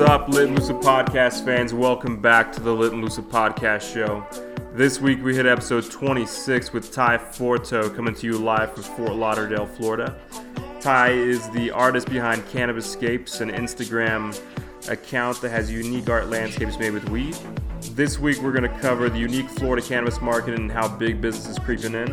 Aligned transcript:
What's 0.00 0.12
up, 0.12 0.28
Lit 0.30 0.48
and 0.48 0.58
Lucid 0.58 0.76
podcast 0.76 1.44
fans? 1.44 1.74
Welcome 1.74 2.22
back 2.22 2.52
to 2.52 2.60
the 2.60 2.72
Lit 2.72 2.94
and 2.94 3.02
Lucid 3.02 3.28
podcast 3.28 3.92
show. 3.92 4.26
This 4.72 4.98
week 4.98 5.22
we 5.22 5.36
hit 5.36 5.44
episode 5.44 5.90
26 5.90 6.72
with 6.72 6.90
Ty 6.90 7.18
Forto 7.18 7.94
coming 7.94 8.14
to 8.14 8.26
you 8.26 8.38
live 8.38 8.72
from 8.72 8.82
Fort 8.82 9.14
Lauderdale, 9.14 9.66
Florida. 9.66 10.18
Ty 10.80 11.10
is 11.10 11.50
the 11.50 11.70
artist 11.70 12.08
behind 12.08 12.48
Cannabis 12.48 12.96
Cannabiscapes, 12.96 13.42
an 13.42 13.50
Instagram 13.50 14.40
account 14.88 15.38
that 15.42 15.50
has 15.50 15.70
unique 15.70 16.08
art 16.08 16.30
landscapes 16.30 16.78
made 16.78 16.94
with 16.94 17.06
weed. 17.10 17.36
This 17.92 18.18
week 18.18 18.40
we're 18.40 18.52
going 18.52 18.70
to 18.70 18.78
cover 18.78 19.10
the 19.10 19.18
unique 19.18 19.50
Florida 19.50 19.86
cannabis 19.86 20.22
market 20.22 20.58
and 20.58 20.72
how 20.72 20.88
big 20.88 21.20
business 21.20 21.46
is 21.46 21.58
creeping 21.58 21.92
in, 21.92 22.10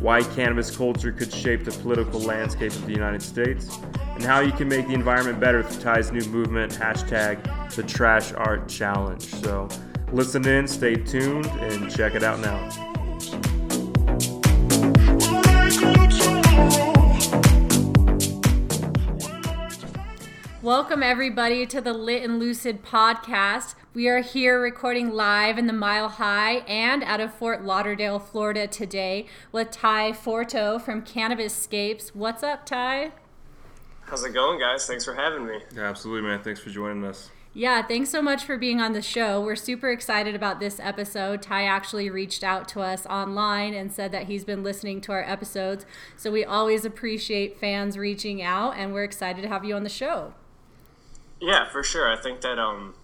why 0.00 0.24
cannabis 0.24 0.76
culture 0.76 1.12
could 1.12 1.32
shape 1.32 1.64
the 1.64 1.70
political 1.70 2.18
landscape 2.18 2.72
of 2.72 2.84
the 2.84 2.92
United 2.92 3.22
States, 3.22 3.78
and 4.18 4.26
how 4.26 4.40
you 4.40 4.50
can 4.50 4.68
make 4.68 4.88
the 4.88 4.94
environment 4.94 5.38
better 5.38 5.62
through 5.62 5.80
Ty's 5.80 6.10
new 6.10 6.24
movement, 6.24 6.72
hashtag 6.72 7.40
the 7.76 7.84
Trash 7.84 8.32
Art 8.32 8.68
Challenge. 8.68 9.22
So 9.22 9.68
listen 10.10 10.44
in, 10.44 10.66
stay 10.66 10.96
tuned, 10.96 11.46
and 11.46 11.88
check 11.88 12.16
it 12.16 12.24
out 12.24 12.40
now. 12.40 12.68
Welcome, 20.62 21.04
everybody, 21.04 21.64
to 21.66 21.80
the 21.80 21.92
Lit 21.92 22.24
and 22.24 22.40
Lucid 22.40 22.82
podcast. 22.82 23.76
We 23.94 24.08
are 24.08 24.20
here 24.20 24.60
recording 24.60 25.10
live 25.10 25.58
in 25.58 25.68
the 25.68 25.72
Mile 25.72 26.08
High 26.08 26.56
and 26.66 27.04
out 27.04 27.20
of 27.20 27.32
Fort 27.32 27.64
Lauderdale, 27.64 28.18
Florida 28.18 28.66
today 28.66 29.26
with 29.52 29.70
Ty 29.70 30.10
Forto 30.10 30.82
from 30.82 31.02
Cannabiscapes. 31.02 32.16
What's 32.16 32.42
up, 32.42 32.66
Ty? 32.66 33.12
How's 34.08 34.24
it 34.24 34.32
going, 34.32 34.58
guys? 34.58 34.86
Thanks 34.86 35.04
for 35.04 35.12
having 35.12 35.44
me. 35.44 35.58
Yeah, 35.74 35.82
absolutely, 35.82 36.26
man. 36.26 36.42
Thanks 36.42 36.60
for 36.60 36.70
joining 36.70 37.04
us. 37.04 37.28
Yeah, 37.52 37.82
thanks 37.82 38.08
so 38.08 38.22
much 38.22 38.44
for 38.44 38.56
being 38.56 38.80
on 38.80 38.94
the 38.94 39.02
show. 39.02 39.42
We're 39.42 39.54
super 39.54 39.90
excited 39.90 40.34
about 40.34 40.60
this 40.60 40.80
episode. 40.80 41.42
Ty 41.42 41.64
actually 41.64 42.08
reached 42.08 42.42
out 42.42 42.68
to 42.68 42.80
us 42.80 43.04
online 43.04 43.74
and 43.74 43.92
said 43.92 44.10
that 44.12 44.24
he's 44.24 44.44
been 44.44 44.62
listening 44.62 45.02
to 45.02 45.12
our 45.12 45.22
episodes. 45.22 45.84
So 46.16 46.30
we 46.30 46.42
always 46.42 46.86
appreciate 46.86 47.60
fans 47.60 47.98
reaching 47.98 48.40
out, 48.40 48.76
and 48.78 48.94
we're 48.94 49.04
excited 49.04 49.42
to 49.42 49.48
have 49.48 49.64
you 49.64 49.74
on 49.74 49.82
the 49.82 49.90
show. 49.90 50.32
Yeah, 51.38 51.68
for 51.68 51.82
sure. 51.82 52.10
I 52.10 52.16
think 52.16 52.40
that 52.40 52.58
um, 52.58 52.94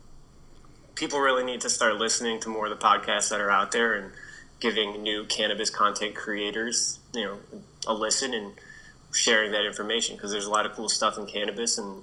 people 0.95 1.19
really 1.19 1.45
need 1.45 1.61
to 1.63 1.69
start 1.69 1.97
listening 1.97 2.41
to 2.41 2.49
more 2.49 2.67
of 2.67 2.71
the 2.71 2.83
podcasts 2.83 3.29
that 3.29 3.43
are 3.43 3.51
out 3.51 3.73
there 3.73 3.95
and 3.95 4.13
giving 4.59 5.03
new 5.03 5.25
cannabis 5.27 5.69
content 5.69 6.15
creators, 6.15 6.99
you 7.13 7.25
know, 7.25 7.39
a 7.87 7.93
listen 7.93 8.33
and 8.33 8.53
sharing 9.15 9.53
that 9.53 9.65
information 9.65 10.17
because 10.17 10.31
there's 10.33 10.47
a 10.47 10.51
lot 10.51 10.67
of 10.67 10.73
cool 10.73 10.89
stuff 10.89 11.17
in 11.19 11.27
cannabis 11.27 11.79
and 11.79 12.03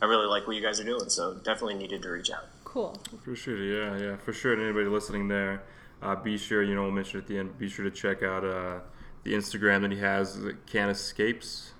I 0.00 0.04
really 0.06 0.26
like 0.26 0.46
what 0.46 0.56
you 0.56 0.62
guys 0.62 0.80
are 0.80 0.84
doing. 0.84 1.08
So 1.08 1.34
definitely 1.34 1.74
needed 1.74 2.02
to 2.02 2.10
reach 2.10 2.30
out. 2.30 2.44
Cool. 2.64 2.96
Appreciate 3.12 3.60
it. 3.60 3.72
Yeah, 3.74 3.96
yeah, 3.98 4.16
for 4.16 4.32
sure. 4.32 4.52
And 4.52 4.62
anybody 4.62 4.86
listening 4.86 5.28
there, 5.28 5.62
uh, 6.02 6.16
be 6.16 6.36
sure 6.38 6.62
you 6.62 6.74
know 6.74 6.82
we'll 6.82 6.90
mention 6.90 7.20
at 7.20 7.26
the 7.26 7.38
end. 7.38 7.58
Be 7.58 7.68
sure 7.68 7.84
to 7.84 7.90
check 7.90 8.22
out 8.22 8.44
uh, 8.44 8.80
the 9.24 9.34
Instagram 9.34 9.82
that 9.82 9.92
he 9.92 9.98
has, 9.98 10.36
Cannabiscapes. 10.70 11.70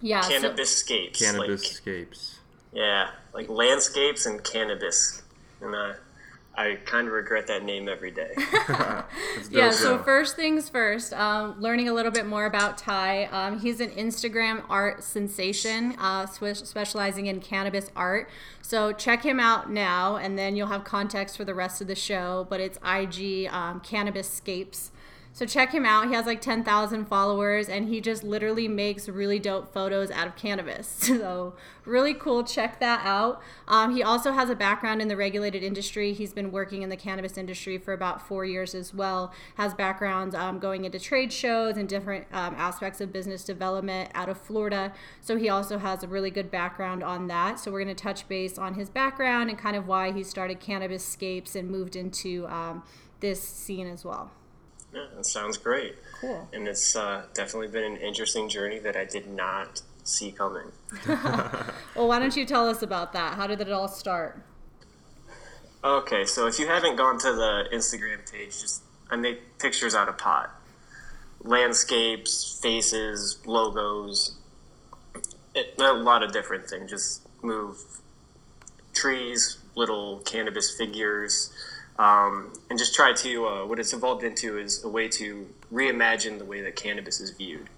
Yeah. 0.00 0.20
so- 0.22 0.30
Cannabiscapes. 0.32 1.20
like- 1.38 1.50
Cannabiscapes. 1.50 2.34
yeah, 2.72 3.10
like 3.34 3.48
landscapes 3.48 4.26
and 4.26 4.42
cannabis. 4.42 5.22
And 5.60 5.74
uh, 5.74 5.92
I 6.54 6.76
kind 6.84 7.06
of 7.06 7.14
regret 7.14 7.46
that 7.46 7.64
name 7.64 7.88
every 7.88 8.10
day. 8.10 8.32
Yeah, 9.50 9.70
so 9.70 9.98
first 9.98 10.36
things 10.36 10.68
first, 10.68 11.12
um, 11.12 11.60
learning 11.60 11.88
a 11.88 11.92
little 11.92 12.12
bit 12.12 12.26
more 12.26 12.46
about 12.46 12.78
Ty. 12.78 13.24
Um, 13.26 13.58
he's 13.60 13.80
an 13.80 13.90
Instagram 13.90 14.62
art 14.68 15.02
sensation, 15.02 15.94
uh, 15.98 16.26
spe- 16.26 16.64
specializing 16.64 17.26
in 17.26 17.40
cannabis 17.40 17.90
art. 17.96 18.30
So 18.62 18.92
check 18.92 19.22
him 19.22 19.40
out 19.40 19.70
now, 19.70 20.16
and 20.16 20.38
then 20.38 20.56
you'll 20.56 20.68
have 20.68 20.84
context 20.84 21.36
for 21.36 21.44
the 21.44 21.54
rest 21.54 21.80
of 21.80 21.86
the 21.86 21.94
show. 21.94 22.46
But 22.48 22.60
it's 22.60 22.78
IG 22.78 23.48
um, 23.52 23.80
Cannabiscapes. 23.80 24.90
So 25.34 25.46
check 25.46 25.72
him 25.72 25.86
out. 25.86 26.08
He 26.08 26.14
has 26.14 26.26
like 26.26 26.42
10,000 26.42 27.06
followers, 27.06 27.70
and 27.70 27.88
he 27.88 28.02
just 28.02 28.22
literally 28.22 28.68
makes 28.68 29.08
really 29.08 29.38
dope 29.38 29.72
photos 29.72 30.10
out 30.10 30.26
of 30.26 30.36
cannabis. 30.36 31.10
So 31.22 31.54
really 31.84 32.14
cool. 32.14 32.42
Check 32.42 32.80
that 32.80 33.06
out. 33.06 33.40
Um, 33.68 33.94
he 33.94 34.02
also 34.02 34.32
has 34.32 34.50
a 34.50 34.56
background 34.56 35.00
in 35.00 35.06
the 35.06 35.16
regulated 35.16 35.62
industry. 35.62 36.12
He's 36.12 36.32
been 36.32 36.50
working 36.50 36.82
in 36.82 36.88
the 36.88 36.96
cannabis 36.96 37.38
industry 37.38 37.78
for 37.78 37.92
about 37.92 38.26
four 38.26 38.44
years 38.44 38.74
as 38.74 38.92
well. 38.92 39.32
Has 39.56 39.72
backgrounds 39.72 40.34
um, 40.34 40.58
going 40.58 40.84
into 40.84 40.98
trade 40.98 41.32
shows 41.32 41.76
and 41.76 41.88
different 41.88 42.26
um, 42.32 42.56
aspects 42.56 43.00
of 43.00 43.12
business 43.12 43.44
development 43.44 44.10
out 44.14 44.28
of 44.28 44.36
Florida. 44.36 44.92
So 45.20 45.36
he 45.36 45.48
also 45.48 45.78
has 45.78 46.02
a 46.02 46.08
really 46.08 46.30
good 46.30 46.50
background 46.50 47.04
on 47.04 47.28
that. 47.28 47.60
So 47.60 47.70
we're 47.70 47.84
going 47.84 47.94
to 47.94 48.02
touch 48.02 48.26
base 48.26 48.58
on 48.58 48.74
his 48.74 48.90
background 48.90 49.48
and 49.48 49.58
kind 49.58 49.76
of 49.76 49.86
why 49.86 50.12
he 50.12 50.24
started 50.24 50.60
Cannabiscapes 50.60 51.54
and 51.54 51.70
moved 51.70 51.94
into 51.94 52.48
um, 52.48 52.82
this 53.20 53.40
scene 53.40 53.86
as 53.86 54.04
well. 54.04 54.32
Yeah, 54.94 55.04
that 55.16 55.26
sounds 55.26 55.56
great. 55.56 55.96
Cool. 56.20 56.48
And 56.52 56.68
it's 56.68 56.94
uh, 56.94 57.22
definitely 57.34 57.68
been 57.68 57.84
an 57.84 57.96
interesting 57.98 58.48
journey 58.48 58.78
that 58.80 58.96
I 58.96 59.04
did 59.04 59.28
not 59.28 59.82
see 60.04 60.32
coming. 60.32 60.70
Well, 61.94 62.08
why 62.08 62.18
don't 62.18 62.34
you 62.34 62.46
tell 62.46 62.68
us 62.68 62.80
about 62.80 63.12
that? 63.12 63.34
How 63.34 63.46
did 63.46 63.60
it 63.60 63.70
all 63.70 63.86
start? 63.86 64.40
Okay, 65.84 66.24
so 66.24 66.46
if 66.46 66.58
you 66.58 66.66
haven't 66.66 66.96
gone 66.96 67.18
to 67.18 67.32
the 67.32 67.64
Instagram 67.70 68.30
page, 68.30 68.60
just 68.60 68.82
I 69.10 69.16
make 69.16 69.58
pictures 69.58 69.94
out 69.94 70.08
of 70.08 70.16
pot, 70.16 70.50
landscapes, 71.42 72.58
faces, 72.62 73.38
logos, 73.44 74.36
it, 75.54 75.74
a 75.78 75.92
lot 75.92 76.22
of 76.22 76.32
different 76.32 76.66
things. 76.66 76.90
Just 76.90 77.28
move 77.42 77.76
trees, 78.94 79.58
little 79.74 80.20
cannabis 80.20 80.74
figures, 80.74 81.52
um, 81.98 82.52
and 82.70 82.78
just 82.78 82.94
try 82.94 83.12
to. 83.12 83.46
Uh, 83.46 83.66
what 83.66 83.78
it's 83.78 83.92
evolved 83.92 84.24
into 84.24 84.58
is 84.58 84.82
a 84.84 84.88
way 84.88 85.08
to 85.08 85.46
reimagine 85.72 86.38
the 86.38 86.44
way 86.44 86.62
that 86.62 86.76
cannabis 86.76 87.20
is 87.20 87.30
viewed, 87.30 87.68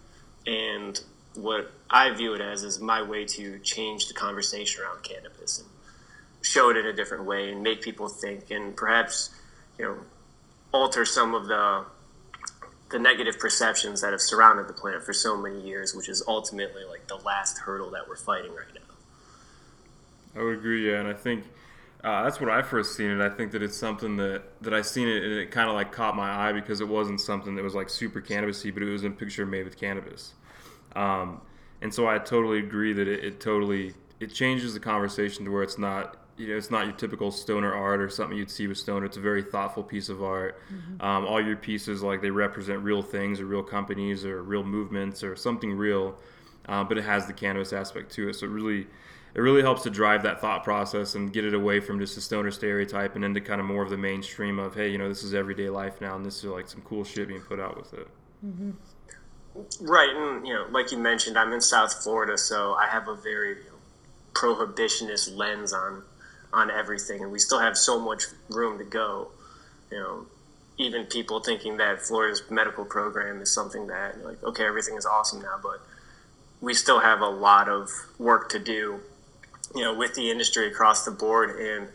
and 0.47 1.00
what 1.34 1.72
I 1.91 2.10
view 2.14 2.34
it 2.34 2.41
as 2.41 2.62
is 2.62 2.80
my 2.80 3.02
way 3.02 3.25
to 3.25 3.58
change 3.60 4.08
the 4.08 4.14
conversation 4.14 4.82
around 4.82 5.02
cannabis 5.02 5.58
and 5.58 5.69
show 6.42 6.70
it 6.70 6.76
in 6.76 6.86
a 6.86 6.92
different 6.92 7.25
way 7.25 7.50
and 7.50 7.62
make 7.62 7.82
people 7.82 8.08
think 8.08 8.50
and 8.50 8.76
perhaps 8.76 9.30
you 9.78 9.84
know 9.84 9.97
alter 10.72 11.04
some 11.04 11.34
of 11.34 11.46
the 11.46 11.84
the 12.91 12.98
negative 12.98 13.38
perceptions 13.41 14.02
that 14.02 14.12
have 14.12 14.20
surrounded 14.20 14.69
the 14.69 14.72
plant 14.72 15.02
for 15.02 15.12
so 15.12 15.36
many 15.36 15.60
years 15.60 15.94
which 15.94 16.08
is 16.08 16.22
ultimately 16.28 16.84
like 16.84 17.04
the 17.08 17.16
last 17.16 17.58
hurdle 17.58 17.91
that 17.91 18.06
we're 18.06 18.14
fighting 18.14 18.54
right 18.54 18.72
now 18.75 18.84
I 20.36 20.42
would 20.42 20.58
agree, 20.58 20.91
yeah, 20.91 20.98
and 20.98 21.08
I 21.08 21.12
think 21.12 21.44
uh, 22.04 22.22
that's 22.22 22.38
what 22.38 22.50
I 22.50 22.60
first 22.60 22.97
seen 22.97 23.10
it. 23.10 23.25
I 23.25 23.31
think 23.31 23.53
that 23.53 23.62
it's 23.62 23.76
something 23.76 24.16
that 24.19 24.42
that 24.60 24.75
I 24.75 24.82
seen 24.82 25.09
it 25.09 25.25
and 25.25 25.32
it 25.32 25.50
kind 25.50 25.70
of 25.70 25.75
like 25.75 25.91
caught 25.91 26.15
my 26.15 26.48
eye 26.48 26.53
because 26.53 26.82
it 26.82 26.88
wasn't 26.88 27.19
something 27.19 27.54
that 27.54 27.65
was 27.65 27.75
like 27.75 27.88
super 27.88 28.20
cannabisy, 28.20 28.72
but 28.75 28.82
it 28.82 28.91
was 28.91 29.04
a 29.04 29.10
picture 29.10 29.47
made 29.47 29.65
with 29.65 29.78
cannabis. 29.78 30.34
Um, 30.94 31.41
and 31.81 31.93
so 31.93 32.06
I 32.06 32.19
totally 32.19 32.59
agree 32.59 32.93
that 32.93 33.09
it, 33.09 33.25
it 33.25 33.41
totally 33.41 33.94
it 34.20 34.34
changes 34.34 34.75
the 34.75 34.81
conversation 34.81 35.47
to 35.47 35.50
where 35.50 35.62
it's 35.62 35.78
not 35.78 36.19
you 36.37 36.48
know 36.48 36.56
it's 36.56 36.70
not 36.70 36.84
your 36.84 36.94
typical 36.94 37.31
stoner 37.31 37.72
art 37.72 38.03
or 38.03 38.10
something 38.10 38.37
you'd 38.37 38.50
see 38.50 38.66
with 38.66 38.76
stoner. 38.76 39.06
It's 39.06 39.16
a 39.16 39.20
very 39.20 39.43
thoughtful 39.43 39.82
piece 39.82 40.10
of 40.10 40.22
art. 40.22 40.60
Um, 41.00 41.25
all 41.25 41.41
your 41.41 41.56
pieces 41.56 42.03
like 42.03 42.20
they 42.20 42.31
represent 42.31 42.82
real 42.82 43.00
things 43.00 43.41
or 43.41 43.47
real 43.47 43.62
companies 43.62 44.26
or 44.26 44.43
real 44.43 44.62
movements 44.62 45.22
or 45.22 45.37
something 45.37 45.72
real, 45.72 46.19
uh, 46.69 46.84
but 46.84 46.98
it 46.98 47.04
has 47.04 47.26
the 47.26 47.32
cannabis 47.32 47.72
aspect 47.72 48.12
to 48.12 48.28
it. 48.28 48.34
So 48.34 48.44
it 48.44 48.50
really 48.50 48.88
it 49.34 49.40
really 49.40 49.62
helps 49.62 49.82
to 49.82 49.90
drive 49.90 50.22
that 50.22 50.40
thought 50.40 50.62
process 50.62 51.16
and 51.16 51.32
get 51.32 51.44
it 51.44 51.54
away 51.54 51.81
from 51.81 51.98
just 51.98 52.16
a 52.16 52.20
stoner 52.20 52.50
stereotype 52.50 53.16
and 53.16 53.25
into 53.25 53.40
kind 53.40 53.60
of 53.60 53.66
more 53.66 53.82
of 53.82 53.90
the 53.90 53.96
mainstream 53.96 54.58
of 54.58 54.75
hey 54.75 54.88
you 54.88 54.98
know 54.98 55.08
this 55.08 55.22
is 55.22 55.34
everyday 55.34 55.69
life 55.69 56.00
now 56.00 56.16
and 56.16 56.25
this 56.25 56.38
is 56.38 56.44
like 56.44 56.69
some 56.69 56.81
cool 56.82 57.04
shit 57.04 57.28
being 57.28 57.40
put 57.40 57.60
out 57.60 57.76
with 57.76 57.92
it. 57.94 58.08
Mm-hmm. 58.44 58.70
right 59.86 60.10
and 60.10 60.46
you 60.46 60.54
know 60.54 60.66
like 60.70 60.92
you 60.92 60.98
mentioned 60.98 61.38
i'm 61.38 61.52
in 61.52 61.60
south 61.60 62.02
florida 62.02 62.36
so 62.38 62.75
i 62.75 62.86
have 62.86 63.08
a 63.08 63.14
very 63.14 63.56
prohibitionist 64.34 65.34
lens 65.37 65.72
on 65.72 66.02
on 66.52 66.70
everything 66.70 67.22
and 67.22 67.32
we 67.32 67.38
still 67.38 67.60
have 67.60 67.76
so 67.76 67.98
much 67.98 68.25
room 68.50 68.78
to 68.78 68.84
go 68.84 69.28
you 69.90 69.98
know 69.98 70.26
even 70.76 71.06
people 71.06 71.40
thinking 71.40 71.78
that 71.78 72.02
florida's 72.02 72.42
medical 72.50 72.84
program 72.84 73.40
is 73.40 73.50
something 73.50 73.87
that 73.87 74.22
like 74.25 74.42
okay 74.44 74.64
everything 74.64 74.96
is 74.96 75.06
awesome 75.06 75.40
now 75.40 75.58
but 75.62 75.80
we 76.60 76.75
still 76.75 77.00
have 77.00 77.20
a 77.20 77.28
lot 77.28 77.69
of 77.69 77.90
work 78.19 78.48
to 78.48 78.58
do 78.58 79.00
you 79.75 79.82
know 79.82 79.94
with 79.94 80.15
the 80.15 80.31
industry 80.31 80.69
across 80.69 81.05
the 81.05 81.11
board 81.11 81.59
and 81.59 81.88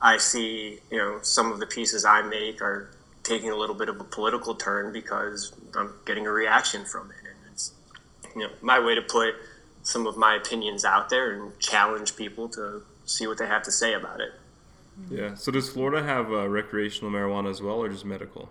i 0.00 0.16
see 0.16 0.78
you 0.90 0.98
know 0.98 1.18
some 1.22 1.52
of 1.52 1.58
the 1.60 1.66
pieces 1.66 2.04
i 2.04 2.22
make 2.22 2.60
are 2.62 2.90
taking 3.22 3.50
a 3.50 3.56
little 3.56 3.74
bit 3.74 3.88
of 3.88 4.00
a 4.00 4.04
political 4.04 4.54
turn 4.54 4.92
because 4.92 5.52
i'm 5.76 5.92
getting 6.06 6.26
a 6.26 6.30
reaction 6.30 6.84
from 6.84 7.10
it 7.10 7.16
and 7.28 7.52
it's 7.52 7.72
you 8.34 8.42
know 8.42 8.50
my 8.60 8.78
way 8.78 8.94
to 8.94 9.02
put 9.02 9.34
some 9.82 10.06
of 10.06 10.16
my 10.16 10.34
opinions 10.34 10.84
out 10.84 11.08
there 11.08 11.32
and 11.32 11.58
challenge 11.58 12.16
people 12.16 12.48
to 12.48 12.82
see 13.04 13.26
what 13.26 13.38
they 13.38 13.46
have 13.46 13.62
to 13.62 13.72
say 13.72 13.94
about 13.94 14.20
it 14.20 14.32
Yeah. 15.10 15.34
So 15.36 15.52
does 15.52 15.70
Florida 15.70 16.02
have 16.02 16.32
uh, 16.32 16.48
recreational 16.48 17.12
marijuana 17.12 17.50
as 17.50 17.62
well, 17.62 17.78
or 17.78 17.88
just 17.88 18.04
medical? 18.04 18.48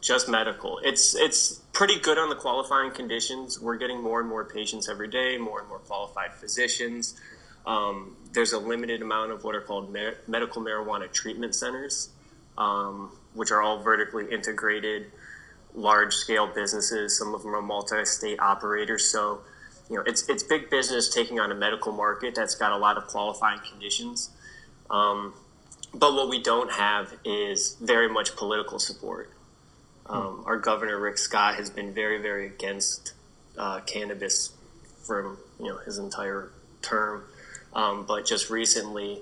just 0.00 0.28
medical. 0.28 0.80
It's 0.82 1.14
it's 1.14 1.60
pretty 1.72 1.98
good 1.98 2.18
on 2.18 2.28
the 2.28 2.34
qualifying 2.34 2.90
conditions. 2.90 3.60
We're 3.60 3.76
getting 3.76 4.02
more 4.02 4.20
and 4.20 4.28
more 4.28 4.44
patients 4.44 4.88
every 4.88 5.08
day, 5.08 5.36
more 5.38 5.60
and 5.60 5.68
more 5.68 5.78
qualified 5.78 6.34
physicians. 6.34 7.20
Um, 7.66 8.16
there's 8.32 8.52
a 8.52 8.58
limited 8.58 9.02
amount 9.02 9.32
of 9.32 9.44
what 9.44 9.54
are 9.54 9.60
called 9.60 9.92
mer- 9.92 10.16
medical 10.26 10.62
marijuana 10.62 11.12
treatment 11.12 11.54
centers, 11.54 12.10
um, 12.56 13.10
which 13.34 13.50
are 13.50 13.62
all 13.62 13.82
vertically 13.82 14.26
integrated, 14.30 15.06
large 15.74 16.14
scale 16.14 16.46
businesses. 16.46 17.18
Some 17.18 17.34
of 17.34 17.42
them 17.42 17.54
are 17.54 17.62
multi 17.62 18.04
state 18.04 18.40
operators. 18.40 19.10
So, 19.10 19.40
you 19.88 19.96
know, 19.96 20.02
it's, 20.06 20.28
it's 20.28 20.42
big 20.42 20.70
business 20.70 21.12
taking 21.12 21.40
on 21.40 21.50
a 21.50 21.54
medical 21.54 21.92
market 21.92 22.34
that's 22.34 22.54
got 22.54 22.72
a 22.72 22.78
lot 22.78 22.96
of 22.96 23.06
qualifying 23.06 23.60
conditions. 23.68 24.30
Um, 24.90 25.34
but 25.92 26.14
what 26.14 26.28
we 26.28 26.40
don't 26.40 26.70
have 26.70 27.14
is 27.24 27.76
very 27.80 28.08
much 28.08 28.36
political 28.36 28.78
support. 28.78 29.30
Um, 30.06 30.42
our 30.46 30.56
governor 30.56 30.98
Rick 30.98 31.18
Scott 31.18 31.54
has 31.56 31.70
been 31.70 31.94
very, 31.94 32.20
very 32.20 32.46
against 32.46 33.12
uh, 33.56 33.80
cannabis 33.80 34.52
from 35.04 35.38
you 35.58 35.66
know 35.66 35.78
his 35.78 35.98
entire 35.98 36.50
term. 36.82 37.24
Um, 37.72 38.04
but 38.06 38.26
just 38.26 38.50
recently, 38.50 39.20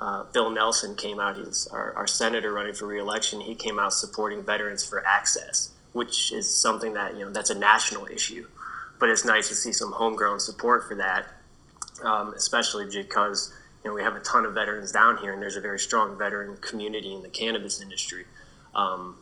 uh, 0.00 0.24
Bill 0.32 0.50
Nelson 0.50 0.94
came 0.94 1.18
out. 1.18 1.36
He's 1.36 1.66
our, 1.68 1.92
our 1.94 2.06
senator 2.06 2.52
running 2.52 2.74
for 2.74 2.86
reelection. 2.86 3.40
He 3.40 3.54
came 3.54 3.78
out 3.78 3.92
supporting 3.92 4.42
veterans 4.42 4.84
for 4.84 5.04
access, 5.06 5.70
which 5.92 6.32
is 6.32 6.52
something 6.54 6.94
that 6.94 7.14
you 7.16 7.24
know 7.24 7.30
that's 7.30 7.50
a 7.50 7.58
national 7.58 8.06
issue. 8.06 8.46
But 9.00 9.10
it's 9.10 9.24
nice 9.24 9.48
to 9.48 9.54
see 9.54 9.72
some 9.72 9.92
homegrown 9.92 10.40
support 10.40 10.88
for 10.88 10.96
that, 10.96 11.26
um, 12.04 12.34
especially 12.34 12.86
because 12.92 13.52
you 13.82 13.90
know 13.90 13.94
we 13.94 14.02
have 14.02 14.14
a 14.14 14.20
ton 14.20 14.44
of 14.44 14.54
veterans 14.54 14.92
down 14.92 15.16
here, 15.18 15.32
and 15.32 15.42
there's 15.42 15.56
a 15.56 15.60
very 15.60 15.78
strong 15.78 16.16
veteran 16.18 16.56
community 16.58 17.14
in 17.14 17.22
the 17.22 17.28
cannabis 17.28 17.80
industry. 17.80 18.24
Um, 18.74 19.16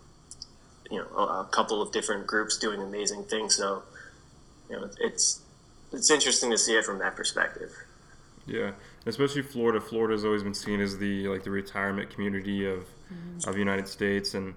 you 0.91 0.99
know, 0.99 1.07
a, 1.17 1.41
a 1.41 1.49
couple 1.51 1.81
of 1.81 1.93
different 1.93 2.27
groups 2.27 2.59
doing 2.59 2.81
amazing 2.81 3.25
things. 3.25 3.55
So, 3.57 3.83
you 4.69 4.77
know, 4.77 4.91
it's 5.01 5.41
it's 5.93 6.11
interesting 6.11 6.51
to 6.51 6.59
see 6.59 6.75
it 6.75 6.85
from 6.85 6.99
that 6.99 7.17
perspective. 7.17 7.73
Yeah, 8.47 8.73
especially 9.07 9.43
Florida. 9.43 9.81
Florida 9.81 10.15
has 10.15 10.25
always 10.25 10.43
been 10.43 10.55
seen 10.55 10.81
as 10.81 10.99
the 10.99 11.29
like 11.29 11.43
the 11.43 11.51
retirement 11.51 12.11
community 12.11 12.67
of 12.67 12.81
mm-hmm. 13.13 13.49
of 13.49 13.55
the 13.55 13.59
United 13.59 13.89
States, 13.89 14.35
and 14.35 14.55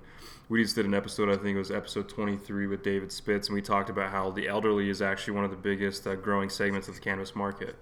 we 0.48 0.62
just 0.64 0.76
did 0.76 0.86
an 0.86 0.94
episode. 0.94 1.30
I 1.30 1.36
think 1.36 1.56
it 1.56 1.60
was 1.60 1.72
episode 1.72 2.08
23 2.08 2.68
with 2.68 2.84
David 2.84 3.12
Spitz, 3.12 3.48
and 3.48 3.56
we 3.56 3.62
talked 3.62 3.90
about 3.90 4.12
how 4.12 4.30
the 4.30 4.48
elderly 4.48 4.90
is 4.90 5.02
actually 5.02 5.34
one 5.34 5.44
of 5.44 5.52
the 5.52 5.58
biggest 5.58 6.06
uh, 6.06 6.16
growing 6.16 6.50
segments 6.50 6.88
of 6.88 6.96
the 6.96 7.02
cannabis 7.02 7.36
market. 7.36 7.76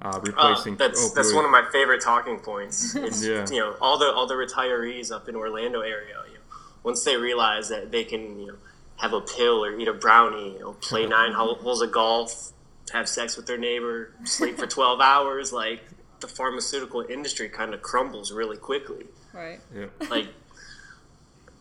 Uh, 0.00 0.20
replacing 0.22 0.74
uh, 0.74 0.76
that's 0.78 1.10
opioid. 1.10 1.14
that's 1.16 1.34
one 1.34 1.44
of 1.44 1.50
my 1.50 1.64
favorite 1.72 2.00
talking 2.00 2.38
points. 2.38 2.94
It's, 2.96 3.24
yeah. 3.24 3.46
you 3.50 3.58
know 3.58 3.74
all 3.80 3.98
the 3.98 4.12
all 4.12 4.26
the 4.26 4.34
retirees 4.34 5.10
up 5.10 5.28
in 5.28 5.36
Orlando 5.36 5.80
area. 5.80 6.14
You 6.28 6.34
know, 6.34 6.40
once 6.84 7.04
they 7.04 7.16
realize 7.16 7.68
that 7.68 7.90
they 7.90 8.04
can 8.04 8.38
you 8.38 8.46
know 8.46 8.56
have 8.96 9.12
a 9.12 9.20
pill 9.20 9.64
or 9.64 9.78
eat 9.78 9.88
a 9.88 9.92
brownie, 9.92 10.54
you 10.54 10.58
know, 10.60 10.72
play 10.74 11.06
nine 11.18 11.32
holes 11.32 11.82
of 11.82 11.90
golf, 11.90 12.52
have 12.90 13.08
sex 13.08 13.36
with 13.36 13.46
their 13.46 13.58
neighbor, 13.58 14.12
sleep 14.24 14.58
for 14.58 14.66
12 14.66 15.00
hours, 15.02 15.52
like 15.52 15.82
the 16.20 16.28
pharmaceutical 16.28 17.02
industry 17.02 17.48
kind 17.48 17.74
of 17.74 17.82
crumbles 17.82 18.32
really 18.32 18.56
quickly. 18.56 19.06
Right. 19.32 19.60
Yeah. 19.74 19.86
Like, 20.10 20.28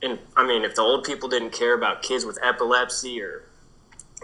and 0.02 0.20
I 0.36 0.46
mean, 0.46 0.64
if 0.64 0.76
the 0.76 0.82
old 0.82 1.04
people 1.04 1.30
didn't 1.30 1.52
care 1.52 1.74
about 1.74 2.02
kids 2.02 2.26
with 2.26 2.40
epilepsy 2.42 3.22
or 3.22 3.44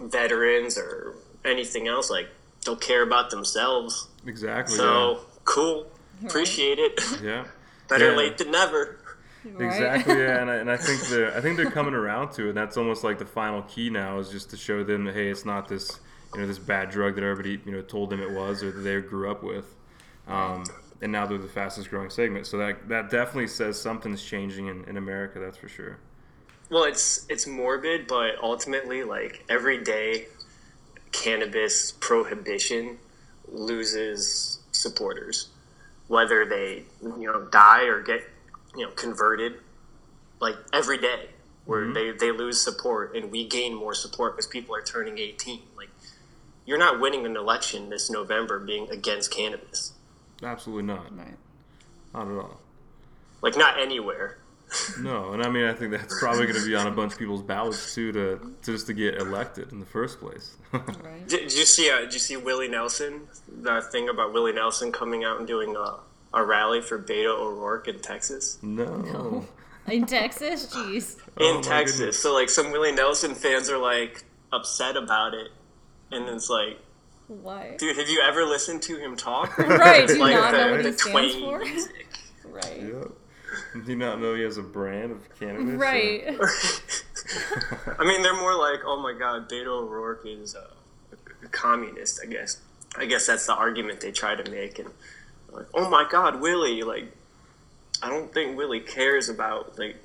veterans 0.02 0.78
or 0.78 1.16
anything 1.46 1.88
else, 1.88 2.10
like, 2.10 2.30
don't 2.64 2.82
care 2.82 3.04
about 3.04 3.30
themselves. 3.30 4.08
Exactly. 4.26 4.76
So, 4.76 5.12
yeah. 5.12 5.20
cool. 5.46 5.88
Appreciate 6.26 6.80
it. 6.80 7.00
Yeah. 7.24 7.46
Better 7.88 8.12
yeah. 8.12 8.18
late 8.18 8.38
than 8.38 8.52
never. 8.52 9.00
Right? 9.46 9.66
Exactly, 9.66 10.18
yeah, 10.18 10.38
and 10.42 10.50
I, 10.50 10.56
and 10.56 10.70
I 10.70 10.76
think 10.76 11.02
they're 11.08 11.36
I 11.36 11.40
think 11.40 11.56
they're 11.56 11.72
coming 11.72 11.94
around 11.94 12.34
to 12.34 12.46
it. 12.46 12.50
And 12.50 12.58
that's 12.58 12.76
almost 12.76 13.04
like 13.04 13.18
the 13.18 13.26
final 13.26 13.62
key 13.62 13.90
now 13.90 14.20
is 14.20 14.30
just 14.30 14.50
to 14.50 14.58
show 14.58 14.84
them 14.84 15.06
that 15.06 15.16
hey, 15.16 15.30
it's 15.30 15.46
not 15.46 15.70
this 15.70 16.02
you 16.34 16.42
know 16.42 16.48
this 16.48 16.60
bad 16.60 16.90
drug 16.90 17.16
that 17.16 17.24
everybody 17.24 17.62
you 17.66 17.72
know 17.72 17.82
told 17.82 18.10
them 18.10 18.22
it 18.22 18.32
was 18.32 18.64
or 18.64 18.72
that 18.72 18.82
they 18.82 19.00
grew 19.02 19.30
up 19.30 19.44
with. 19.44 19.74
Um, 20.28 20.66
and 21.02 21.12
now 21.12 21.26
they're 21.26 21.38
the 21.38 21.48
fastest 21.48 21.90
growing 21.90 22.10
segment. 22.10 22.48
So 22.48 22.58
that 22.58 22.88
that 22.90 23.10
definitely 23.10 23.48
says 23.48 23.80
something's 23.80 24.24
changing 24.24 24.68
in, 24.68 24.84
in 24.86 24.98
America. 24.98 25.40
That's 25.40 25.58
for 25.58 25.70
sure. 25.70 26.00
Well, 26.70 26.84
it's 26.84 27.26
it's 27.30 27.48
morbid, 27.48 28.08
but 28.08 28.36
ultimately, 28.42 29.04
like 29.04 29.44
every 29.48 29.84
day, 29.84 30.28
cannabis 31.12 31.94
prohibition 31.94 32.98
loses 33.48 34.60
supporters, 34.72 35.50
whether 36.08 36.46
they 36.46 36.84
you 37.02 37.32
know 37.32 37.46
die 37.46 37.84
or 37.84 38.02
get 38.02 38.22
you 38.76 38.86
know 38.86 38.92
converted. 38.92 39.54
Like 40.40 40.56
every 40.72 41.00
day, 41.00 41.30
where 41.68 41.84
mm-hmm. 41.84 41.94
they, 41.94 42.12
they 42.12 42.32
lose 42.32 42.62
support 42.62 43.16
and 43.16 43.32
we 43.32 43.48
gain 43.48 43.76
more 43.76 43.94
support 43.94 44.36
because 44.36 44.48
people 44.48 44.74
are 44.76 44.82
turning 44.82 45.18
18 45.18 45.62
like 45.76 45.90
you're 46.68 46.78
not 46.78 47.00
winning 47.00 47.26
an 47.26 47.36
election 47.36 47.90
this 47.90 48.12
November 48.12 48.60
being 48.60 48.92
against 48.92 49.32
cannabis. 49.32 49.94
Absolutely 50.44 50.84
not. 50.84 51.18
Right. 51.18 51.38
Not 52.14 52.28
at 52.28 52.38
all. 52.38 52.60
Like 53.42 53.58
not 53.58 53.80
anywhere. 53.80 54.38
no, 55.00 55.32
and 55.32 55.42
I 55.42 55.50
mean 55.50 55.64
I 55.64 55.74
think 55.74 55.92
that's 55.92 56.20
probably 56.20 56.46
going 56.46 56.60
to 56.60 56.68
be 56.68 56.76
on 56.76 56.88
a 56.88 56.92
bunch 56.92 57.14
of 57.14 57.20
people's 57.20 57.42
ballots 57.42 57.96
too 57.96 58.12
to, 58.12 58.56
to 58.64 58.72
just 58.74 58.86
to 58.88 58.94
get 58.94 59.16
elected 59.16 59.72
in 59.72 59.80
the 59.80 59.86
first 59.86 60.20
place. 60.20 60.58
right. 60.74 61.26
did, 61.28 61.48
did, 61.48 61.58
you 61.58 61.64
see? 61.64 61.90
Uh, 61.90 62.02
did 62.02 62.14
you 62.14 62.20
see 62.20 62.36
Willie 62.36 62.68
Nelson? 62.68 63.22
The 63.62 63.82
thing 63.82 64.10
about 64.10 64.34
Willie 64.34 64.52
Nelson 64.52 64.92
coming 64.92 65.24
out 65.24 65.38
and 65.38 65.48
doing 65.48 65.74
a, 65.78 66.00
a 66.34 66.44
rally 66.44 66.82
for 66.82 67.02
Beto 67.02 67.40
O'Rourke 67.40 67.88
in 67.88 68.00
Texas? 68.00 68.60
No. 68.62 68.98
no. 68.98 69.46
In 69.88 70.06
Texas, 70.06 70.68
jeez. 70.68 71.18
In 71.40 71.58
oh, 71.58 71.62
Texas, 71.62 72.22
so 72.22 72.34
like 72.34 72.50
some 72.50 72.72
Willie 72.72 72.92
Nelson 72.92 73.36
fans 73.36 73.70
are 73.70 73.78
like 73.78 74.26
upset 74.52 74.98
about 74.98 75.34
it 75.34 75.52
and 76.12 76.28
it's 76.30 76.50
like, 76.50 76.80
why? 77.28 77.76
Dude, 77.78 77.98
have 77.98 78.08
you 78.08 78.22
ever 78.22 78.46
listened 78.46 78.82
to 78.84 78.98
him 78.98 79.18
talk? 79.18 79.58
right, 79.60 80.08
do 80.08 80.16
you 80.16 80.20
like 80.20 80.34
not 80.34 80.52
the, 80.52 80.58
know 80.58 80.72
what 80.72 80.86
he 80.86 80.92
stands 80.94 81.36
for? 81.36 81.60
Music. 81.60 82.08
right. 82.46 82.82
Yep. 82.82 83.12
Do 83.86 83.92
you 83.92 83.98
not 83.98 84.22
know 84.22 84.36
he 84.36 84.44
has 84.44 84.58
a 84.58 84.62
brand 84.62 85.12
of 85.12 85.40
cannabis? 85.40 85.76
Right. 85.76 86.26
I 88.00 88.06
mean, 88.06 88.22
they're 88.22 88.36
more 88.36 88.58
like, 88.58 88.80
oh 88.86 89.02
my 89.02 89.14
god, 89.18 89.50
Beto 89.50 89.68
O'Rourke 89.68 90.26
is 90.26 90.56
a, 90.56 90.68
a, 91.44 91.48
communist, 91.50 92.22
I 92.24 92.28
guess. 92.28 92.60
I 92.98 93.06
guess 93.06 93.28
that's 93.28 93.46
the 93.46 93.54
argument 93.54 94.02
they 94.02 94.12
try 94.12 94.36
to 94.36 94.50
make. 94.50 94.80
And 94.80 94.90
like, 95.52 95.66
oh 95.74 95.90
my 95.90 96.08
god, 96.10 96.40
Willie, 96.40 96.84
like, 96.84 97.12
I 98.02 98.10
don't 98.10 98.34
think 98.34 98.58
Willie 98.58 98.80
cares 98.80 99.28
about, 99.28 99.78
like, 99.78 99.98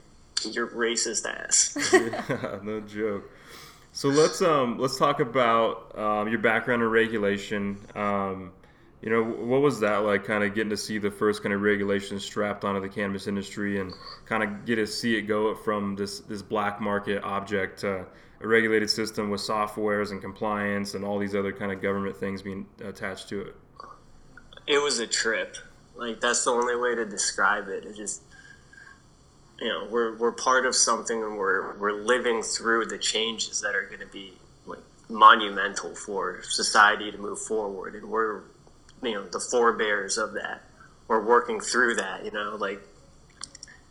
your 0.45 0.67
racist 0.69 1.27
ass. 1.27 1.77
yeah, 1.93 2.59
no 2.62 2.81
joke. 2.81 3.31
So 3.93 4.09
let's 4.09 4.41
um 4.41 4.79
let's 4.79 4.97
talk 4.97 5.21
about 5.21 5.97
um, 5.99 6.29
your 6.29 6.39
background 6.39 6.83
in 6.83 6.89
regulation. 6.89 7.79
Um, 7.95 8.53
you 9.03 9.11
know, 9.11 9.23
what 9.23 9.61
was 9.61 9.81
that 9.81 9.99
like? 9.99 10.25
Kind 10.25 10.45
of 10.45 10.55
getting 10.55 10.71
to 10.71 10.77
see 10.79 10.97
the 10.97 11.11
first 11.11 11.43
kind 11.43 11.53
of 11.53 11.61
regulation 11.61 12.19
strapped 12.19 12.65
onto 12.65 12.81
the 12.81 12.89
cannabis 12.89 13.27
industry, 13.27 13.81
and 13.81 13.93
kind 14.25 14.43
of 14.43 14.65
get 14.65 14.77
to 14.77 14.87
see 14.87 15.17
it 15.17 15.23
go 15.23 15.55
from 15.55 15.95
this 15.95 16.21
this 16.21 16.41
black 16.41 16.81
market 16.81 17.23
object 17.23 17.81
to 17.81 18.07
a 18.41 18.47
regulated 18.47 18.89
system 18.89 19.29
with 19.29 19.43
softwares 19.43 20.11
and 20.11 20.23
compliance 20.23 20.95
and 20.95 21.05
all 21.05 21.19
these 21.19 21.35
other 21.35 21.53
kind 21.53 21.71
of 21.71 21.83
government 21.83 22.17
things 22.17 22.41
being 22.41 22.67
attached 22.83 23.29
to 23.29 23.43
it. 23.43 23.57
It 24.67 24.83
was 24.83 25.01
a 25.01 25.07
trip. 25.07 25.57
Like 25.95 26.21
that's 26.21 26.45
the 26.45 26.51
only 26.51 26.77
way 26.77 26.95
to 26.95 27.05
describe 27.05 27.69
it. 27.69 27.85
It 27.85 27.95
just 27.95 28.23
you 29.62 29.69
know 29.69 29.87
we're 29.88 30.16
we're 30.16 30.33
part 30.33 30.66
of 30.66 30.75
something 30.75 31.23
and 31.23 31.37
we're 31.38 31.76
we're 31.78 31.92
living 31.92 32.42
through 32.42 32.87
the 32.87 32.99
changes 32.99 33.61
that 33.61 33.76
are 33.76 33.87
going 33.87 34.00
to 34.00 34.07
be 34.07 34.33
like 34.66 34.81
monumental 35.09 35.95
for 35.95 36.42
society 36.42 37.12
to 37.12 37.19
move 37.19 37.38
forward. 37.38 37.95
And 37.95 38.11
we're 38.11 38.40
you 39.02 39.12
know 39.14 39.25
the 39.25 39.38
forebears 39.38 40.19
of 40.19 40.33
that. 40.33 40.62
We're 41.07 41.25
working 41.25 41.61
through 41.61 41.95
that 41.97 42.25
you 42.25 42.33
know 42.33 42.57
like 42.59 42.81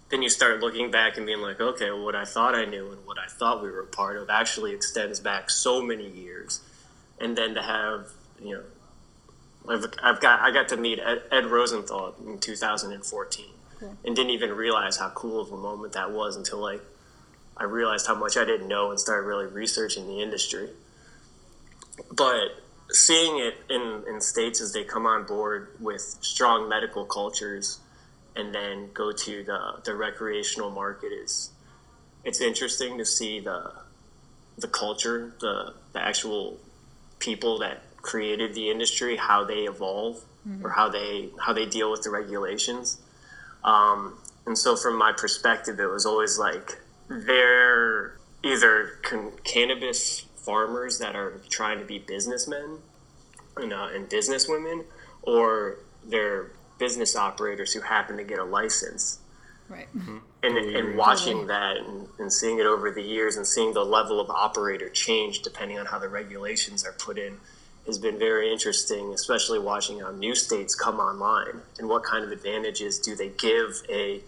then 0.09 0.21
you 0.21 0.29
start 0.29 0.59
looking 0.59 0.91
back 0.91 1.15
and 1.15 1.25
being 1.25 1.39
like 1.39 1.61
okay 1.61 1.89
well, 1.89 2.03
what 2.03 2.15
i 2.15 2.25
thought 2.25 2.53
i 2.53 2.65
knew 2.65 2.91
and 2.91 3.05
what 3.05 3.17
i 3.17 3.27
thought 3.27 3.63
we 3.63 3.69
were 3.69 3.81
a 3.81 3.85
part 3.85 4.17
of 4.17 4.29
actually 4.29 4.73
extends 4.73 5.21
back 5.21 5.49
so 5.49 5.81
many 5.81 6.09
years. 6.09 6.61
And 7.19 7.37
then 7.37 7.53
to 7.53 7.61
have 7.61 8.07
you 8.43 8.55
know 8.55 8.63
I've, 9.69 9.85
I've 10.03 10.19
got 10.19 10.41
I 10.41 10.51
got 10.51 10.67
to 10.69 10.77
meet 10.77 10.99
Ed, 10.99 11.21
Ed 11.31 11.45
Rosenthal 11.45 12.15
in 12.25 12.39
2014 12.39 13.45
and 13.81 14.15
didn't 14.15 14.31
even 14.31 14.51
realize 14.51 14.97
how 14.97 15.09
cool 15.09 15.41
of 15.41 15.51
a 15.51 15.57
moment 15.57 15.93
that 15.93 16.11
was 16.11 16.35
until 16.35 16.59
like 16.59 16.81
I 17.57 17.65
realized 17.65 18.07
how 18.07 18.15
much 18.15 18.37
I 18.37 18.45
didn't 18.45 18.67
know 18.67 18.89
and 18.89 18.99
started 18.99 19.27
really 19.27 19.45
researching 19.45 20.07
the 20.07 20.21
industry. 20.21 20.69
But 22.11 22.47
seeing 22.89 23.37
it 23.39 23.55
in, 23.69 24.03
in 24.07 24.21
states 24.21 24.61
as 24.61 24.73
they 24.73 24.83
come 24.83 25.05
on 25.05 25.25
board 25.25 25.69
with 25.79 26.01
strong 26.21 26.67
medical 26.67 27.05
cultures 27.05 27.79
and 28.35 28.53
then 28.53 28.89
go 28.93 29.11
to 29.11 29.43
the, 29.43 29.81
the 29.83 29.95
recreational 29.95 30.71
market 30.71 31.11
is 31.11 31.51
it's 32.23 32.41
interesting 32.41 32.97
to 32.97 33.05
see 33.05 33.39
the 33.39 33.71
the 34.57 34.67
culture, 34.67 35.33
the 35.39 35.73
the 35.93 36.01
actual 36.01 36.59
people 37.19 37.59
that 37.59 37.83
created 38.01 38.53
the 38.53 38.69
industry, 38.69 39.15
how 39.15 39.43
they 39.43 39.63
evolve 39.63 40.17
mm-hmm. 40.47 40.65
or 40.65 40.69
how 40.69 40.89
they 40.89 41.29
how 41.39 41.53
they 41.53 41.65
deal 41.65 41.91
with 41.91 42.03
the 42.03 42.09
regulations. 42.09 42.99
Um, 43.63 44.17
and 44.45 44.57
so, 44.57 44.75
from 44.75 44.97
my 44.97 45.11
perspective, 45.11 45.79
it 45.79 45.87
was 45.87 46.05
always 46.05 46.37
like 46.39 46.79
they're 47.07 48.17
either 48.43 48.99
con- 49.03 49.33
cannabis 49.43 50.25
farmers 50.35 50.97
that 50.99 51.15
are 51.15 51.39
trying 51.49 51.79
to 51.79 51.85
be 51.85 51.99
businessmen 51.99 52.79
and, 53.57 53.73
uh, 53.73 53.89
and 53.93 54.09
businesswomen, 54.09 54.85
or 55.21 55.77
they're 56.05 56.51
business 56.79 57.15
operators 57.15 57.73
who 57.73 57.81
happen 57.81 58.17
to 58.17 58.23
get 58.23 58.39
a 58.39 58.43
license. 58.43 59.19
Right. 59.69 59.87
And, 60.43 60.57
and 60.57 60.97
watching 60.97 61.47
that 61.47 61.77
and, 61.77 62.07
and 62.19 62.33
seeing 62.33 62.59
it 62.59 62.65
over 62.65 62.91
the 62.91 63.03
years 63.03 63.37
and 63.37 63.45
seeing 63.45 63.73
the 63.73 63.85
level 63.85 64.19
of 64.19 64.29
operator 64.29 64.89
change 64.89 65.43
depending 65.43 65.79
on 65.79 65.85
how 65.85 65.99
the 65.99 66.09
regulations 66.09 66.83
are 66.85 66.91
put 66.93 67.17
in 67.17 67.37
has 67.85 67.97
been 67.97 68.19
very 68.19 68.51
interesting, 68.51 69.13
especially 69.13 69.59
watching 69.59 69.99
how 69.99 70.11
new 70.11 70.35
states 70.35 70.75
come 70.75 70.99
online 70.99 71.61
and 71.79 71.89
what 71.89 72.03
kind 72.03 72.23
of 72.23 72.31
advantages 72.31 72.99
do 72.99 73.15
they 73.15 73.29
give 73.29 73.81
a 73.89 74.21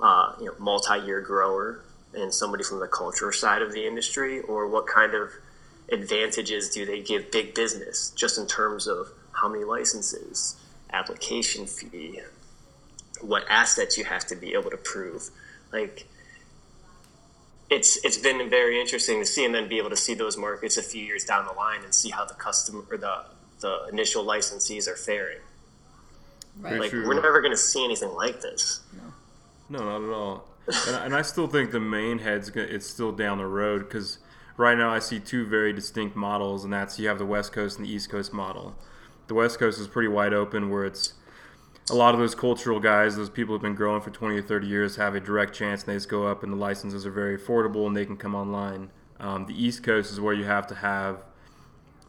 uh, 0.00 0.32
you 0.38 0.46
know, 0.46 0.54
multi-year 0.58 1.20
grower 1.20 1.80
and 2.14 2.34
somebody 2.34 2.64
from 2.64 2.80
the 2.80 2.88
culture 2.88 3.30
side 3.32 3.62
of 3.62 3.72
the 3.72 3.86
industry, 3.86 4.40
or 4.40 4.66
what 4.66 4.86
kind 4.86 5.14
of 5.14 5.30
advantages 5.92 6.70
do 6.70 6.84
they 6.84 7.00
give 7.00 7.30
big 7.30 7.54
business 7.54 8.10
just 8.16 8.38
in 8.38 8.46
terms 8.46 8.88
of 8.88 9.08
how 9.32 9.48
many 9.48 9.64
licenses, 9.64 10.56
application 10.92 11.66
fee, 11.66 12.20
what 13.20 13.44
assets 13.48 13.96
you 13.96 14.04
have 14.04 14.26
to 14.26 14.34
be 14.34 14.54
able 14.54 14.70
to 14.70 14.76
prove, 14.76 15.30
like 15.72 16.08
it's 17.70 18.04
it's 18.04 18.18
been 18.18 18.50
very 18.50 18.80
interesting 18.80 19.20
to 19.20 19.26
see 19.26 19.44
and 19.44 19.54
then 19.54 19.68
be 19.68 19.78
able 19.78 19.90
to 19.90 19.96
see 19.96 20.14
those 20.14 20.36
markets 20.36 20.76
a 20.76 20.82
few 20.82 21.02
years 21.02 21.24
down 21.24 21.46
the 21.46 21.52
line 21.52 21.84
and 21.84 21.94
see 21.94 22.10
how 22.10 22.24
the 22.24 22.34
customer 22.34 22.82
or 22.90 22.96
the 22.96 23.24
the 23.60 23.86
initial 23.90 24.24
licensees 24.24 24.88
are 24.88 24.96
faring. 24.96 25.38
Right. 26.58 26.80
Like 26.80 26.90
True. 26.90 27.06
we're 27.06 27.14
never 27.14 27.40
going 27.40 27.52
to 27.52 27.56
see 27.56 27.84
anything 27.84 28.12
like 28.12 28.40
this. 28.40 28.80
No, 29.68 29.78
no 29.78 29.84
not 29.84 30.08
at 30.08 30.14
all. 30.14 30.44
And, 30.86 30.96
and 31.06 31.14
I 31.14 31.22
still 31.22 31.46
think 31.46 31.70
the 31.70 31.80
main 31.80 32.18
head's 32.18 32.50
go- 32.50 32.60
it's 32.60 32.86
still 32.86 33.12
down 33.12 33.38
the 33.38 33.46
road 33.46 33.80
because 33.80 34.18
right 34.56 34.76
now 34.76 34.92
I 34.92 34.98
see 34.98 35.20
two 35.20 35.46
very 35.46 35.72
distinct 35.72 36.16
models, 36.16 36.64
and 36.64 36.72
that's 36.72 36.98
you 36.98 37.08
have 37.08 37.18
the 37.18 37.26
West 37.26 37.52
Coast 37.52 37.78
and 37.78 37.86
the 37.86 37.92
East 37.92 38.10
Coast 38.10 38.32
model. 38.32 38.74
The 39.28 39.34
West 39.34 39.58
Coast 39.58 39.78
is 39.78 39.86
pretty 39.86 40.08
wide 40.08 40.34
open, 40.34 40.70
where 40.70 40.84
it's 40.84 41.14
a 41.88 41.94
lot 41.94 42.14
of 42.14 42.20
those 42.20 42.34
cultural 42.34 42.78
guys, 42.78 43.16
those 43.16 43.30
people 43.30 43.54
who've 43.54 43.62
been 43.62 43.74
growing 43.74 44.00
for 44.00 44.10
20 44.10 44.36
or 44.36 44.42
30 44.42 44.66
years, 44.66 44.96
have 44.96 45.14
a 45.14 45.20
direct 45.20 45.54
chance, 45.54 45.82
and 45.82 45.90
they 45.90 45.96
just 45.96 46.08
go 46.08 46.26
up, 46.26 46.42
and 46.42 46.52
the 46.52 46.56
licenses 46.56 47.06
are 47.06 47.10
very 47.10 47.38
affordable, 47.38 47.86
and 47.86 47.96
they 47.96 48.04
can 48.04 48.16
come 48.16 48.34
online. 48.34 48.90
Um, 49.18 49.46
the 49.46 49.54
East 49.54 49.82
Coast 49.82 50.12
is 50.12 50.20
where 50.20 50.34
you 50.34 50.44
have 50.44 50.66
to 50.68 50.74
have 50.76 51.24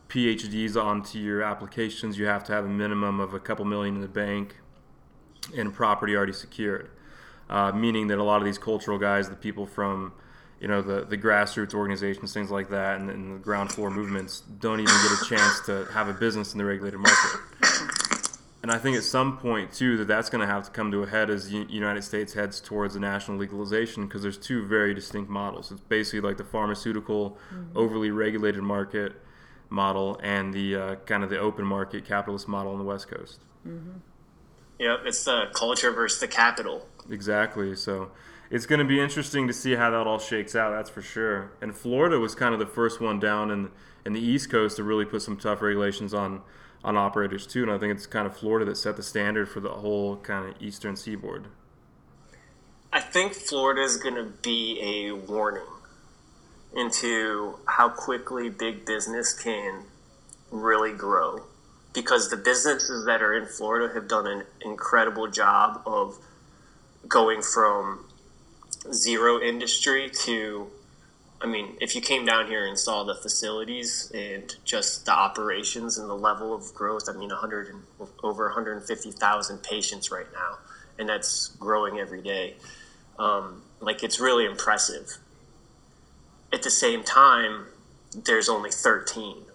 PhDs 0.08 0.82
onto 0.82 1.20
your 1.20 1.42
applications. 1.42 2.18
You 2.18 2.26
have 2.26 2.44
to 2.46 2.54
have 2.54 2.66
a 2.66 2.70
minimum 2.70 3.20
of 3.20 3.34
a 3.34 3.40
couple 3.40 3.66
million 3.66 3.96
in 3.96 4.02
the 4.02 4.08
bank 4.08 4.58
and 5.56 5.74
property 5.74 6.16
already 6.16 6.34
secured. 6.34 6.90
Uh, 7.50 7.72
meaning 7.72 8.08
that 8.08 8.18
a 8.18 8.24
lot 8.24 8.38
of 8.38 8.46
these 8.46 8.58
cultural 8.58 8.98
guys, 8.98 9.30
the 9.30 9.36
people 9.36 9.66
from, 9.66 10.14
you 10.60 10.68
know, 10.68 10.82
the, 10.82 11.04
the 11.06 11.18
grassroots 11.18 11.74
organizations, 11.74 12.34
things 12.34 12.50
like 12.50 12.70
that, 12.70 13.00
and, 13.00 13.10
and 13.10 13.36
the 13.36 13.40
ground 13.40 13.72
floor 13.72 13.90
movements, 13.90 14.42
don't 14.60 14.80
even 14.80 14.94
get 14.94 15.22
a 15.22 15.26
chance 15.26 15.60
to 15.66 15.86
have 15.92 16.08
a 16.08 16.14
business 16.14 16.54
in 16.54 16.58
the 16.58 16.66
regulated 16.66 17.00
market. 17.00 18.01
And 18.64 18.72
I 18.72 18.78
think 18.78 18.96
at 18.96 19.04
some 19.04 19.38
point 19.38 19.74
too 19.74 19.98
that 19.98 20.08
that's 20.08 20.30
going 20.30 20.42
to 20.42 20.48
have 20.48 20.64
to 20.66 20.72
come 20.72 20.92
to 20.92 21.04
a 21.04 21.08
head 21.08 21.30
as 21.30 21.50
the 21.50 21.66
United 21.70 22.04
States 22.04 22.34
heads 22.34 22.60
towards 22.60 22.96
a 22.96 23.00
national 23.00 23.38
legalization 23.38 24.06
because 24.06 24.22
there's 24.22 24.38
two 24.38 24.66
very 24.68 24.94
distinct 24.94 25.30
models. 25.30 25.72
It's 25.72 25.82
basically 25.82 26.22
like 26.22 26.38
the 26.38 26.44
pharmaceutical 26.44 27.38
overly 27.76 28.12
regulated 28.12 28.62
market 28.62 29.14
model 29.70 30.20
and 30.22 30.54
the 30.54 30.76
uh, 30.76 30.96
kind 31.06 31.24
of 31.24 31.30
the 31.30 31.40
open 31.40 31.66
market 31.66 32.06
capitalist 32.06 32.48
model 32.48 32.74
on 32.74 32.78
the 32.78 32.84
West 32.84 33.08
Coast. 33.08 33.40
Yep, 34.78 35.00
it's 35.06 35.24
the 35.24 35.46
culture 35.54 35.92
versus 35.92 36.20
the 36.20 36.28
capital. 36.28 36.88
Exactly. 37.10 37.76
So 37.76 38.12
it's 38.52 38.66
going 38.66 38.80
to 38.80 38.86
be 38.86 39.00
interesting 39.00 39.48
to 39.48 39.54
see 39.54 39.76
how 39.76 39.90
that 39.90 40.06
all 40.06 40.20
shakes 40.20 40.56
out. 40.56 40.72
That's 40.72 40.90
for 40.90 41.02
sure. 41.02 41.52
And 41.62 41.76
Florida 41.76 42.20
was 42.20 42.36
kind 42.36 42.54
of 42.54 42.60
the 42.60 42.66
first 42.68 43.02
one 43.02 43.20
down 43.20 43.50
in 43.50 43.72
in 44.06 44.14
the 44.14 44.20
East 44.20 44.50
Coast 44.50 44.78
to 44.78 44.84
really 44.84 45.06
put 45.06 45.22
some 45.22 45.38
tough 45.38 45.62
regulations 45.62 46.14
on 46.14 46.42
on 46.84 46.98
operators 46.98 47.46
too. 47.46 47.64
And 47.64 47.72
I 47.72 47.78
think 47.78 47.94
it's 47.94 48.08
kind 48.08 48.28
of 48.28 48.36
Florida 48.36 48.66
that 48.66 48.76
set 48.76 48.98
the 48.98 49.04
standard 49.04 49.50
for 49.50 49.60
the 49.60 49.70
whole 49.70 50.18
kind 50.18 50.50
of 50.50 50.62
Eastern 50.62 50.96
Seaboard. 50.96 51.48
I 52.94 53.00
think 53.00 53.34
Florida 53.34 53.82
is 53.82 53.98
going 53.98 54.16
to 54.16 54.32
be 54.42 54.80
a 54.82 55.12
warning 55.12 55.64
into 56.76 57.60
how 57.66 57.90
quickly 57.90 58.50
big 58.50 58.86
business 58.86 59.34
can 59.34 59.84
really 60.52 60.94
grow 60.94 61.44
because 61.94 62.30
the 62.30 62.38
businesses 62.38 63.06
that 63.06 63.22
are 63.22 63.36
in 63.36 63.46
Florida 63.46 63.94
have 63.94 64.08
done 64.08 64.28
an 64.28 64.44
incredible 64.62 65.28
job 65.28 65.82
of 65.86 66.18
going 67.08 67.42
from 67.42 68.06
zero 68.94 69.42
industry 69.42 70.10
to 70.10 70.70
I 71.44 71.48
mean, 71.48 71.76
if 71.82 71.96
you 71.96 72.02
came 72.02 72.26
down 72.26 72.48
here 72.48 72.66
and 72.68 72.78
saw 72.78 73.04
the 73.04 73.16
facilities 73.16 74.12
and 74.14 74.56
just 74.64 75.06
the 75.06 75.12
operations 75.12 75.98
and 75.98 76.10
the 76.10 76.16
level 76.16 76.54
of 76.54 76.74
growth, 76.74 77.10
I 77.10 77.14
mean, 77.14 77.30
100 77.30 77.68
and, 77.70 77.84
over 78.24 78.46
150,000 78.46 79.64
patients 79.64 80.12
right 80.12 80.28
now, 80.34 80.58
and 81.00 81.10
that's 81.10 81.48
growing 81.60 82.00
every 82.00 82.22
day. 82.22 82.56
Um, 83.18 83.64
like, 83.80 84.04
it's 84.04 84.20
really 84.20 84.46
impressive. 84.46 85.18
At 86.54 86.62
the 86.64 86.70
same 86.70 87.04
time, 87.04 87.66
there's 88.16 88.50
only 88.50 88.70
13 88.72 89.46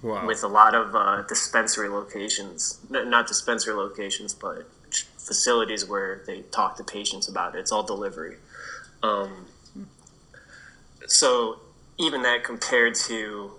Wow. 0.00 0.26
with 0.26 0.44
a 0.44 0.48
lot 0.48 0.76
of 0.76 0.94
uh, 0.94 1.22
dispensary 1.22 1.88
locations, 1.88 2.78
N- 2.94 3.10
not 3.10 3.26
dispensary 3.26 3.74
locations, 3.74 4.32
but 4.32 4.68
facilities 5.16 5.84
where 5.84 6.22
they 6.24 6.42
talk 6.42 6.76
to 6.76 6.84
patients 6.84 7.28
about 7.28 7.56
it. 7.56 7.58
It's 7.58 7.72
all 7.72 7.82
delivery. 7.82 8.36
Um, 9.02 9.46
so 11.08 11.58
even 11.98 12.22
that 12.22 12.44
compared 12.44 12.94
to 12.94 13.50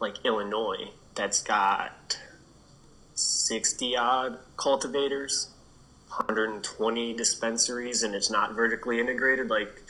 like 0.00 0.24
Illinois, 0.24 0.90
that's 1.14 1.42
got 1.42 2.18
60 3.14 3.96
odd 3.96 4.38
cultivators, 4.56 5.50
120 6.08 7.14
dispensaries, 7.14 8.02
and 8.02 8.14
it's 8.14 8.30
not 8.30 8.54
vertically 8.54 9.00
integrated. 9.00 9.48
Like, 9.48 9.82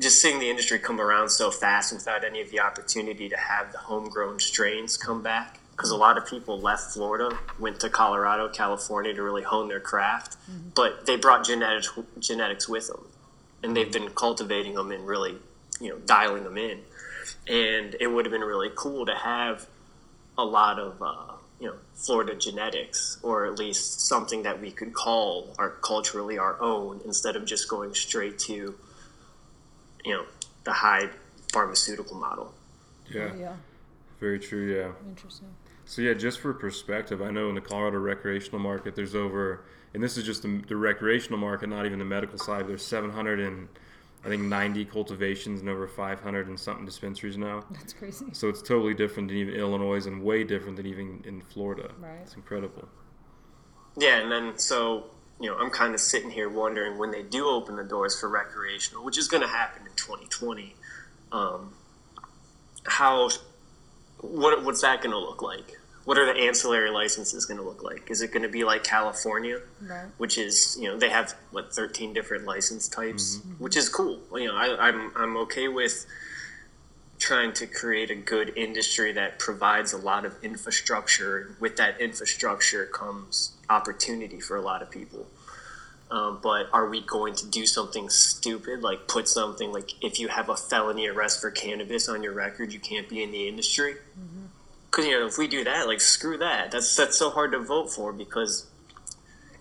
just 0.00 0.20
seeing 0.20 0.38
the 0.38 0.50
industry 0.50 0.78
come 0.78 1.00
around 1.00 1.30
so 1.30 1.50
fast 1.50 1.92
without 1.92 2.24
any 2.24 2.40
of 2.40 2.50
the 2.50 2.60
opportunity 2.60 3.28
to 3.28 3.36
have 3.36 3.72
the 3.72 3.78
homegrown 3.78 4.40
strains 4.40 4.96
come 4.96 5.22
back. 5.22 5.60
Because 5.72 5.90
a 5.90 5.96
lot 5.96 6.16
of 6.16 6.26
people 6.26 6.58
left 6.58 6.94
Florida, 6.94 7.38
went 7.58 7.80
to 7.80 7.90
Colorado, 7.90 8.48
California 8.48 9.12
to 9.12 9.22
really 9.22 9.42
hone 9.42 9.68
their 9.68 9.80
craft, 9.80 10.36
mm-hmm. 10.50 10.70
but 10.74 11.04
they 11.04 11.16
brought 11.16 11.44
genetics 11.44 11.92
genetics 12.18 12.66
with 12.66 12.86
them, 12.88 13.06
and 13.62 13.76
they've 13.76 13.92
been 13.92 14.10
cultivating 14.10 14.74
them 14.74 14.90
and 14.90 15.06
really, 15.06 15.36
you 15.80 15.90
know, 15.90 15.98
dialing 15.98 16.44
them 16.44 16.56
in. 16.56 16.80
And 17.48 17.96
it 18.00 18.06
would 18.06 18.24
have 18.24 18.32
been 18.32 18.42
really 18.42 18.70
cool 18.74 19.06
to 19.06 19.14
have 19.14 19.66
a 20.38 20.44
lot 20.44 20.78
of 20.78 21.00
uh, 21.02 21.32
you 21.60 21.68
know 21.68 21.74
Florida 21.94 22.34
genetics, 22.34 23.18
or 23.22 23.46
at 23.46 23.58
least 23.58 24.00
something 24.00 24.42
that 24.42 24.60
we 24.60 24.70
could 24.70 24.92
call 24.92 25.54
our 25.58 25.70
culturally 25.70 26.38
our 26.38 26.60
own, 26.60 27.00
instead 27.04 27.36
of 27.36 27.44
just 27.44 27.68
going 27.68 27.94
straight 27.94 28.38
to 28.40 28.74
you 30.04 30.12
know 30.12 30.24
the 30.64 30.72
high 30.72 31.08
pharmaceutical 31.52 32.16
model. 32.16 32.52
yeah. 33.12 33.30
Oh, 33.32 33.38
yeah. 33.38 33.56
Very 34.20 34.38
true. 34.38 34.74
Yeah. 34.74 34.92
Interesting. 35.08 35.48
So 35.84 36.02
yeah, 36.02 36.14
just 36.14 36.40
for 36.40 36.52
perspective, 36.52 37.22
I 37.22 37.30
know 37.30 37.48
in 37.48 37.54
the 37.54 37.60
Colorado 37.60 37.98
recreational 37.98 38.58
market, 38.58 38.96
there's 38.96 39.14
over, 39.14 39.60
and 39.96 40.04
this 40.04 40.18
is 40.18 40.24
just 40.24 40.42
the, 40.42 40.62
the 40.68 40.76
recreational 40.76 41.38
market, 41.38 41.70
not 41.70 41.86
even 41.86 41.98
the 41.98 42.04
medical 42.04 42.36
side. 42.36 42.68
There's 42.68 42.84
700 42.84 43.40
and 43.40 43.66
I 44.26 44.28
think 44.28 44.42
90 44.42 44.84
cultivations 44.84 45.60
and 45.60 45.70
over 45.70 45.88
500 45.88 46.48
and 46.48 46.60
something 46.60 46.84
dispensaries 46.84 47.38
now. 47.38 47.64
That's 47.70 47.94
crazy. 47.94 48.26
So 48.32 48.50
it's 48.50 48.60
totally 48.60 48.92
different 48.92 49.30
than 49.30 49.38
even 49.38 49.54
Illinois 49.54 50.06
and 50.06 50.22
way 50.22 50.44
different 50.44 50.76
than 50.76 50.84
even 50.84 51.24
in 51.26 51.40
Florida. 51.40 51.92
Right. 51.98 52.18
It's 52.20 52.34
incredible. 52.34 52.86
Yeah, 53.96 54.20
and 54.20 54.30
then 54.30 54.58
so 54.58 55.06
you 55.40 55.48
know 55.48 55.56
I'm 55.56 55.70
kind 55.70 55.94
of 55.94 56.00
sitting 56.00 56.30
here 56.30 56.50
wondering 56.50 56.98
when 56.98 57.10
they 57.10 57.22
do 57.22 57.48
open 57.48 57.76
the 57.76 57.84
doors 57.84 58.20
for 58.20 58.28
recreational, 58.28 59.02
which 59.02 59.16
is 59.16 59.28
going 59.28 59.42
to 59.44 59.48
happen 59.48 59.86
in 59.86 59.92
2020. 59.96 60.76
Um, 61.32 61.72
how 62.84 63.30
what 64.20 64.62
what's 64.62 64.82
that 64.82 65.00
going 65.00 65.12
to 65.12 65.18
look 65.18 65.40
like? 65.40 65.78
What 66.06 66.18
are 66.18 66.24
the 66.24 66.40
ancillary 66.40 66.90
licenses 66.90 67.44
going 67.46 67.58
to 67.58 67.64
look 67.64 67.82
like? 67.82 68.10
Is 68.10 68.22
it 68.22 68.32
going 68.32 68.44
to 68.44 68.48
be 68.48 68.62
like 68.64 68.84
California, 68.84 69.60
Right. 69.82 70.06
which 70.18 70.38
is 70.38 70.78
you 70.80 70.88
know 70.88 70.96
they 70.96 71.10
have 71.10 71.34
what 71.50 71.74
13 71.74 72.14
different 72.14 72.44
license 72.46 72.88
types, 72.88 73.36
mm-hmm. 73.36 73.52
Mm-hmm. 73.52 73.64
which 73.64 73.76
is 73.76 73.88
cool. 73.88 74.20
You 74.32 74.46
know 74.48 74.54
I, 74.56 74.88
I'm 74.88 75.12
I'm 75.16 75.36
okay 75.38 75.66
with 75.68 76.06
trying 77.18 77.52
to 77.54 77.66
create 77.66 78.10
a 78.10 78.14
good 78.14 78.52
industry 78.56 79.10
that 79.12 79.38
provides 79.40 79.92
a 79.92 79.98
lot 79.98 80.24
of 80.24 80.36
infrastructure. 80.44 81.56
With 81.58 81.76
that 81.76 82.00
infrastructure 82.00 82.86
comes 82.86 83.52
opportunity 83.68 84.38
for 84.40 84.56
a 84.56 84.62
lot 84.62 84.82
of 84.82 84.90
people. 84.90 85.26
Um, 86.08 86.38
but 86.40 86.68
are 86.72 86.88
we 86.88 87.00
going 87.00 87.34
to 87.34 87.46
do 87.48 87.66
something 87.66 88.08
stupid 88.10 88.80
like 88.80 89.08
put 89.08 89.26
something 89.26 89.72
like 89.72 89.90
if 90.04 90.20
you 90.20 90.28
have 90.28 90.48
a 90.48 90.56
felony 90.56 91.08
arrest 91.08 91.40
for 91.40 91.50
cannabis 91.50 92.08
on 92.08 92.22
your 92.22 92.32
record, 92.32 92.72
you 92.72 92.78
can't 92.78 93.08
be 93.08 93.24
in 93.24 93.32
the 93.32 93.48
industry? 93.48 93.94
Mm-hmm. 93.94 94.35
Because 94.96 95.10
you 95.10 95.20
know 95.20 95.26
if 95.26 95.36
we 95.36 95.46
do 95.46 95.62
that, 95.64 95.86
like 95.86 96.00
screw 96.00 96.38
that. 96.38 96.70
That's 96.70 96.96
that's 96.96 97.18
so 97.18 97.28
hard 97.28 97.52
to 97.52 97.58
vote 97.58 97.90
for 97.90 98.14
because 98.14 98.64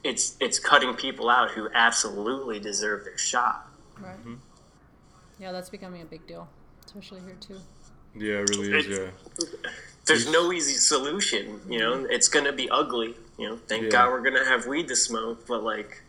it's 0.01 0.37
it's 0.39 0.59
cutting 0.59 0.93
people 0.93 1.29
out 1.29 1.51
who 1.51 1.67
absolutely 1.73 2.57
deserve 2.61 3.03
their 3.03 3.17
shot. 3.17 3.67
Right. 3.99 4.17
Mm-hmm. 4.17 4.35
Yeah, 5.39 5.51
that's 5.51 5.69
becoming 5.69 6.01
a 6.01 6.05
big 6.05 6.25
deal, 6.25 6.47
especially 6.85 7.19
here 7.19 7.35
too. 7.41 7.59
Yeah, 8.15 8.35
it 8.35 8.49
really 8.49 8.71
is. 8.77 8.87
Yeah. 8.87 9.59
there's 10.05 10.31
no 10.31 10.53
easy 10.53 10.75
solution. 10.75 11.59
You 11.67 11.79
know, 11.79 11.95
mm-hmm. 11.97 12.11
it's 12.11 12.29
gonna 12.29 12.53
be 12.53 12.69
ugly. 12.69 13.15
You 13.37 13.49
know, 13.49 13.59
thank 13.67 13.83
Yeah. 13.83 13.89
God 13.89 14.11
we're 14.11 14.21
gonna 14.21 14.45
have 14.45 14.67
weed 14.67 14.87
to 14.87 14.95
smoke, 14.95 15.45
but 15.47 15.63
like 15.63 16.01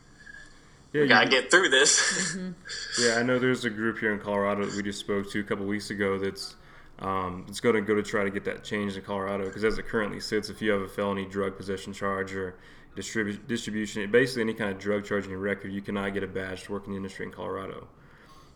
Yeah, 0.93 1.01
we 1.01 1.03
you- 1.03 1.09
gotta 1.09 1.29
get 1.29 1.51
through 1.51 1.71
this. 1.71 2.37
Mm-hmm. 2.37 2.53
Yeah, 3.05 3.17
I 3.17 3.25
know 3.25 3.41
there's 3.41 3.65
a 3.65 3.71
group 3.71 3.99
here 3.99 4.13
in 4.13 4.21
Colorado 4.21 4.67
that 4.67 4.77
we 4.77 4.85
just 4.85 5.01
spoke 5.01 5.29
to 5.33 5.41
a 5.41 5.43
couple 5.43 5.67
weeks 5.67 5.91
ago 5.91 6.17
that's 6.17 6.55
um, 6.99 7.45
it's 7.49 7.61
going 7.61 7.75
to 7.75 7.83
go 7.83 7.95
to 7.95 8.03
try 8.03 8.25
to 8.25 8.31
get 8.31 8.45
that 8.45 8.65
changed 8.65 8.97
in 8.97 9.03
Colorado 9.03 9.45
because 9.45 9.65
as 9.65 9.79
it 9.79 9.87
currently 9.87 10.21
sits, 10.21 10.49
if 10.49 10.63
you 10.63 10.71
have 10.71 10.81
a 10.81 10.89
felony 10.89 11.27
drug 11.27 11.57
possession 11.57 11.93
charge 11.93 12.35
or 12.35 12.57
distribu- 12.97 13.47
distribution, 13.47 14.11
basically 14.11 14.43
any 14.43 14.55
kind 14.55 14.71
of 14.71 14.79
drug 14.79 15.05
charge 15.05 15.25
in 15.25 15.31
your 15.31 15.41
record, 15.41 15.73
you 15.73 15.83
cannot 15.83 16.15
get 16.15 16.23
a 16.23 16.27
badge 16.27 16.65
to 16.65 16.73
work 16.73 16.87
in 16.87 16.93
the 16.93 16.97
industry 16.97 17.27
in 17.27 17.33
Colorado. 17.33 17.87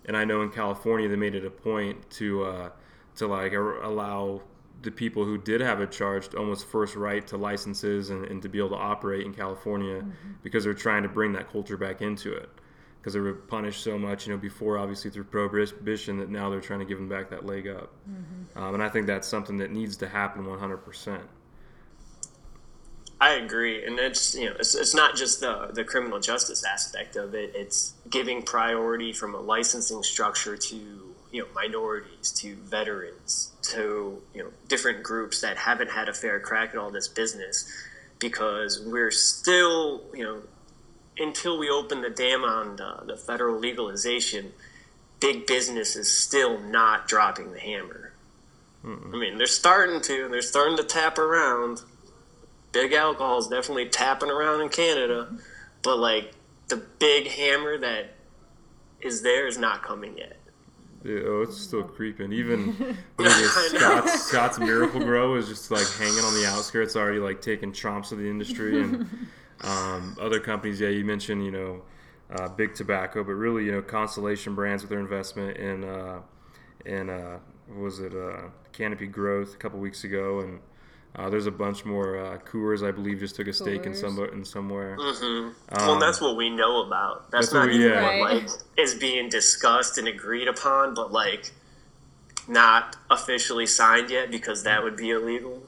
And 0.06 0.16
I 0.16 0.24
know 0.24 0.42
in 0.42 0.50
California 0.50 1.08
they 1.08 1.16
made 1.16 1.34
it 1.34 1.44
a 1.44 1.50
point 1.50 2.10
to 2.12 2.44
uh, 2.44 2.70
to 3.16 3.26
like 3.26 3.52
ar- 3.52 3.82
allow 3.82 4.40
the 4.82 4.90
people 4.90 5.26
who 5.26 5.36
did 5.36 5.60
have 5.60 5.80
a 5.80 5.86
charge 5.86 6.30
to 6.30 6.38
almost 6.38 6.66
first 6.66 6.96
right 6.96 7.26
to 7.26 7.36
licenses 7.36 8.08
and, 8.08 8.24
and 8.24 8.40
to 8.40 8.48
be 8.48 8.58
able 8.58 8.70
to 8.70 8.76
operate 8.76 9.26
in 9.26 9.34
California 9.34 10.02
because 10.42 10.64
they're 10.64 10.72
trying 10.72 11.02
to 11.02 11.08
bring 11.08 11.32
that 11.34 11.52
culture 11.52 11.76
back 11.76 12.00
into 12.00 12.32
it 12.32 12.48
because 13.00 13.14
they 13.14 13.20
were 13.20 13.32
punished 13.32 13.82
so 13.82 13.98
much, 13.98 14.26
you 14.26 14.32
know, 14.32 14.38
before 14.38 14.76
obviously 14.76 15.10
through 15.10 15.24
prohibition 15.24 16.18
that 16.18 16.28
now 16.28 16.50
they're 16.50 16.60
trying 16.60 16.80
to 16.80 16.84
give 16.84 16.98
them 16.98 17.08
back 17.08 17.30
that 17.30 17.46
leg 17.46 17.66
up. 17.66 17.90
Um, 18.56 18.74
and 18.74 18.82
I 18.82 18.90
think 18.90 19.06
that's 19.06 19.26
something 19.26 19.56
that 19.58 19.70
needs 19.70 19.96
to 19.98 20.08
happen 20.08 20.44
100%. 20.44 21.20
I 23.22 23.34
agree, 23.34 23.84
and 23.84 23.98
it's 23.98 24.34
you 24.34 24.46
know 24.46 24.56
it's, 24.58 24.74
it's 24.74 24.94
not 24.94 25.14
just 25.14 25.40
the 25.40 25.68
the 25.74 25.84
criminal 25.84 26.20
justice 26.20 26.64
aspect 26.64 27.16
of 27.16 27.34
it. 27.34 27.52
It's 27.54 27.92
giving 28.08 28.42
priority 28.42 29.12
from 29.12 29.34
a 29.34 29.40
licensing 29.40 30.02
structure 30.02 30.56
to 30.56 30.76
you 31.30 31.42
know 31.42 31.46
minorities, 31.54 32.32
to 32.32 32.54
veterans, 32.56 33.52
to 33.72 34.22
you 34.34 34.42
know 34.42 34.50
different 34.68 35.02
groups 35.02 35.42
that 35.42 35.58
haven't 35.58 35.90
had 35.90 36.08
a 36.08 36.14
fair 36.14 36.40
crack 36.40 36.70
at 36.70 36.76
all 36.76 36.90
this 36.90 37.08
business, 37.08 37.70
because 38.18 38.82
we're 38.86 39.10
still 39.10 40.02
you 40.14 40.24
know 40.24 40.40
until 41.20 41.58
we 41.58 41.68
open 41.68 42.00
the 42.02 42.10
dam 42.10 42.42
on 42.42 42.76
the, 42.76 43.02
the 43.06 43.16
federal 43.16 43.58
legalization, 43.58 44.52
big 45.20 45.46
business 45.46 45.94
is 45.94 46.10
still 46.10 46.58
not 46.58 47.06
dropping 47.06 47.52
the 47.52 47.60
hammer. 47.60 48.12
Hmm. 48.82 49.14
I 49.14 49.18
mean, 49.18 49.38
they're 49.38 49.46
starting 49.46 50.00
to. 50.02 50.28
They're 50.28 50.42
starting 50.42 50.78
to 50.78 50.84
tap 50.84 51.18
around 51.18 51.82
big 52.72 52.92
alcohol 52.92 53.38
is 53.38 53.48
definitely 53.48 53.88
tapping 53.88 54.30
around 54.30 54.60
in 54.60 54.68
Canada, 54.68 55.28
but 55.82 55.98
like 55.98 56.32
the 56.68 56.76
big 56.76 57.28
hammer 57.28 57.78
that 57.78 58.14
is 59.00 59.22
there 59.22 59.46
is 59.46 59.58
not 59.58 59.82
coming 59.82 60.16
yet. 60.18 60.36
Yeah, 61.02 61.20
oh, 61.24 61.42
it's 61.42 61.56
still 61.56 61.82
creeping. 61.82 62.32
Even 62.32 62.74
Scott's, 63.18 64.24
Scott's 64.24 64.58
Miracle-Gro 64.58 65.34
is 65.36 65.48
just 65.48 65.70
like 65.70 65.86
hanging 65.92 66.22
on 66.24 66.34
the 66.34 66.46
outskirts, 66.46 66.94
already 66.94 67.18
like 67.18 67.40
taking 67.40 67.72
chomps 67.72 68.12
of 68.12 68.18
the 68.18 68.28
industry. 68.28 68.82
And 68.82 69.08
um, 69.62 70.16
other 70.20 70.40
companies, 70.40 70.80
yeah, 70.80 70.88
you 70.88 71.04
mentioned, 71.04 71.44
you 71.44 71.50
know, 71.50 71.82
uh, 72.30 72.48
big 72.48 72.74
tobacco, 72.74 73.24
but 73.24 73.32
really, 73.32 73.64
you 73.64 73.72
know, 73.72 73.82
Constellation 73.82 74.54
Brands 74.54 74.82
with 74.82 74.90
their 74.90 75.00
investment 75.00 75.56
in, 75.56 75.84
uh, 75.84 76.20
in 76.86 77.10
uh, 77.10 77.38
what 77.68 77.80
was 77.80 78.00
it, 78.00 78.14
uh, 78.14 78.48
Canopy 78.72 79.06
Growth 79.06 79.54
a 79.54 79.56
couple 79.56 79.78
weeks 79.78 80.04
ago, 80.04 80.40
and 80.40 80.60
uh, 81.16 81.28
there's 81.28 81.46
a 81.46 81.50
bunch 81.50 81.84
more. 81.84 82.18
Uh, 82.18 82.38
Coors, 82.38 82.86
I 82.86 82.92
believe, 82.92 83.18
just 83.18 83.34
took 83.34 83.48
a 83.48 83.52
stake 83.52 83.84
in 83.84 83.94
some 83.94 84.16
in 84.32 84.44
somewhere. 84.44 84.96
well, 84.96 85.98
that's 85.98 86.20
what 86.20 86.36
we 86.36 86.50
know 86.50 86.84
about. 86.86 87.30
That's, 87.30 87.50
that's 87.50 87.52
what 87.52 87.60
not 87.60 87.68
we- 87.68 87.84
even 87.84 87.90
yeah. 87.90 88.20
what 88.20 88.32
like 88.32 88.48
is 88.76 88.94
being 88.94 89.28
discussed 89.28 89.98
and 89.98 90.06
agreed 90.06 90.46
upon, 90.46 90.94
but 90.94 91.10
like 91.10 91.50
not 92.46 92.96
officially 93.10 93.66
signed 93.66 94.10
yet 94.10 94.30
because 94.30 94.62
that 94.62 94.82
would 94.82 94.96
be 94.96 95.10
illegal. 95.10 95.62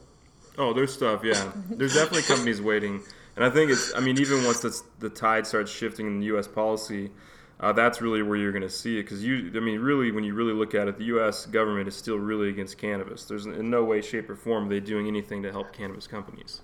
Oh, 0.59 0.73
there's 0.73 0.93
stuff. 0.93 1.25
Yeah, 1.25 1.51
there's 1.71 1.95
definitely 1.95 2.23
companies 2.35 2.61
waiting, 2.61 3.03
and 3.37 3.45
I 3.45 3.51
think 3.51 3.71
it's. 3.71 3.95
I 3.95 4.01
mean, 4.01 4.19
even 4.21 4.45
once 4.45 4.61
the 4.61 4.81
the 4.99 5.09
tide 5.11 5.47
starts 5.47 5.71
shifting 5.71 6.07
in 6.07 6.21
the 6.21 6.27
U.S. 6.27 6.47
policy, 6.47 7.11
uh, 7.61 7.73
that's 7.73 8.03
really 8.03 8.23
where 8.23 8.37
you're 8.37 8.53
going 8.53 8.63
to 8.63 8.71
see 8.71 8.99
it. 8.99 9.03
Because 9.05 9.25
you, 9.25 9.53
I 9.55 9.61
mean, 9.61 9.81
really, 9.81 10.11
when 10.13 10.25
you 10.25 10.35
really 10.35 10.53
look 10.53 10.75
at 10.75 10.89
it, 10.89 10.99
the 10.99 11.05
U.S. 11.05 11.47
government 11.47 11.89
is 11.89 11.97
still 11.97 12.19
really 12.19 12.49
against 12.49 12.79
cannabis. 12.79 13.25
There's 13.25 13.47
in 13.47 13.71
no 13.71 13.85
way, 13.85 14.03
shape, 14.03 14.29
or 14.29 14.37
form 14.37 14.67
are 14.67 14.69
they 14.69 14.81
doing 14.81 15.07
anything 15.07 15.43
to 15.45 15.51
help 15.51 15.73
cannabis 15.73 16.07
companies. 16.07 16.61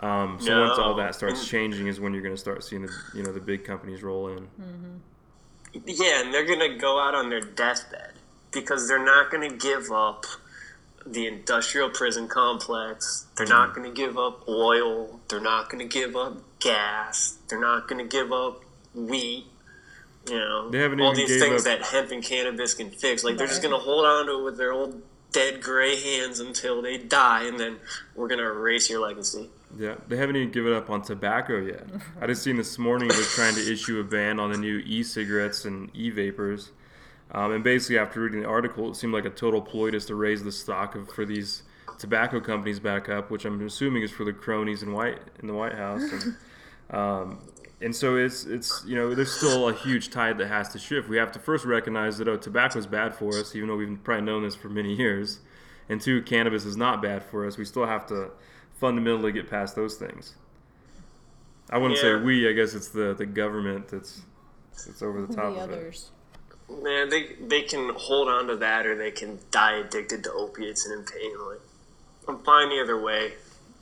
Um, 0.00 0.38
so 0.40 0.60
once 0.60 0.78
all 0.78 0.94
that 0.96 1.14
starts 1.14 1.46
changing, 1.46 1.86
is 1.86 2.00
when 2.00 2.12
you're 2.12 2.22
going 2.22 2.34
to 2.34 2.40
start 2.40 2.64
seeing 2.64 2.82
the 2.82 2.92
you 3.14 3.22
know 3.22 3.32
the 3.32 3.40
big 3.40 3.64
companies 3.64 4.02
roll 4.02 4.28
in. 4.28 4.48
Yeah, 5.86 6.22
and 6.22 6.32
they're 6.32 6.46
gonna 6.46 6.78
go 6.78 7.00
out 7.00 7.14
on 7.14 7.30
their 7.30 7.40
deathbed 7.40 8.12
because 8.52 8.86
they're 8.86 9.04
not 9.04 9.30
gonna 9.30 9.56
give 9.56 9.90
up 9.90 10.24
the 11.06 11.26
industrial 11.26 11.90
prison 11.90 12.28
complex. 12.28 13.26
They're 13.36 13.46
not 13.46 13.74
gonna 13.74 13.90
give 13.90 14.16
up 14.18 14.48
oil. 14.48 15.20
They're 15.28 15.40
not 15.40 15.68
gonna 15.68 15.84
give 15.84 16.16
up 16.16 16.38
gas. 16.60 17.36
They're 17.48 17.60
not 17.60 17.88
gonna 17.88 18.04
give 18.06 18.32
up 18.32 18.62
wheat. 18.94 19.46
You 20.28 20.38
know, 20.38 20.70
They 20.70 20.78
haven't 20.78 21.00
all 21.02 21.12
even 21.12 21.26
these 21.26 21.40
things 21.42 21.66
up- 21.66 21.80
that 21.80 21.82
hemp 21.88 22.10
and 22.10 22.22
cannabis 22.22 22.72
can 22.74 22.90
fix. 22.90 23.22
Like 23.24 23.36
they're 23.36 23.46
just 23.46 23.62
gonna 23.62 23.78
hold 23.78 24.06
on 24.06 24.26
to 24.26 24.38
it 24.40 24.42
with 24.44 24.56
their 24.56 24.72
old 24.72 25.02
dead 25.32 25.60
gray 25.62 25.96
hands 25.96 26.40
until 26.40 26.80
they 26.80 26.96
die, 26.96 27.42
and 27.42 27.58
then 27.60 27.76
we're 28.14 28.28
gonna 28.28 28.44
erase 28.44 28.88
your 28.88 29.00
legacy. 29.00 29.50
Yeah, 29.76 29.96
they 30.08 30.16
haven't 30.16 30.36
even 30.36 30.52
given 30.52 30.72
up 30.72 30.88
on 30.88 31.02
tobacco 31.02 31.58
yet. 31.60 31.84
I 32.20 32.26
just 32.28 32.42
seen 32.44 32.56
this 32.56 32.78
morning 32.78 33.08
they're 33.08 33.20
trying 33.22 33.56
to 33.56 33.72
issue 33.72 33.98
a 33.98 34.04
ban 34.04 34.38
on 34.38 34.52
the 34.52 34.56
new 34.58 34.78
e-cigarettes 34.86 35.64
and 35.64 35.90
e-vapors. 35.94 36.70
Um, 37.34 37.50
and 37.50 37.64
basically, 37.64 37.98
after 37.98 38.20
reading 38.20 38.42
the 38.42 38.48
article, 38.48 38.90
it 38.90 38.94
seemed 38.94 39.12
like 39.12 39.24
a 39.24 39.30
total 39.30 39.60
ploy 39.60 39.90
just 39.90 40.06
to 40.08 40.14
raise 40.14 40.44
the 40.44 40.52
stock 40.52 40.94
of, 40.94 41.10
for 41.10 41.26
these 41.26 41.64
tobacco 41.98 42.40
companies 42.40 42.78
back 42.78 43.08
up, 43.08 43.30
which 43.30 43.44
I'm 43.44 43.60
assuming 43.66 44.02
is 44.04 44.12
for 44.12 44.24
the 44.24 44.32
cronies 44.32 44.82
in 44.82 44.92
White 44.92 45.18
in 45.40 45.48
the 45.48 45.54
White 45.54 45.74
House. 45.74 46.02
And, 46.12 46.36
um, 46.90 47.38
and 47.80 47.94
so 47.94 48.16
it's 48.16 48.44
it's 48.44 48.84
you 48.86 48.94
know 48.94 49.14
there's 49.14 49.32
still 49.32 49.68
a 49.68 49.74
huge 49.74 50.10
tide 50.10 50.38
that 50.38 50.46
has 50.46 50.68
to 50.70 50.78
shift. 50.78 51.08
We 51.08 51.16
have 51.16 51.32
to 51.32 51.40
first 51.40 51.64
recognize 51.64 52.18
that 52.18 52.28
oh, 52.28 52.36
tobacco 52.36 52.78
is 52.78 52.86
bad 52.86 53.16
for 53.16 53.36
us, 53.36 53.56
even 53.56 53.68
though 53.68 53.76
we've 53.76 53.98
probably 54.04 54.24
known 54.24 54.44
this 54.44 54.54
for 54.54 54.68
many 54.68 54.94
years. 54.94 55.40
And 55.88 56.00
two, 56.00 56.22
cannabis 56.22 56.64
is 56.64 56.76
not 56.76 57.02
bad 57.02 57.24
for 57.24 57.46
us. 57.46 57.58
We 57.58 57.64
still 57.64 57.84
have 57.84 58.06
to 58.06 58.30
fundamentally 58.78 59.32
get 59.32 59.50
past 59.50 59.76
those 59.76 59.96
things. 59.96 60.34
I 61.68 61.78
wouldn't 61.78 61.98
say 61.98 62.14
we. 62.14 62.48
I 62.48 62.52
guess 62.52 62.74
it's 62.74 62.88
the, 62.88 63.12
the 63.12 63.26
government 63.26 63.88
that's 63.88 64.22
that's 64.86 65.02
over 65.02 65.20
the 65.20 65.26
The 65.26 65.34
top 65.34 65.56
of 65.56 65.70
it. 65.70 66.10
Others. 66.68 66.82
Man, 66.82 67.08
they 67.10 67.34
they 67.46 67.62
can 67.62 67.90
hold 67.94 68.28
on 68.28 68.46
to 68.48 68.56
that, 68.56 68.86
or 68.86 68.96
they 68.96 69.10
can 69.10 69.38
die 69.50 69.76
addicted 69.76 70.24
to 70.24 70.32
opiates 70.32 70.86
and 70.86 70.94
in 71.00 71.04
pain. 71.04 71.32
Like, 71.48 71.60
I'm 72.28 72.38
fine 72.42 72.72
either 72.72 72.98
way. 73.00 73.32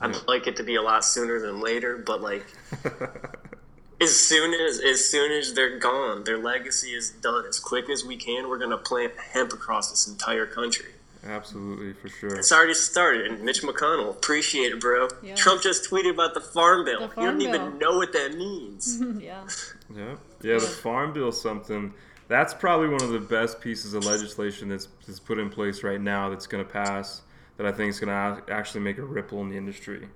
I'd 0.01 0.13
Yeah. 0.15 0.21
like 0.27 0.47
it 0.47 0.55
to 0.57 0.63
be 0.63 0.75
a 0.75 0.81
lot 0.81 1.05
sooner 1.05 1.39
than 1.39 1.61
later, 1.61 1.97
but 1.97 2.21
like, 2.21 2.45
as 4.01 4.15
soon 4.15 4.53
as 4.53 4.79
as 4.79 5.07
soon 5.09 5.31
as 5.31 5.53
they're 5.53 5.77
gone, 5.79 6.23
their 6.23 6.37
legacy 6.37 6.93
is 6.93 7.09
done. 7.11 7.45
As 7.47 7.59
quick 7.59 7.89
as 7.89 8.03
we 8.03 8.17
can, 8.17 8.49
we're 8.49 8.57
gonna 8.59 8.77
plant 8.77 9.13
hemp 9.17 9.53
across 9.53 9.89
this 9.89 10.07
entire 10.07 10.45
country. 10.45 10.89
Absolutely, 11.25 11.93
for 11.93 12.09
sure. 12.09 12.35
It's 12.35 12.51
already 12.51 12.73
started, 12.73 13.27
and 13.31 13.43
Mitch 13.45 13.61
McConnell, 13.61 14.09
appreciate 14.09 14.73
it, 14.73 14.81
bro. 14.81 15.07
Yeah. 15.21 15.35
Trump 15.35 15.61
just 15.61 15.89
tweeted 15.89 16.09
about 16.11 16.33
the 16.33 16.41
farm 16.41 16.83
bill. 16.83 17.07
The 17.15 17.21
you 17.21 17.27
don't 17.27 17.37
bill. 17.39 17.47
even 17.55 17.77
know 17.77 17.95
what 17.95 18.11
that 18.11 18.35
means. 18.35 18.99
yeah. 19.21 19.47
Yeah, 19.95 20.15
yeah. 20.41 20.53
The 20.55 20.59
farm 20.61 21.13
bill, 21.13 21.31
something 21.31 21.93
that's 22.27 22.53
probably 22.53 22.87
one 22.87 23.01
of 23.03 23.09
the 23.09 23.19
best 23.19 23.61
pieces 23.61 23.93
of 23.93 24.05
legislation 24.05 24.69
that's 24.69 24.87
that's 25.05 25.19
put 25.19 25.39
in 25.39 25.49
place 25.49 25.83
right 25.83 26.01
now. 26.01 26.29
That's 26.29 26.47
going 26.47 26.65
to 26.65 26.71
pass. 26.71 27.21
That 27.57 27.67
I 27.67 27.71
think 27.71 27.91
is 27.91 27.99
going 27.99 28.09
to 28.09 28.51
actually 28.51 28.81
make 28.81 28.97
a 28.97 29.03
ripple 29.03 29.39
in 29.41 29.49
the 29.49 29.57
industry. 29.57 30.07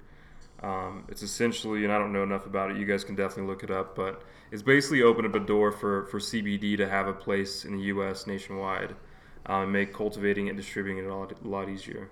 Um, 0.64 1.04
it's 1.08 1.22
essentially, 1.22 1.84
and 1.84 1.94
I 1.94 2.00
don't 2.00 2.12
know 2.12 2.24
enough 2.24 2.48
about 2.48 2.72
it. 2.72 2.78
You 2.78 2.86
guys 2.86 3.04
can 3.04 3.14
definitely 3.16 3.44
look 3.44 3.64
it 3.64 3.70
up, 3.70 3.96
but 3.96 4.24
it's 4.52 4.64
basically 4.64 5.04
opened 5.04 5.28
up 5.28 5.36
a 5.36 5.40
door 5.40 5.72
for 5.72 6.06
for 6.06 6.20
CBD 6.20 6.78
to 6.78 6.90
have 6.90 7.08
a 7.08 7.14
place 7.14 7.64
in 7.66 7.78
the 7.78 7.84
U.S. 7.84 8.26
nationwide, 8.26 8.96
um, 9.46 9.64
and 9.64 9.72
make 9.72 9.94
cultivating 9.94 10.50
and 10.50 10.58
distributing 10.58 11.04
it 11.04 11.08
a 11.08 11.16
lot, 11.16 11.32
a 11.32 11.48
lot 11.48 11.70
easier. 11.70 12.10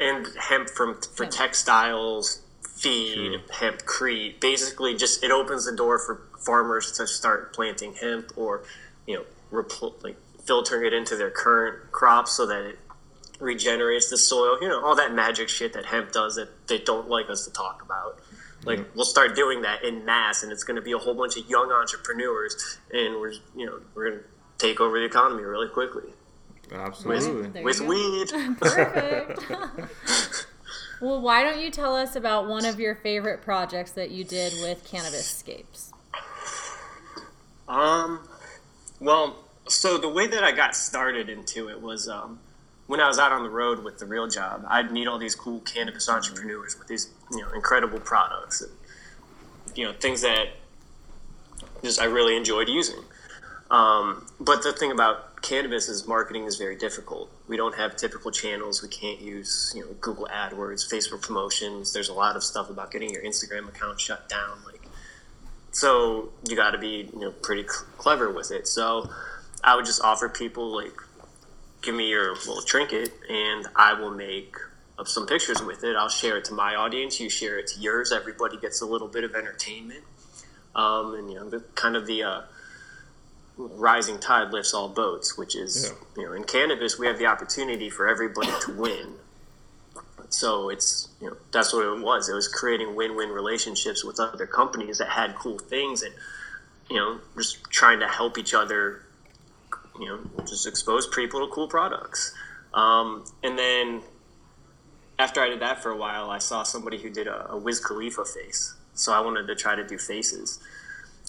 and 0.00 0.26
hemp 0.38 0.68
from 0.70 1.00
for 1.00 1.26
textiles, 1.26 2.43
feed, 2.84 3.14
True. 3.14 3.38
hempcrete. 3.70 4.40
Basically, 4.40 4.94
just 4.94 5.24
it 5.24 5.30
opens 5.30 5.64
the 5.66 5.74
door 5.76 5.98
for 5.98 6.22
farmers 6.44 6.92
to 6.92 7.06
start 7.06 7.52
planting 7.54 7.94
hemp 7.94 8.32
or 8.36 8.62
you 9.06 9.16
know 9.16 9.24
repl- 9.52 10.02
like 10.04 10.16
filtering 10.44 10.86
it 10.86 10.92
into 10.92 11.16
their 11.16 11.30
current 11.30 11.90
crops 11.90 12.32
so 12.32 12.46
that 12.46 12.62
it 12.64 12.78
regenerates 13.40 14.10
the 14.10 14.16
soil. 14.18 14.58
You 14.60 14.68
know 14.68 14.84
all 14.84 14.94
that 14.96 15.12
magic 15.14 15.48
shit 15.48 15.72
that 15.72 15.86
hemp 15.86 16.12
does 16.12 16.36
that 16.36 16.68
they 16.68 16.78
don't 16.78 17.08
like 17.08 17.28
us 17.30 17.44
to 17.46 17.52
talk 17.52 17.82
about. 17.82 18.20
Like 18.64 18.78
Yeah. 18.78 18.84
we'll 18.94 19.04
start 19.04 19.34
doing 19.36 19.62
that 19.62 19.84
in 19.84 20.04
mass, 20.04 20.42
and 20.42 20.50
it's 20.52 20.64
going 20.64 20.76
to 20.76 20.82
be 20.82 20.92
a 20.92 20.98
whole 20.98 21.14
bunch 21.14 21.36
of 21.36 21.48
young 21.50 21.70
entrepreneurs, 21.72 22.78
and 22.92 23.16
we're 23.20 23.32
you 23.56 23.66
know 23.66 23.80
we're 23.94 24.10
going 24.10 24.20
to 24.22 24.24
take 24.58 24.80
over 24.80 24.98
the 24.98 25.04
economy 25.04 25.42
really 25.42 25.68
quickly 25.68 26.10
Absolutely. 26.72 27.48
There 27.48 27.62
with 27.62 27.80
weed. 27.80 28.28
Perfect. 28.60 29.40
well, 31.04 31.20
why 31.20 31.42
don't 31.42 31.60
you 31.60 31.70
tell 31.70 31.94
us 31.94 32.16
about 32.16 32.48
one 32.48 32.64
of 32.64 32.80
your 32.80 32.94
favorite 32.94 33.42
projects 33.42 33.90
that 33.92 34.10
you 34.10 34.24
did 34.24 34.54
with 34.62 34.88
Cannabiscapes? 34.90 35.92
Um, 37.68 38.26
well, 39.00 39.36
so 39.68 39.98
the 39.98 40.08
way 40.08 40.26
that 40.26 40.42
I 40.42 40.52
got 40.52 40.74
started 40.74 41.28
into 41.28 41.68
it 41.68 41.82
was 41.82 42.08
um, 42.08 42.38
when 42.86 43.00
I 43.00 43.06
was 43.06 43.18
out 43.18 43.32
on 43.32 43.42
the 43.42 43.50
road 43.50 43.84
with 43.84 43.98
the 43.98 44.06
real 44.06 44.28
job, 44.28 44.64
I'd 44.66 44.92
meet 44.92 45.06
all 45.06 45.18
these 45.18 45.34
cool 45.34 45.60
cannabis 45.60 46.08
entrepreneurs 46.08 46.78
with 46.78 46.88
these 46.88 47.10
you 47.30 47.42
know 47.42 47.52
incredible 47.52 48.00
products 48.00 48.62
and 48.62 48.72
you 49.76 49.84
know 49.84 49.92
things 49.92 50.22
that 50.22 50.48
just 51.82 52.00
I 52.00 52.04
really 52.04 52.34
enjoyed 52.34 52.68
using. 52.68 53.02
Um, 53.70 54.26
but 54.40 54.62
the 54.62 54.72
thing 54.72 54.90
about 54.90 55.42
cannabis 55.42 55.90
is 55.90 56.08
marketing 56.08 56.44
is 56.44 56.56
very 56.56 56.76
difficult. 56.76 57.30
We 57.46 57.56
don't 57.56 57.74
have 57.74 57.96
typical 57.96 58.30
channels. 58.30 58.82
We 58.82 58.88
can't 58.88 59.20
use 59.20 59.72
you 59.74 59.82
know 59.82 59.92
Google 60.00 60.28
AdWords, 60.32 60.90
Facebook 60.90 61.22
promotions. 61.22 61.92
There's 61.92 62.08
a 62.08 62.14
lot 62.14 62.36
of 62.36 62.42
stuff 62.42 62.70
about 62.70 62.90
getting 62.90 63.10
your 63.10 63.22
Instagram 63.22 63.68
account 63.68 64.00
shut 64.00 64.28
down. 64.28 64.58
Like, 64.64 64.82
so 65.70 66.30
you 66.48 66.56
got 66.56 66.70
to 66.70 66.78
be 66.78 67.10
you 67.12 67.20
know 67.20 67.30
pretty 67.30 67.62
cl- 67.68 67.86
clever 67.98 68.30
with 68.32 68.50
it. 68.50 68.66
So 68.66 69.10
I 69.62 69.76
would 69.76 69.84
just 69.84 70.02
offer 70.02 70.28
people 70.28 70.74
like, 70.74 70.94
give 71.82 71.94
me 71.94 72.08
your 72.08 72.34
little 72.34 72.62
trinket, 72.62 73.12
and 73.28 73.66
I 73.76 73.94
will 73.94 74.10
make 74.10 74.56
up 74.98 75.08
some 75.08 75.26
pictures 75.26 75.62
with 75.62 75.84
it. 75.84 75.96
I'll 75.96 76.08
share 76.08 76.36
it 76.36 76.44
to 76.46 76.54
my 76.54 76.74
audience. 76.74 77.20
You 77.20 77.28
share 77.28 77.58
it 77.58 77.66
to 77.68 77.80
yours. 77.80 78.12
Everybody 78.12 78.58
gets 78.58 78.80
a 78.80 78.86
little 78.86 79.08
bit 79.08 79.24
of 79.24 79.34
entertainment. 79.34 80.04
Um, 80.74 81.14
and 81.14 81.30
you 81.30 81.36
know, 81.36 81.48
the, 81.48 81.60
kind 81.74 81.96
of 81.96 82.06
the 82.06 82.22
uh, 82.22 82.42
rising 83.56 84.18
tide 84.18 84.52
lifts 84.52 84.74
all 84.74 84.88
boats, 84.88 85.38
which 85.38 85.54
is 85.54 85.92
yeah. 85.92 86.22
you 86.22 86.28
know, 86.28 86.34
in 86.34 86.44
cannabis 86.44 86.98
we 86.98 87.06
have 87.06 87.18
the 87.18 87.26
opportunity 87.26 87.88
for 87.90 88.08
everybody 88.08 88.50
to 88.62 88.72
win. 88.72 89.14
So 90.28 90.68
it's 90.68 91.08
you 91.20 91.28
know 91.28 91.36
that's 91.52 91.72
what 91.72 91.86
it 91.86 92.02
was. 92.02 92.28
It 92.28 92.34
was 92.34 92.48
creating 92.48 92.96
win-win 92.96 93.30
relationships 93.30 94.04
with 94.04 94.18
other 94.18 94.46
companies 94.46 94.98
that 94.98 95.08
had 95.08 95.36
cool 95.36 95.58
things 95.58 96.02
and 96.02 96.12
you 96.90 96.96
know 96.96 97.20
just 97.36 97.62
trying 97.70 98.00
to 98.00 98.08
help 98.08 98.38
each 98.38 98.54
other. 98.54 99.02
You 99.98 100.06
know, 100.06 100.44
just 100.44 100.66
expose 100.66 101.06
people 101.06 101.46
to 101.46 101.52
cool 101.52 101.68
products. 101.68 102.34
Um, 102.72 103.24
and 103.44 103.56
then 103.56 104.02
after 105.20 105.40
I 105.40 105.48
did 105.48 105.60
that 105.60 105.80
for 105.80 105.90
a 105.90 105.96
while, 105.96 106.30
I 106.30 106.38
saw 106.38 106.64
somebody 106.64 106.98
who 106.98 107.10
did 107.10 107.28
a, 107.28 107.52
a 107.52 107.56
Wiz 107.56 107.78
Khalifa 107.78 108.24
face. 108.24 108.74
So 108.94 109.12
I 109.12 109.20
wanted 109.20 109.46
to 109.46 109.54
try 109.54 109.76
to 109.76 109.86
do 109.86 109.98
faces. 109.98 110.58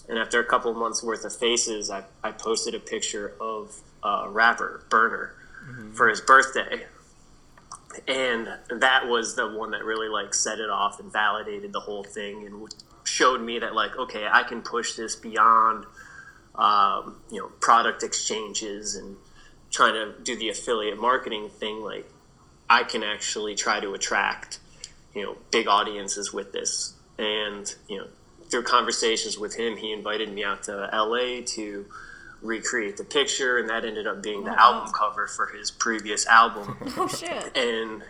And 0.08 0.18
after 0.18 0.40
a 0.40 0.44
couple 0.44 0.70
of 0.70 0.76
months 0.76 1.02
worth 1.02 1.24
of 1.24 1.34
faces, 1.34 1.90
I, 1.90 2.04
I 2.22 2.30
posted 2.30 2.74
a 2.74 2.80
picture 2.80 3.34
of 3.40 3.80
a 4.02 4.28
rapper, 4.28 4.84
Berner, 4.88 5.34
mm-hmm. 5.68 5.92
for 5.92 6.08
his 6.08 6.20
birthday. 6.20 6.84
And 8.06 8.48
that 8.68 9.08
was 9.08 9.36
the 9.36 9.48
one 9.50 9.70
that 9.70 9.84
really 9.84 10.08
like 10.08 10.34
set 10.34 10.60
it 10.60 10.70
off 10.70 11.00
and 11.00 11.12
validated 11.12 11.72
the 11.72 11.80
whole 11.80 12.04
thing 12.04 12.46
and 12.46 12.68
showed 13.04 13.40
me 13.40 13.58
that 13.58 13.74
like, 13.74 13.96
okay, 13.96 14.28
I 14.30 14.42
can 14.42 14.62
push 14.62 14.94
this 14.94 15.16
beyond, 15.16 15.86
um, 16.54 17.16
you 17.30 17.40
know, 17.40 17.48
product 17.60 18.02
exchanges 18.02 18.94
and 18.94 19.16
trying 19.70 19.94
to 19.94 20.14
do 20.22 20.36
the 20.36 20.50
affiliate 20.50 21.00
marketing 21.00 21.48
thing. 21.48 21.82
Like 21.82 22.08
I 22.68 22.84
can 22.84 23.02
actually 23.02 23.54
try 23.54 23.80
to 23.80 23.94
attract, 23.94 24.58
you 25.14 25.22
know, 25.22 25.36
big 25.50 25.66
audiences 25.66 26.32
with 26.32 26.52
this. 26.52 26.94
And, 27.18 27.74
you 27.88 27.98
know, 27.98 28.08
through 28.50 28.62
conversations 28.62 29.38
with 29.38 29.56
him, 29.56 29.76
he 29.76 29.92
invited 29.92 30.32
me 30.32 30.44
out 30.44 30.64
to 30.64 30.88
LA 30.92 31.42
to 31.54 31.86
recreate 32.42 32.96
the 32.96 33.04
picture, 33.04 33.58
and 33.58 33.68
that 33.68 33.84
ended 33.84 34.06
up 34.06 34.22
being 34.22 34.44
the 34.44 34.52
oh, 34.52 34.56
album 34.56 34.92
cover 34.92 35.26
for 35.26 35.46
his 35.46 35.70
previous 35.70 36.26
album. 36.26 36.76
Oh 36.96 37.08
shit! 37.08 37.56
And 37.56 38.02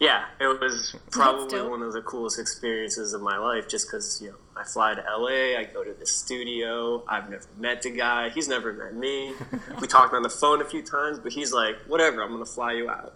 yeah, 0.00 0.24
it 0.40 0.60
was 0.60 0.96
probably 1.10 1.62
one 1.62 1.82
of 1.82 1.92
the 1.92 2.02
coolest 2.02 2.38
experiences 2.38 3.12
of 3.14 3.22
my 3.22 3.38
life, 3.38 3.68
just 3.68 3.86
because 3.86 4.20
you 4.20 4.30
know 4.30 4.36
I 4.56 4.64
fly 4.64 4.94
to 4.94 5.02
LA, 5.16 5.58
I 5.58 5.68
go 5.72 5.84
to 5.84 5.94
the 5.94 6.06
studio. 6.06 7.04
I've 7.08 7.30
never 7.30 7.46
met 7.56 7.82
the 7.82 7.90
guy. 7.90 8.30
He's 8.30 8.48
never 8.48 8.72
met 8.72 8.94
me. 8.94 9.32
we 9.80 9.86
talked 9.86 10.12
on 10.12 10.22
the 10.22 10.30
phone 10.30 10.60
a 10.60 10.64
few 10.64 10.82
times, 10.82 11.18
but 11.18 11.32
he's 11.32 11.52
like, 11.52 11.76
"Whatever, 11.86 12.22
I'm 12.22 12.32
gonna 12.32 12.44
fly 12.44 12.72
you 12.72 12.90
out." 12.90 13.14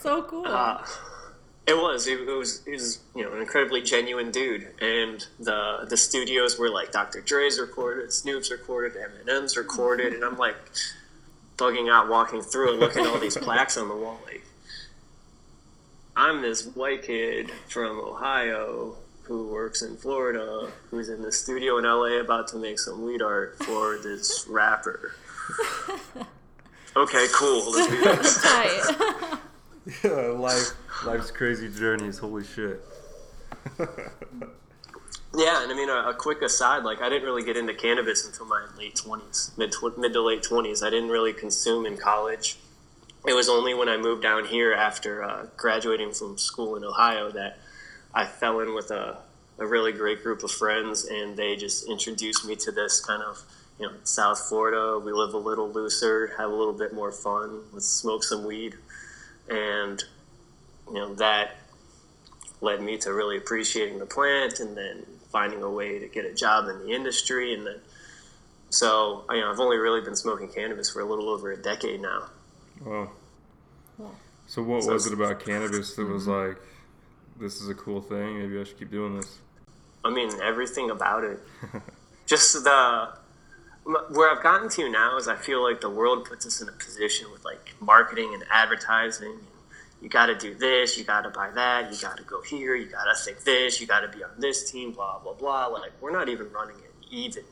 So 0.00 0.22
cool. 0.22 0.46
Uh, 0.46 0.84
it 1.66 1.76
was. 1.76 2.06
It, 2.06 2.26
was. 2.26 2.64
He 2.64 2.72
was. 2.72 3.00
You 3.14 3.24
know, 3.24 3.32
an 3.32 3.40
incredibly 3.40 3.82
genuine 3.82 4.30
dude, 4.30 4.68
and 4.80 5.26
the 5.38 5.86
the 5.88 5.96
studios 5.96 6.58
were 6.58 6.70
like 6.70 6.92
Dr. 6.92 7.20
Dre's 7.20 7.58
recorded, 7.58 8.12
Snoop's 8.12 8.50
recorded, 8.50 8.96
Eminem's 9.00 9.56
recorded, 9.56 10.12
and 10.12 10.24
I'm 10.24 10.36
like 10.36 10.56
bugging 11.56 11.90
out, 11.90 12.08
walking 12.08 12.42
through 12.42 12.72
and 12.72 12.80
looking 12.80 13.02
at 13.02 13.08
all 13.08 13.18
these 13.18 13.36
plaques 13.36 13.76
on 13.76 13.88
the 13.88 13.96
wall, 13.96 14.20
like 14.26 14.42
I'm 16.16 16.42
this 16.42 16.64
white 16.66 17.02
kid 17.02 17.50
from 17.68 18.00
Ohio 18.00 18.96
who 19.24 19.48
works 19.48 19.82
in 19.82 19.96
Florida, 19.96 20.70
who's 20.90 21.08
in 21.08 21.20
the 21.20 21.32
studio 21.32 21.78
in 21.78 21.84
LA 21.84 22.20
about 22.20 22.48
to 22.48 22.56
make 22.56 22.78
some 22.78 23.04
weed 23.04 23.20
art 23.20 23.56
for 23.64 23.98
this 23.98 24.46
rapper. 24.48 25.14
okay, 26.96 27.26
cool. 27.34 27.72
Let's 27.72 27.88
do 27.90 28.00
this. 28.02 29.36
yeah, 30.04 30.10
life, 30.10 30.72
life's 31.04 31.30
crazy 31.30 31.68
journeys. 31.68 32.18
Holy 32.18 32.44
shit. 32.44 32.82
yeah, 33.78 35.62
and 35.62 35.70
I 35.70 35.74
mean, 35.74 35.88
a, 35.88 36.08
a, 36.08 36.14
quick 36.14 36.42
aside, 36.42 36.82
like 36.82 37.00
I 37.00 37.08
didn't 37.08 37.24
really 37.24 37.44
get 37.44 37.56
into 37.56 37.72
cannabis 37.72 38.26
until 38.26 38.46
my 38.46 38.66
late 38.76 38.96
twenties, 38.96 39.52
mid 39.56 39.72
mid 39.96 40.12
to 40.12 40.22
late 40.22 40.42
twenties. 40.42 40.82
I 40.82 40.90
didn't 40.90 41.10
really 41.10 41.32
consume 41.32 41.86
in 41.86 41.96
college. 41.96 42.56
It 43.28 43.34
was 43.34 43.48
only 43.48 43.74
when 43.74 43.88
I 43.88 43.96
moved 43.96 44.22
down 44.22 44.46
here 44.46 44.72
after 44.72 45.22
uh, 45.22 45.46
graduating 45.56 46.12
from 46.12 46.36
school 46.36 46.74
in 46.74 46.84
Ohio 46.84 47.30
that 47.30 47.58
I 48.12 48.24
fell 48.24 48.60
in 48.60 48.74
with 48.74 48.90
a, 48.90 49.18
a 49.58 49.66
really 49.66 49.92
great 49.92 50.22
group 50.22 50.42
of 50.42 50.50
friends, 50.50 51.04
and 51.04 51.36
they 51.36 51.54
just 51.54 51.88
introduced 51.88 52.44
me 52.44 52.56
to 52.56 52.72
this 52.72 53.00
kind 53.00 53.22
of 53.22 53.40
you 53.78 53.86
know 53.86 53.92
South 54.02 54.40
Florida. 54.48 54.98
We 54.98 55.12
live 55.12 55.32
a 55.32 55.38
little 55.38 55.70
looser, 55.70 56.32
have 56.38 56.50
a 56.50 56.54
little 56.54 56.74
bit 56.74 56.92
more 56.92 57.12
fun. 57.12 57.60
Let's 57.72 57.86
smoke 57.86 58.24
some 58.24 58.44
weed 58.44 58.74
and 59.48 60.02
you 60.88 60.94
know 60.94 61.14
that 61.14 61.56
led 62.60 62.80
me 62.80 62.96
to 62.98 63.12
really 63.12 63.36
appreciating 63.36 63.98
the 63.98 64.06
plant 64.06 64.60
and 64.60 64.76
then 64.76 65.04
finding 65.30 65.62
a 65.62 65.70
way 65.70 65.98
to 65.98 66.06
get 66.06 66.24
a 66.24 66.32
job 66.32 66.68
in 66.68 66.78
the 66.80 66.90
industry 66.90 67.52
and 67.54 67.66
then 67.66 67.78
so 68.70 69.24
you 69.30 69.40
know 69.40 69.50
I've 69.50 69.60
only 69.60 69.76
really 69.76 70.00
been 70.00 70.16
smoking 70.16 70.48
cannabis 70.48 70.90
for 70.90 71.00
a 71.00 71.04
little 71.04 71.28
over 71.28 71.52
a 71.52 71.56
decade 71.56 72.00
now. 72.00 72.24
Wow. 72.84 73.10
So 74.46 74.62
what 74.62 74.84
so 74.84 74.92
was 74.92 75.06
it 75.06 75.12
about 75.12 75.44
cannabis 75.44 75.94
that 75.96 76.06
was 76.06 76.26
mm-hmm. 76.26 76.50
like, 76.50 76.58
this 77.38 77.60
is 77.60 77.68
a 77.68 77.74
cool 77.74 78.00
thing? 78.00 78.38
Maybe 78.38 78.60
I 78.60 78.64
should 78.64 78.78
keep 78.78 78.90
doing 78.90 79.16
this. 79.16 79.38
I 80.04 80.10
mean, 80.10 80.30
everything 80.40 80.90
about 80.90 81.24
it. 81.24 81.40
Just 82.26 82.64
the 82.64 83.08
where 83.86 84.30
I've 84.30 84.42
gotten 84.42 84.68
to 84.70 84.90
now 84.90 85.16
is 85.16 85.28
I 85.28 85.36
feel 85.36 85.62
like 85.62 85.80
the 85.80 85.90
world 85.90 86.24
puts 86.24 86.44
us 86.44 86.60
in 86.60 86.68
a 86.68 86.72
position 86.72 87.30
with 87.30 87.44
like 87.44 87.74
marketing 87.80 88.32
and 88.34 88.42
advertising. 88.50 89.30
And 89.30 89.46
you 90.02 90.08
got 90.08 90.26
to 90.26 90.34
do 90.34 90.54
this, 90.54 90.98
you 90.98 91.04
got 91.04 91.22
to 91.22 91.30
buy 91.30 91.50
that, 91.50 91.92
you 91.92 91.98
got 92.00 92.16
to 92.16 92.24
go 92.24 92.42
here, 92.42 92.74
you 92.74 92.86
got 92.86 93.04
to 93.04 93.14
think 93.14 93.44
this, 93.44 93.80
you 93.80 93.86
got 93.86 94.00
to 94.00 94.08
be 94.08 94.24
on 94.24 94.30
this 94.38 94.70
team, 94.70 94.92
blah 94.92 95.18
blah 95.20 95.34
blah. 95.34 95.66
Like 95.66 95.92
we're 96.00 96.12
not 96.12 96.28
even 96.28 96.50
running 96.50 96.76
it 96.76 96.92
even. 97.10 97.44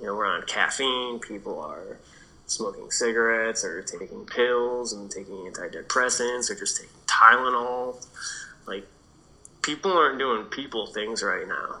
You 0.00 0.06
know, 0.06 0.16
we're 0.16 0.26
on 0.26 0.42
caffeine. 0.46 1.20
People 1.20 1.60
are 1.60 1.98
smoking 2.46 2.90
cigarettes 2.90 3.64
or 3.64 3.82
taking 3.82 4.26
pills 4.26 4.92
and 4.92 5.10
taking 5.10 5.34
antidepressants 5.34 6.50
or 6.50 6.54
just 6.54 6.76
taking 6.76 6.92
Tylenol. 7.06 8.04
Like 8.66 8.86
people 9.62 9.92
aren't 9.92 10.18
doing 10.18 10.44
people 10.44 10.86
things 10.86 11.22
right 11.22 11.46
now. 11.46 11.80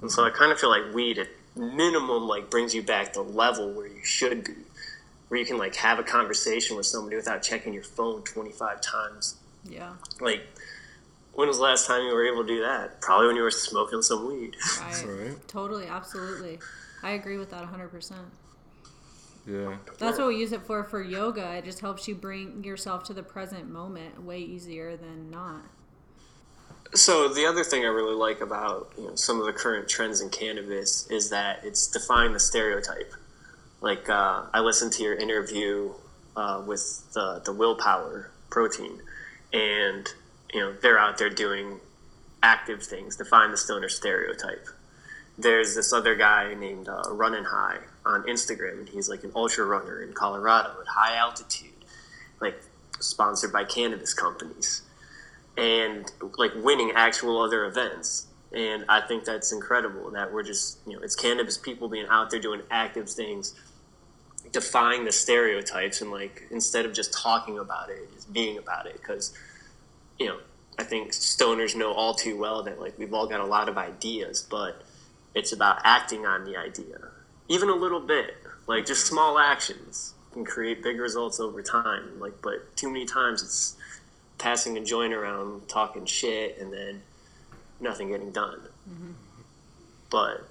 And 0.00 0.10
so 0.10 0.24
I 0.24 0.28
mm-hmm. 0.28 0.38
kind 0.38 0.52
of 0.52 0.60
feel 0.60 0.70
like 0.70 0.94
weed 0.94 1.18
minimum 1.56 2.26
like 2.26 2.50
brings 2.50 2.74
you 2.74 2.82
back 2.82 3.12
to 3.12 3.22
the 3.22 3.28
level 3.28 3.72
where 3.72 3.86
you 3.86 4.02
should 4.04 4.44
be 4.44 4.54
where 5.28 5.38
you 5.38 5.46
can 5.46 5.58
like 5.58 5.76
have 5.76 5.98
a 5.98 6.02
conversation 6.02 6.76
with 6.76 6.86
somebody 6.86 7.16
without 7.16 7.42
checking 7.42 7.72
your 7.72 7.84
phone 7.84 8.22
25 8.22 8.80
times. 8.80 9.36
Yeah. 9.64 9.92
Like 10.20 10.42
when 11.32 11.46
was 11.48 11.58
the 11.58 11.62
last 11.62 11.86
time 11.86 12.02
you 12.04 12.12
were 12.12 12.26
able 12.26 12.42
to 12.42 12.48
do 12.48 12.60
that? 12.62 13.00
Probably 13.00 13.28
when 13.28 13.36
you 13.36 13.42
were 13.42 13.50
smoking 13.50 14.02
some 14.02 14.26
weed. 14.26 14.56
Right, 14.80 15.04
right. 15.06 15.48
totally 15.48 15.86
absolutely. 15.86 16.58
I 17.02 17.12
agree 17.12 17.38
with 17.38 17.50
that 17.50 17.64
100% 17.64 18.12
yeah. 19.46 19.76
That's 19.98 20.18
what 20.18 20.28
we 20.28 20.36
use 20.36 20.52
it 20.52 20.62
for 20.62 20.84
for 20.84 21.02
yoga. 21.02 21.56
It 21.56 21.64
just 21.64 21.80
helps 21.80 22.06
you 22.06 22.14
bring 22.14 22.62
yourself 22.62 23.04
to 23.04 23.14
the 23.14 23.22
present 23.22 23.70
moment 23.70 24.22
way 24.22 24.38
easier 24.38 24.96
than 24.96 25.30
not 25.30 25.62
so 26.94 27.28
the 27.28 27.46
other 27.46 27.62
thing 27.62 27.84
I 27.84 27.88
really 27.88 28.14
like 28.14 28.40
about 28.40 28.92
you 28.98 29.04
know, 29.04 29.14
some 29.14 29.38
of 29.38 29.46
the 29.46 29.52
current 29.52 29.88
trends 29.88 30.20
in 30.20 30.28
cannabis 30.30 31.06
is 31.08 31.30
that 31.30 31.60
it's 31.64 31.86
defying 31.86 32.32
the 32.32 32.40
stereotype. 32.40 33.14
Like 33.80 34.08
uh, 34.08 34.46
I 34.52 34.60
listened 34.60 34.92
to 34.94 35.02
your 35.02 35.14
interview 35.14 35.92
uh, 36.36 36.62
with 36.66 37.12
the, 37.12 37.42
the 37.44 37.52
willpower 37.52 38.30
protein, 38.50 39.00
and 39.52 40.08
you 40.52 40.60
know 40.60 40.72
they're 40.82 40.98
out 40.98 41.18
there 41.18 41.30
doing 41.30 41.80
active 42.42 42.82
things, 42.82 43.16
defying 43.16 43.52
the 43.52 43.56
stoner 43.56 43.88
stereotype. 43.88 44.66
There's 45.38 45.74
this 45.74 45.92
other 45.92 46.14
guy 46.16 46.54
named 46.54 46.88
uh, 46.88 47.02
Running 47.10 47.44
High 47.44 47.78
on 48.04 48.24
Instagram, 48.24 48.80
and 48.80 48.88
he's 48.88 49.08
like 49.08 49.24
an 49.24 49.32
ultra 49.34 49.64
runner 49.64 50.02
in 50.02 50.12
Colorado 50.12 50.74
at 50.80 50.88
high 50.88 51.16
altitude, 51.16 51.70
like 52.40 52.60
sponsored 52.98 53.52
by 53.52 53.64
cannabis 53.64 54.12
companies 54.12 54.82
and 55.60 56.10
like 56.38 56.52
winning 56.56 56.92
actual 56.94 57.40
other 57.40 57.66
events. 57.66 58.26
And 58.52 58.84
I 58.88 59.02
think 59.02 59.24
that's 59.24 59.52
incredible 59.52 60.10
that 60.12 60.32
we're 60.32 60.42
just, 60.42 60.78
you 60.86 60.94
know, 60.94 61.02
it's 61.02 61.14
cannabis 61.14 61.56
people 61.56 61.88
being 61.88 62.06
out 62.08 62.30
there 62.30 62.40
doing 62.40 62.62
active 62.70 63.08
things, 63.08 63.54
defying 64.50 65.04
the 65.04 65.12
stereotypes 65.12 66.00
and 66.00 66.10
like 66.10 66.44
instead 66.50 66.86
of 66.86 66.92
just 66.92 67.12
talking 67.12 67.58
about 67.58 67.90
it, 67.90 68.12
just 68.14 68.32
being 68.32 68.58
about 68.58 68.86
it. 68.86 68.94
Because 68.94 69.32
you 70.18 70.26
know, 70.26 70.38
I 70.78 70.84
think 70.84 71.12
stoners 71.12 71.76
know 71.76 71.92
all 71.92 72.14
too 72.14 72.38
well 72.38 72.62
that 72.62 72.80
like 72.80 72.98
we've 72.98 73.12
all 73.12 73.26
got 73.26 73.40
a 73.40 73.46
lot 73.46 73.68
of 73.68 73.76
ideas, 73.76 74.46
but 74.48 74.82
it's 75.34 75.52
about 75.52 75.80
acting 75.84 76.26
on 76.26 76.44
the 76.44 76.56
idea, 76.56 76.98
even 77.48 77.68
a 77.68 77.74
little 77.74 78.00
bit, 78.00 78.34
like 78.66 78.86
just 78.86 79.06
small 79.06 79.38
actions 79.38 80.14
can 80.32 80.44
create 80.44 80.82
big 80.82 80.98
results 80.98 81.40
over 81.40 81.62
time. 81.62 82.18
Like, 82.18 82.40
but 82.42 82.76
too 82.76 82.88
many 82.88 83.04
times 83.04 83.42
it's 83.42 83.76
passing 84.40 84.76
a 84.76 84.84
joint 84.84 85.12
around, 85.12 85.68
talking 85.68 86.06
shit, 86.06 86.58
and 86.58 86.72
then 86.72 87.02
nothing 87.78 88.08
getting 88.10 88.32
done. 88.32 88.60
Mm-hmm. 88.88 89.10
But 90.10 90.48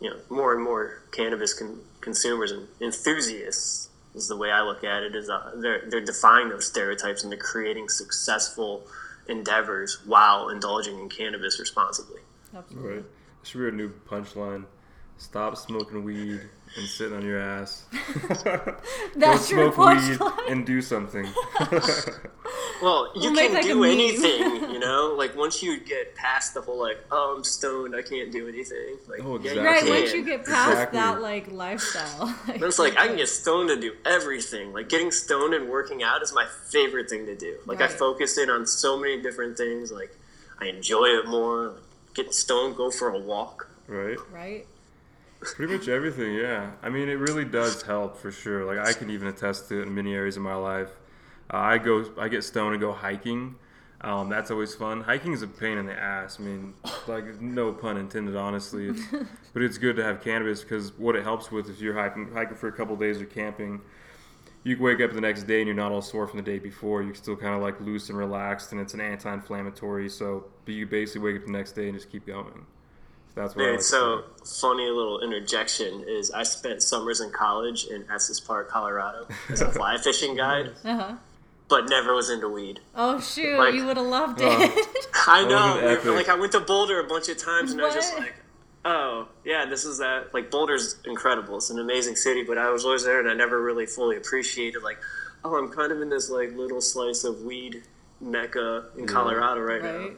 you 0.00 0.10
know, 0.10 0.16
more 0.28 0.52
and 0.52 0.62
more 0.62 1.02
cannabis 1.10 1.54
con- 1.54 1.80
consumers 2.00 2.52
and 2.52 2.68
enthusiasts 2.80 3.88
is 4.14 4.28
the 4.28 4.36
way 4.36 4.50
I 4.50 4.62
look 4.62 4.84
at 4.84 5.02
it. 5.02 5.16
Is 5.16 5.28
uh, 5.28 5.52
they're 5.56 5.82
they're 5.88 6.04
defying 6.04 6.50
those 6.50 6.66
stereotypes 6.66 7.22
and 7.22 7.32
they're 7.32 7.38
creating 7.38 7.88
successful 7.88 8.82
endeavors 9.28 10.00
while 10.04 10.50
indulging 10.50 10.98
in 11.00 11.08
cannabis 11.08 11.58
responsibly. 11.58 12.20
Absolutely. 12.54 12.96
Right. 12.96 13.04
should 13.44 13.60
be 13.60 13.68
a 13.68 13.70
new 13.72 13.92
punchline. 14.08 14.66
Stop 15.16 15.56
smoking 15.56 16.04
weed 16.04 16.40
and 16.76 16.86
sitting 16.86 17.14
on 17.14 17.24
your 17.24 17.38
ass. 17.38 17.84
That's 19.16 19.50
Go 19.50 19.70
smoke 19.70 19.78
weed 19.78 20.18
and 20.48 20.64
do 20.64 20.80
something. 20.80 21.24
well, 22.82 23.12
you 23.14 23.32
we'll 23.32 23.36
can 23.36 23.62
do 23.62 23.84
anything, 23.84 24.70
you 24.70 24.78
know. 24.78 25.14
Like 25.16 25.36
once 25.36 25.62
you 25.62 25.80
get 25.80 26.14
past 26.14 26.54
the 26.54 26.62
whole 26.62 26.80
like, 26.80 26.98
oh, 27.10 27.34
I'm 27.36 27.44
stoned, 27.44 27.94
I 27.94 28.02
can't 28.02 28.32
do 28.32 28.48
anything. 28.48 28.96
Like, 29.08 29.24
oh, 29.24 29.36
exactly. 29.36 29.62
Yeah, 29.62 29.68
right. 29.68 29.88
Once 29.88 30.14
you 30.14 30.24
get 30.24 30.44
past 30.44 30.70
exactly. 30.70 30.98
that 30.98 31.20
like 31.20 31.52
lifestyle, 31.52 32.34
like, 32.48 32.62
it's 32.62 32.78
like 32.78 32.96
I 32.96 33.08
can 33.08 33.16
get 33.16 33.28
stoned 33.28 33.68
to 33.68 33.80
do 33.80 33.94
everything. 34.04 34.72
Like 34.72 34.88
getting 34.88 35.10
stoned 35.10 35.54
and 35.54 35.68
working 35.68 36.02
out 36.02 36.22
is 36.22 36.32
my 36.32 36.46
favorite 36.70 37.10
thing 37.10 37.26
to 37.26 37.36
do. 37.36 37.58
Like 37.66 37.80
right. 37.80 37.90
I 37.90 37.92
focus 37.92 38.38
in 38.38 38.50
on 38.50 38.66
so 38.66 38.98
many 38.98 39.20
different 39.20 39.56
things. 39.56 39.92
Like 39.92 40.16
I 40.60 40.66
enjoy 40.66 41.06
it 41.06 41.26
more. 41.26 41.74
Get 42.14 42.34
stoned, 42.34 42.76
go 42.76 42.90
for 42.90 43.08
a 43.08 43.18
walk. 43.18 43.68
Right. 43.88 44.18
Right. 44.30 44.66
Pretty 45.44 45.72
much 45.72 45.88
everything, 45.88 46.34
yeah. 46.34 46.72
I 46.82 46.88
mean, 46.88 47.08
it 47.08 47.18
really 47.18 47.44
does 47.44 47.82
help 47.82 48.16
for 48.16 48.30
sure. 48.30 48.64
Like 48.64 48.78
I 48.78 48.92
can 48.92 49.10
even 49.10 49.28
attest 49.28 49.68
to 49.68 49.80
it 49.80 49.88
in 49.88 49.94
many 49.94 50.14
areas 50.14 50.36
of 50.36 50.42
my 50.42 50.54
life. 50.54 50.90
Uh, 51.52 51.58
I 51.58 51.78
go, 51.78 52.04
I 52.18 52.28
get 52.28 52.44
stoned 52.44 52.74
and 52.74 52.80
go 52.80 52.92
hiking. 52.92 53.56
Um, 54.02 54.28
that's 54.28 54.50
always 54.50 54.74
fun. 54.74 55.00
Hiking 55.00 55.32
is 55.32 55.42
a 55.42 55.46
pain 55.46 55.78
in 55.78 55.86
the 55.86 55.98
ass. 55.98 56.40
I 56.40 56.42
mean, 56.42 56.74
like 57.06 57.40
no 57.40 57.72
pun 57.72 57.96
intended, 57.96 58.36
honestly. 58.36 58.88
It's, 58.88 59.02
but 59.52 59.62
it's 59.62 59.78
good 59.78 59.96
to 59.96 60.04
have 60.04 60.22
cannabis 60.22 60.62
because 60.62 60.96
what 60.98 61.14
it 61.14 61.22
helps 61.22 61.52
with 61.52 61.68
if 61.68 61.80
you're 61.80 61.94
hiking, 61.94 62.30
hiking 62.32 62.56
for 62.56 62.68
a 62.68 62.72
couple 62.72 62.96
days 62.96 63.20
or 63.20 63.26
camping, 63.26 63.80
you 64.64 64.76
wake 64.80 65.00
up 65.00 65.12
the 65.12 65.20
next 65.20 65.44
day 65.44 65.58
and 65.58 65.66
you're 65.66 65.76
not 65.76 65.92
all 65.92 66.02
sore 66.02 66.26
from 66.26 66.38
the 66.38 66.44
day 66.44 66.58
before. 66.58 67.02
You're 67.02 67.14
still 67.14 67.36
kind 67.36 67.54
of 67.54 67.62
like 67.62 67.80
loose 67.80 68.08
and 68.08 68.18
relaxed, 68.18 68.72
and 68.72 68.80
it's 68.80 68.94
an 68.94 69.00
anti-inflammatory. 69.00 70.08
So, 70.08 70.46
but 70.64 70.74
you 70.74 70.86
basically 70.86 71.32
wake 71.32 71.40
up 71.40 71.46
the 71.46 71.52
next 71.52 71.72
day 71.72 71.88
and 71.88 71.94
just 71.96 72.10
keep 72.10 72.26
going. 72.26 72.66
That's 73.34 73.56
what. 73.56 73.70
like 73.70 73.80
so 73.80 74.24
funny 74.44 74.88
little 74.88 75.20
interjection 75.20 76.04
is 76.06 76.30
I 76.30 76.42
spent 76.42 76.82
summers 76.82 77.20
in 77.20 77.30
college 77.30 77.86
in 77.86 78.04
Estes 78.10 78.40
Park, 78.40 78.68
Colorado, 78.68 79.26
as 79.48 79.62
a 79.62 79.68
fly 79.72 79.96
fishing 79.98 80.36
guide. 80.36 80.72
Uh-huh. 80.84 81.14
But 81.68 81.88
never 81.88 82.14
was 82.14 82.28
into 82.28 82.50
weed. 82.50 82.80
Oh 82.94 83.18
shoot! 83.18 83.58
Like, 83.58 83.72
you 83.72 83.86
would 83.86 83.96
have 83.96 84.06
loved 84.06 84.40
it. 84.42 84.46
Uh, 84.46 84.82
I 85.26 85.44
know. 85.44 86.12
Like 86.12 86.28
I 86.28 86.34
went 86.34 86.52
to 86.52 86.60
Boulder 86.60 87.00
a 87.00 87.04
bunch 87.04 87.30
of 87.30 87.38
times, 87.38 87.72
and 87.72 87.80
what? 87.80 87.92
I 87.92 87.96
was 87.96 88.04
just 88.04 88.18
like, 88.18 88.34
"Oh, 88.84 89.28
yeah, 89.42 89.64
this 89.64 89.86
is 89.86 89.96
that." 89.98 90.34
Like 90.34 90.50
Boulder's 90.50 90.98
incredible. 91.06 91.56
It's 91.56 91.70
an 91.70 91.78
amazing 91.78 92.16
city, 92.16 92.42
but 92.42 92.58
I 92.58 92.68
was 92.68 92.84
always 92.84 93.04
there, 93.04 93.20
and 93.20 93.30
I 93.30 93.32
never 93.32 93.62
really 93.62 93.86
fully 93.86 94.18
appreciated. 94.18 94.82
Like, 94.82 94.98
oh, 95.46 95.56
I'm 95.56 95.70
kind 95.70 95.92
of 95.92 96.02
in 96.02 96.10
this 96.10 96.28
like 96.28 96.52
little 96.54 96.82
slice 96.82 97.24
of 97.24 97.40
weed 97.40 97.84
mecca 98.20 98.88
in 98.98 99.06
Colorado 99.06 99.62
right, 99.62 99.82
right. 99.82 100.10
now 100.10 100.16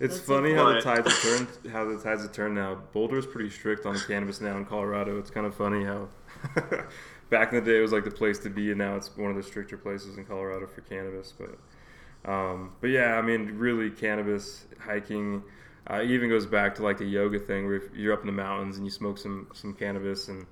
it's 0.00 0.16
That's 0.16 0.26
funny 0.26 0.52
how 0.54 0.72
the 0.72 0.80
tides 0.80 1.10
have 1.10 1.22
turned. 1.22 1.72
How 1.72 1.84
the 1.84 1.98
tides 1.98 2.22
have 2.22 2.32
turned 2.32 2.54
now. 2.54 2.76
Boulder 2.92 3.18
is 3.18 3.26
pretty 3.26 3.50
strict 3.50 3.86
on 3.86 3.98
cannabis 4.00 4.40
now 4.40 4.56
in 4.56 4.64
Colorado. 4.64 5.18
It's 5.18 5.30
kind 5.30 5.46
of 5.46 5.54
funny 5.54 5.84
how 5.84 6.08
back 7.30 7.52
in 7.52 7.62
the 7.62 7.70
day 7.70 7.78
it 7.78 7.82
was 7.82 7.92
like 7.92 8.04
the 8.04 8.10
place 8.10 8.38
to 8.40 8.50
be, 8.50 8.70
and 8.70 8.78
now 8.78 8.96
it's 8.96 9.16
one 9.16 9.30
of 9.30 9.36
the 9.36 9.42
stricter 9.42 9.76
places 9.76 10.18
in 10.18 10.24
Colorado 10.24 10.66
for 10.66 10.80
cannabis. 10.80 11.32
But 11.32 12.30
um, 12.30 12.72
but 12.80 12.90
yeah, 12.90 13.14
I 13.14 13.22
mean, 13.22 13.56
really, 13.56 13.90
cannabis 13.90 14.66
hiking. 14.80 15.42
Uh, 15.88 16.00
even 16.02 16.30
goes 16.30 16.46
back 16.46 16.74
to 16.74 16.82
like 16.82 16.96
the 16.96 17.04
yoga 17.04 17.38
thing 17.38 17.66
where 17.66 17.82
you're 17.94 18.14
up 18.14 18.20
in 18.20 18.26
the 18.26 18.32
mountains 18.32 18.78
and 18.78 18.86
you 18.86 18.90
smoke 18.90 19.18
some 19.18 19.46
some 19.52 19.74
cannabis 19.74 20.28
and 20.28 20.46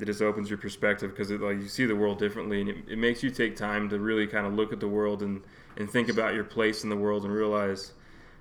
it 0.00 0.06
just 0.06 0.20
opens 0.20 0.50
your 0.50 0.58
perspective 0.58 1.10
because 1.10 1.30
it 1.30 1.40
like 1.40 1.56
you 1.58 1.68
see 1.68 1.86
the 1.86 1.94
world 1.94 2.18
differently 2.18 2.60
and 2.60 2.70
it, 2.70 2.76
it 2.88 2.98
makes 2.98 3.22
you 3.22 3.30
take 3.30 3.54
time 3.54 3.88
to 3.88 4.00
really 4.00 4.26
kind 4.26 4.44
of 4.44 4.54
look 4.54 4.72
at 4.72 4.80
the 4.80 4.88
world 4.88 5.22
and 5.22 5.40
and 5.76 5.88
think 5.88 6.08
about 6.08 6.34
your 6.34 6.42
place 6.42 6.82
in 6.82 6.90
the 6.90 6.96
world 6.96 7.24
and 7.24 7.32
realize 7.32 7.92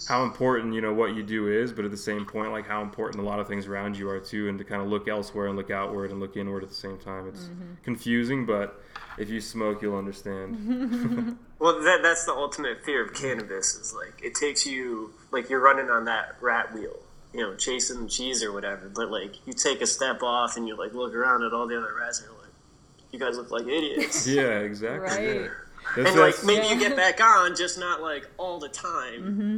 how 0.07 0.23
important 0.23 0.73
you 0.73 0.81
know 0.81 0.93
what 0.93 1.15
you 1.15 1.23
do 1.23 1.47
is, 1.47 1.71
but 1.71 1.85
at 1.85 1.91
the 1.91 1.97
same 1.97 2.25
point, 2.25 2.51
like 2.51 2.65
how 2.65 2.81
important 2.81 3.23
a 3.23 3.25
lot 3.25 3.39
of 3.39 3.47
things 3.47 3.67
around 3.67 3.97
you 3.97 4.09
are 4.09 4.19
too, 4.19 4.49
and 4.49 4.57
to 4.57 4.63
kind 4.63 4.81
of 4.81 4.87
look 4.87 5.07
elsewhere 5.07 5.47
and 5.47 5.55
look 5.55 5.69
outward 5.69 6.11
and 6.11 6.19
look 6.19 6.37
inward 6.37 6.63
at 6.63 6.69
the 6.69 6.75
same 6.75 6.97
time. 6.97 7.27
It's 7.27 7.43
mm-hmm. 7.43 7.73
confusing, 7.83 8.45
but 8.45 8.81
if 9.17 9.29
you 9.29 9.41
smoke, 9.41 9.81
you'll 9.81 9.97
understand. 9.97 11.37
well, 11.59 11.81
that, 11.81 11.99
that's 12.01 12.25
the 12.25 12.33
ultimate 12.33 12.83
fear 12.83 13.05
of 13.05 13.13
cannabis. 13.13 13.75
Is 13.75 13.93
like 13.93 14.23
it 14.23 14.35
takes 14.35 14.65
you 14.65 15.13
like 15.31 15.49
you're 15.49 15.61
running 15.61 15.89
on 15.89 16.05
that 16.05 16.35
rat 16.41 16.73
wheel, 16.73 16.97
you 17.33 17.41
know, 17.41 17.55
chasing 17.55 18.03
the 18.03 18.09
cheese 18.09 18.43
or 18.43 18.51
whatever. 18.51 18.89
But 18.89 19.11
like 19.11 19.45
you 19.45 19.53
take 19.53 19.81
a 19.81 19.87
step 19.87 20.23
off 20.23 20.57
and 20.57 20.67
you 20.67 20.75
like 20.75 20.93
look 20.93 21.13
around 21.13 21.43
at 21.43 21.53
all 21.53 21.67
the 21.67 21.77
other 21.77 21.93
rats 21.99 22.19
and 22.19 22.29
you're 22.29 22.39
like, 22.39 22.53
you 23.11 23.19
guys 23.19 23.37
look 23.37 23.51
like 23.51 23.67
idiots. 23.67 24.27
yeah, 24.27 24.59
exactly. 24.59 25.27
Right. 25.27 25.51
Yeah. 25.97 26.07
and 26.07 26.19
like 26.19 26.43
maybe 26.45 26.65
yeah. 26.65 26.73
you 26.73 26.79
get 26.79 26.95
back 26.95 27.19
on, 27.19 27.55
just 27.55 27.77
not 27.77 28.01
like 28.01 28.29
all 28.37 28.59
the 28.59 28.69
time. 28.69 29.21
Mm-hmm 29.21 29.57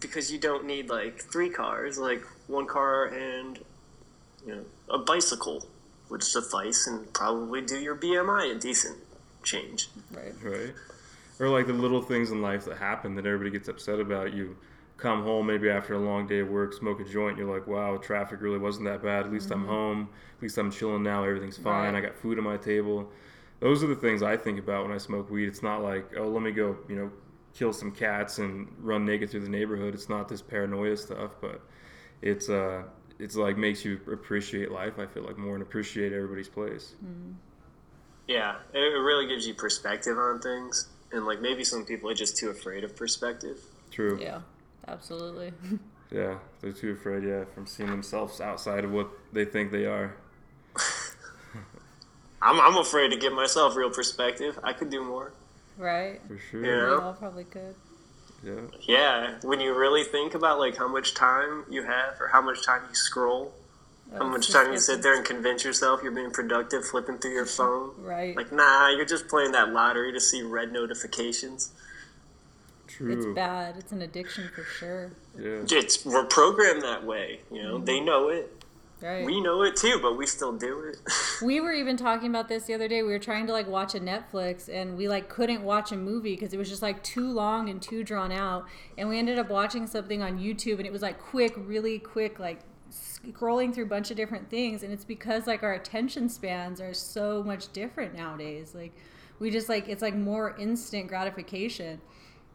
because 0.00 0.32
you 0.32 0.38
don't 0.38 0.64
need 0.66 0.88
like 0.88 1.20
three 1.20 1.50
cars, 1.50 1.98
like 1.98 2.24
one 2.46 2.66
car 2.66 3.06
and 3.06 3.58
you 4.46 4.54
know 4.54 4.64
a 4.90 4.98
bicycle 4.98 5.66
would 6.10 6.22
suffice 6.22 6.86
and 6.86 7.12
probably 7.12 7.62
do 7.62 7.78
your 7.78 7.96
BMI 7.96 8.56
a 8.56 8.58
decent 8.58 8.98
change. 9.42 9.88
Right. 10.12 10.34
Right. 10.42 10.74
Or 11.40 11.48
like 11.48 11.66
the 11.66 11.72
little 11.72 12.02
things 12.02 12.30
in 12.30 12.42
life 12.42 12.64
that 12.66 12.78
happen 12.78 13.14
that 13.16 13.26
everybody 13.26 13.50
gets 13.50 13.68
upset 13.68 13.98
about. 13.98 14.32
You 14.32 14.56
come 14.96 15.22
home 15.22 15.46
maybe 15.46 15.68
after 15.68 15.94
a 15.94 15.98
long 15.98 16.26
day 16.26 16.40
of 16.40 16.48
work, 16.48 16.72
smoke 16.72 17.00
a 17.00 17.04
joint, 17.04 17.36
you're 17.36 17.52
like, 17.52 17.66
wow, 17.66 17.96
traffic 17.96 18.40
really 18.40 18.58
wasn't 18.58 18.84
that 18.86 19.02
bad. 19.02 19.26
At 19.26 19.32
least 19.32 19.48
mm-hmm. 19.48 19.62
I'm 19.62 19.66
home. 19.66 20.08
At 20.36 20.42
least 20.42 20.58
I'm 20.58 20.70
chilling 20.70 21.02
now. 21.02 21.24
Everything's 21.24 21.58
fine. 21.58 21.94
Right. 21.94 22.02
I 22.02 22.06
got 22.06 22.16
food 22.16 22.38
on 22.38 22.44
my 22.44 22.56
table. 22.56 23.10
Those 23.60 23.82
are 23.82 23.86
the 23.86 23.96
things 23.96 24.22
I 24.22 24.36
think 24.36 24.58
about 24.58 24.84
when 24.84 24.94
I 24.94 24.98
smoke 24.98 25.30
weed. 25.30 25.46
It's 25.46 25.62
not 25.62 25.82
like, 25.82 26.12
oh, 26.16 26.28
let 26.28 26.42
me 26.42 26.52
go, 26.52 26.76
you 26.88 26.96
know, 26.96 27.10
kill 27.54 27.72
some 27.72 27.92
cats 27.92 28.38
and 28.38 28.68
run 28.78 29.04
naked 29.04 29.30
through 29.30 29.40
the 29.40 29.48
neighborhood. 29.48 29.94
It's 29.94 30.08
not 30.08 30.28
this 30.28 30.42
paranoia 30.42 30.96
stuff, 30.96 31.32
but 31.40 31.60
it's 32.20 32.48
uh 32.48 32.82
it's 33.18 33.36
like 33.36 33.56
makes 33.56 33.84
you 33.84 34.00
appreciate 34.12 34.70
life. 34.70 34.98
I 34.98 35.06
feel 35.06 35.22
like 35.22 35.38
more 35.38 35.54
and 35.54 35.62
appreciate 35.62 36.12
everybody's 36.12 36.48
place. 36.48 36.94
Mm-hmm. 37.04 37.32
Yeah, 38.26 38.56
it 38.72 38.78
really 38.78 39.26
gives 39.26 39.46
you 39.46 39.54
perspective 39.54 40.18
on 40.18 40.40
things, 40.40 40.88
and 41.12 41.26
like 41.26 41.40
maybe 41.40 41.62
some 41.62 41.84
people 41.84 42.10
are 42.10 42.14
just 42.14 42.36
too 42.36 42.50
afraid 42.50 42.82
of 42.82 42.96
perspective. 42.96 43.60
True. 43.90 44.18
Yeah, 44.20 44.40
absolutely. 44.88 45.52
yeah, 46.10 46.38
they're 46.60 46.72
too 46.72 46.92
afraid. 46.92 47.22
Yeah, 47.24 47.44
from 47.54 47.66
seeing 47.66 47.90
themselves 47.90 48.40
outside 48.40 48.84
of 48.84 48.90
what 48.90 49.10
they 49.32 49.44
think 49.44 49.70
they 49.70 49.84
are. 49.84 50.16
I'm 52.42 52.60
I'm 52.60 52.76
afraid 52.78 53.10
to 53.10 53.16
give 53.16 53.32
myself 53.32 53.76
real 53.76 53.90
perspective. 53.90 54.58
I 54.64 54.72
could 54.72 54.90
do 54.90 55.04
more. 55.04 55.32
Right. 55.76 56.20
For 56.26 56.38
sure. 56.38 56.64
You 56.64 56.72
know? 56.72 56.96
We 56.96 57.02
all 57.02 57.12
probably 57.14 57.44
could. 57.44 57.74
Yeah. 58.44 58.60
Yeah. 58.82 59.34
When 59.42 59.60
you 59.60 59.76
really 59.76 60.04
think 60.04 60.34
about 60.34 60.58
like 60.58 60.76
how 60.76 60.88
much 60.88 61.14
time 61.14 61.64
you 61.70 61.82
have 61.82 62.20
or 62.20 62.28
how 62.28 62.42
much 62.42 62.64
time 62.64 62.82
you 62.88 62.94
scroll, 62.94 63.52
That's 64.10 64.22
how 64.22 64.28
much 64.28 64.50
time 64.52 64.72
you 64.72 64.78
sit 64.78 65.02
there 65.02 65.16
and 65.16 65.24
convince 65.24 65.64
yourself 65.64 66.00
you're 66.02 66.12
being 66.12 66.30
productive 66.30 66.84
flipping 66.84 67.18
through 67.18 67.32
your 67.32 67.46
phone. 67.46 67.92
Right. 67.98 68.36
Like, 68.36 68.52
nah, 68.52 68.90
you're 68.90 69.06
just 69.06 69.28
playing 69.28 69.52
that 69.52 69.72
lottery 69.72 70.12
to 70.12 70.20
see 70.20 70.42
red 70.42 70.72
notifications. 70.72 71.72
True. 72.86 73.12
It's 73.12 73.26
bad. 73.34 73.76
It's 73.76 73.92
an 73.92 74.02
addiction 74.02 74.50
for 74.54 74.62
sure. 74.62 75.10
Yeah. 75.38 75.64
It's 75.78 76.04
we're 76.04 76.26
programmed 76.26 76.82
that 76.82 77.04
way. 77.04 77.40
You 77.50 77.62
know, 77.62 77.76
mm-hmm. 77.76 77.84
they 77.86 78.00
know 78.00 78.28
it. 78.28 78.63
Right. 79.04 79.26
We 79.26 79.42
know 79.42 79.62
it 79.64 79.76
too, 79.76 79.98
but 80.00 80.16
we 80.16 80.26
still 80.26 80.52
do 80.52 80.80
it. 80.80 80.96
we 81.42 81.60
were 81.60 81.74
even 81.74 81.98
talking 81.98 82.30
about 82.30 82.48
this 82.48 82.64
the 82.64 82.72
other 82.72 82.88
day. 82.88 83.02
We 83.02 83.10
were 83.12 83.18
trying 83.18 83.46
to 83.48 83.52
like 83.52 83.66
watch 83.66 83.94
a 83.94 84.00
Netflix 84.00 84.66
and 84.72 84.96
we 84.96 85.08
like 85.08 85.28
couldn't 85.28 85.62
watch 85.62 85.92
a 85.92 85.96
movie 85.96 86.34
because 86.34 86.54
it 86.54 86.56
was 86.56 86.70
just 86.70 86.80
like 86.80 87.02
too 87.04 87.30
long 87.30 87.68
and 87.68 87.82
too 87.82 88.02
drawn 88.02 88.32
out. 88.32 88.66
And 88.96 89.10
we 89.10 89.18
ended 89.18 89.38
up 89.38 89.50
watching 89.50 89.86
something 89.86 90.22
on 90.22 90.38
YouTube 90.38 90.78
and 90.78 90.86
it 90.86 90.92
was 90.92 91.02
like 91.02 91.18
quick, 91.20 91.52
really 91.54 91.98
quick, 91.98 92.38
like 92.38 92.60
scrolling 92.90 93.74
through 93.74 93.84
a 93.84 93.88
bunch 93.88 94.10
of 94.10 94.16
different 94.16 94.48
things 94.48 94.82
and 94.82 94.90
it's 94.90 95.04
because 95.04 95.46
like 95.46 95.62
our 95.62 95.74
attention 95.74 96.30
spans 96.30 96.80
are 96.80 96.94
so 96.94 97.42
much 97.42 97.70
different 97.74 98.14
nowadays. 98.14 98.74
Like 98.74 98.94
we 99.38 99.50
just 99.50 99.68
like 99.68 99.86
it's 99.86 100.00
like 100.00 100.14
more 100.14 100.56
instant 100.58 101.08
gratification 101.08 102.00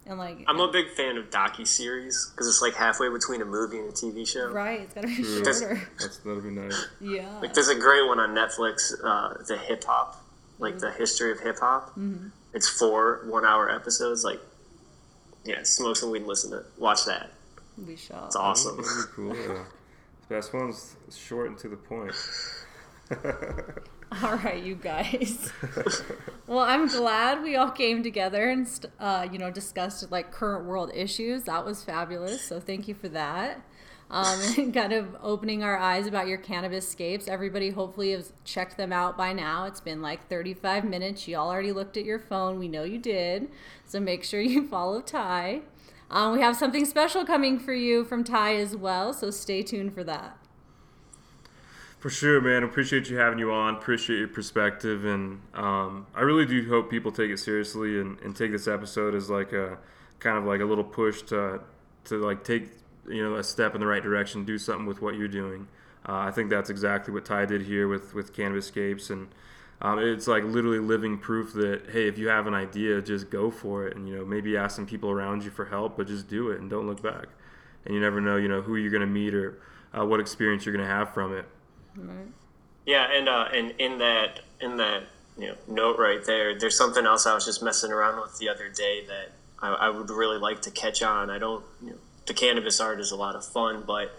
and 0.09 0.17
like 0.19 0.43
I'm 0.47 0.59
a 0.59 0.69
big 0.71 0.89
fan 0.89 1.17
of 1.17 1.29
docu 1.29 1.65
series 1.65 2.29
because 2.31 2.47
it's 2.47 2.61
like 2.61 2.73
halfway 2.73 3.09
between 3.09 3.41
a 3.41 3.45
movie 3.45 3.77
and 3.77 3.89
a 3.89 3.93
TV 3.93 4.27
show. 4.27 4.49
right, 4.49 4.81
it's 4.81 4.93
gotta 4.93 5.07
be 5.07 5.15
Does- 5.43 5.59
shorter. 5.61 5.81
That's 5.99 6.17
that'll 6.17 6.41
be 6.41 6.49
nice. 6.49 6.87
Yeah. 6.99 7.39
Like 7.41 7.53
there's 7.53 7.69
a 7.69 7.75
great 7.75 8.05
one 8.07 8.19
on 8.19 8.31
Netflix, 8.35 8.91
uh, 9.03 9.41
the 9.47 9.57
hip 9.57 9.83
hop, 9.85 10.21
like 10.57 10.79
the 10.79 10.91
history 10.91 11.31
of 11.31 11.39
hip 11.39 11.59
hop. 11.59 11.89
Mm-hmm. 11.91 12.27
It's 12.53 12.67
four 12.67 13.21
one 13.27 13.45
hour 13.45 13.69
episodes. 13.69 14.23
Like, 14.23 14.41
yeah, 15.45 15.61
smoke 15.63 15.95
some 15.95 16.09
weed, 16.11 16.19
and 16.19 16.27
listen 16.27 16.51
to 16.51 16.57
it. 16.57 16.65
Watch 16.77 17.05
that. 17.05 17.29
we 17.77 17.95
shall. 17.95 18.25
It's 18.25 18.35
awesome. 18.35 18.77
That'd 18.77 19.11
cool. 19.13 19.35
The 20.27 20.35
best 20.35 20.53
one's 20.53 20.95
short 21.15 21.47
and 21.47 21.57
to 21.59 21.69
the 21.69 21.75
point. 21.75 22.13
All 24.23 24.35
right, 24.37 24.63
you 24.63 24.73
guys. 24.75 25.51
well, 26.47 26.59
I'm 26.59 26.87
glad 26.87 27.43
we 27.43 27.55
all 27.55 27.69
came 27.69 28.01
together 28.01 28.49
and 28.49 28.67
uh, 28.99 29.27
you 29.31 29.37
know 29.37 29.51
discussed 29.51 30.11
like 30.11 30.31
current 30.31 30.65
world 30.65 30.91
issues. 30.95 31.43
That 31.43 31.63
was 31.63 31.83
fabulous. 31.83 32.41
So 32.41 32.59
thank 32.59 32.87
you 32.87 32.95
for 32.95 33.07
that. 33.09 33.61
Um, 34.09 34.39
and 34.57 34.73
kind 34.73 34.93
of 34.93 35.15
opening 35.21 35.63
our 35.63 35.77
eyes 35.77 36.07
about 36.07 36.27
your 36.27 36.39
Cannabiscapes. 36.39 37.27
Everybody 37.27 37.69
hopefully 37.69 38.11
has 38.13 38.33
checked 38.45 38.77
them 38.77 38.91
out 38.91 39.15
by 39.15 39.31
now. 39.31 39.65
It's 39.65 39.81
been 39.81 40.01
like 40.01 40.27
35 40.27 40.85
minutes. 40.85 41.27
You 41.27 41.37
all 41.37 41.49
already 41.49 41.71
looked 41.71 41.95
at 41.95 42.05
your 42.05 42.19
phone. 42.19 42.57
We 42.57 42.67
know 42.67 42.83
you 42.83 42.97
did. 42.97 43.49
So 43.85 43.99
make 43.99 44.23
sure 44.23 44.41
you 44.41 44.67
follow 44.67 45.01
Ty. 45.01 45.61
Um, 46.09 46.33
we 46.33 46.41
have 46.41 46.55
something 46.55 46.85
special 46.85 47.25
coming 47.25 47.59
for 47.59 47.73
you 47.73 48.03
from 48.03 48.23
Ty 48.23 48.55
as 48.55 48.75
well. 48.75 49.13
So 49.13 49.29
stay 49.29 49.61
tuned 49.61 49.93
for 49.93 50.03
that. 50.05 50.35
For 51.99 52.09
sure, 52.09 52.39
man. 52.39 52.63
Appreciate 52.63 53.09
you 53.09 53.17
having 53.17 53.39
you 53.39 53.51
on. 53.51 53.75
Appreciate 53.75 54.19
your 54.19 54.29
perspective, 54.29 55.03
and 55.03 55.41
um, 55.53 56.07
I 56.15 56.21
really 56.21 56.45
do 56.45 56.65
hope 56.69 56.89
people 56.89 57.11
take 57.11 57.29
it 57.29 57.39
seriously 57.39 57.99
and, 57.99 58.17
and 58.21 58.33
take 58.33 58.51
this 58.51 58.69
episode 58.69 59.13
as 59.13 59.29
like 59.29 59.51
a 59.51 59.77
kind 60.19 60.37
of 60.37 60.45
like 60.45 60.61
a 60.61 60.65
little 60.65 60.83
push 60.83 61.21
to 61.23 61.59
to 62.05 62.17
like 62.17 62.45
take 62.45 62.69
you 63.05 63.21
know 63.21 63.35
a 63.35 63.43
step 63.43 63.75
in 63.75 63.81
the 63.81 63.87
right 63.87 64.01
direction, 64.01 64.45
do 64.45 64.57
something 64.57 64.85
with 64.85 65.01
what 65.01 65.15
you're 65.15 65.27
doing. 65.27 65.67
Uh, 66.07 66.19
I 66.19 66.31
think 66.31 66.49
that's 66.49 66.69
exactly 66.69 67.13
what 67.13 67.25
Ty 67.25 67.47
did 67.47 67.63
here 67.63 67.89
with 67.89 68.13
with 68.13 68.33
Cannabiscapes, 68.33 69.09
and 69.09 69.27
um, 69.81 69.99
it's 69.99 70.25
like 70.25 70.45
literally 70.45 70.79
living 70.79 71.17
proof 71.17 71.51
that 71.55 71.89
hey, 71.91 72.07
if 72.07 72.17
you 72.17 72.29
have 72.29 72.47
an 72.47 72.53
idea, 72.53 73.01
just 73.01 73.29
go 73.29 73.51
for 73.51 73.85
it, 73.85 73.97
and 73.97 74.07
you 74.07 74.15
know 74.15 74.23
maybe 74.23 74.55
ask 74.55 74.77
some 74.77 74.85
people 74.85 75.09
around 75.09 75.43
you 75.43 75.49
for 75.51 75.65
help, 75.65 75.97
but 75.97 76.07
just 76.07 76.29
do 76.29 76.49
it 76.49 76.61
and 76.61 76.69
don't 76.69 76.87
look 76.87 77.03
back. 77.03 77.27
And 77.83 77.93
you 77.93 77.99
never 77.99 78.21
know, 78.21 78.37
you 78.37 78.47
know 78.47 78.61
who 78.61 78.77
you're 78.77 78.91
gonna 78.91 79.05
meet 79.05 79.33
or 79.33 79.59
uh, 79.93 80.05
what 80.05 80.21
experience 80.21 80.65
you're 80.65 80.73
gonna 80.73 80.87
have 80.87 81.13
from 81.13 81.35
it. 81.35 81.45
Yeah, 82.85 83.07
and 83.11 83.29
uh, 83.29 83.47
and 83.53 83.73
in 83.79 83.99
that 83.99 84.41
in 84.61 84.77
that 84.77 85.03
you 85.37 85.47
know 85.47 85.55
note 85.67 85.97
right 85.99 86.23
there, 86.25 86.57
there's 86.57 86.77
something 86.77 87.05
else 87.05 87.25
I 87.27 87.33
was 87.33 87.45
just 87.45 87.61
messing 87.61 87.91
around 87.91 88.19
with 88.21 88.37
the 88.39 88.49
other 88.49 88.69
day 88.69 89.05
that 89.07 89.31
I, 89.61 89.69
I 89.73 89.89
would 89.89 90.09
really 90.09 90.39
like 90.39 90.61
to 90.63 90.71
catch 90.71 91.03
on. 91.03 91.29
I 91.29 91.37
don't. 91.37 91.63
You 91.83 91.91
know, 91.91 91.97
the 92.25 92.33
cannabis 92.33 92.79
art 92.79 92.99
is 92.99 93.11
a 93.11 93.15
lot 93.15 93.35
of 93.35 93.45
fun, 93.45 93.83
but 93.85 94.15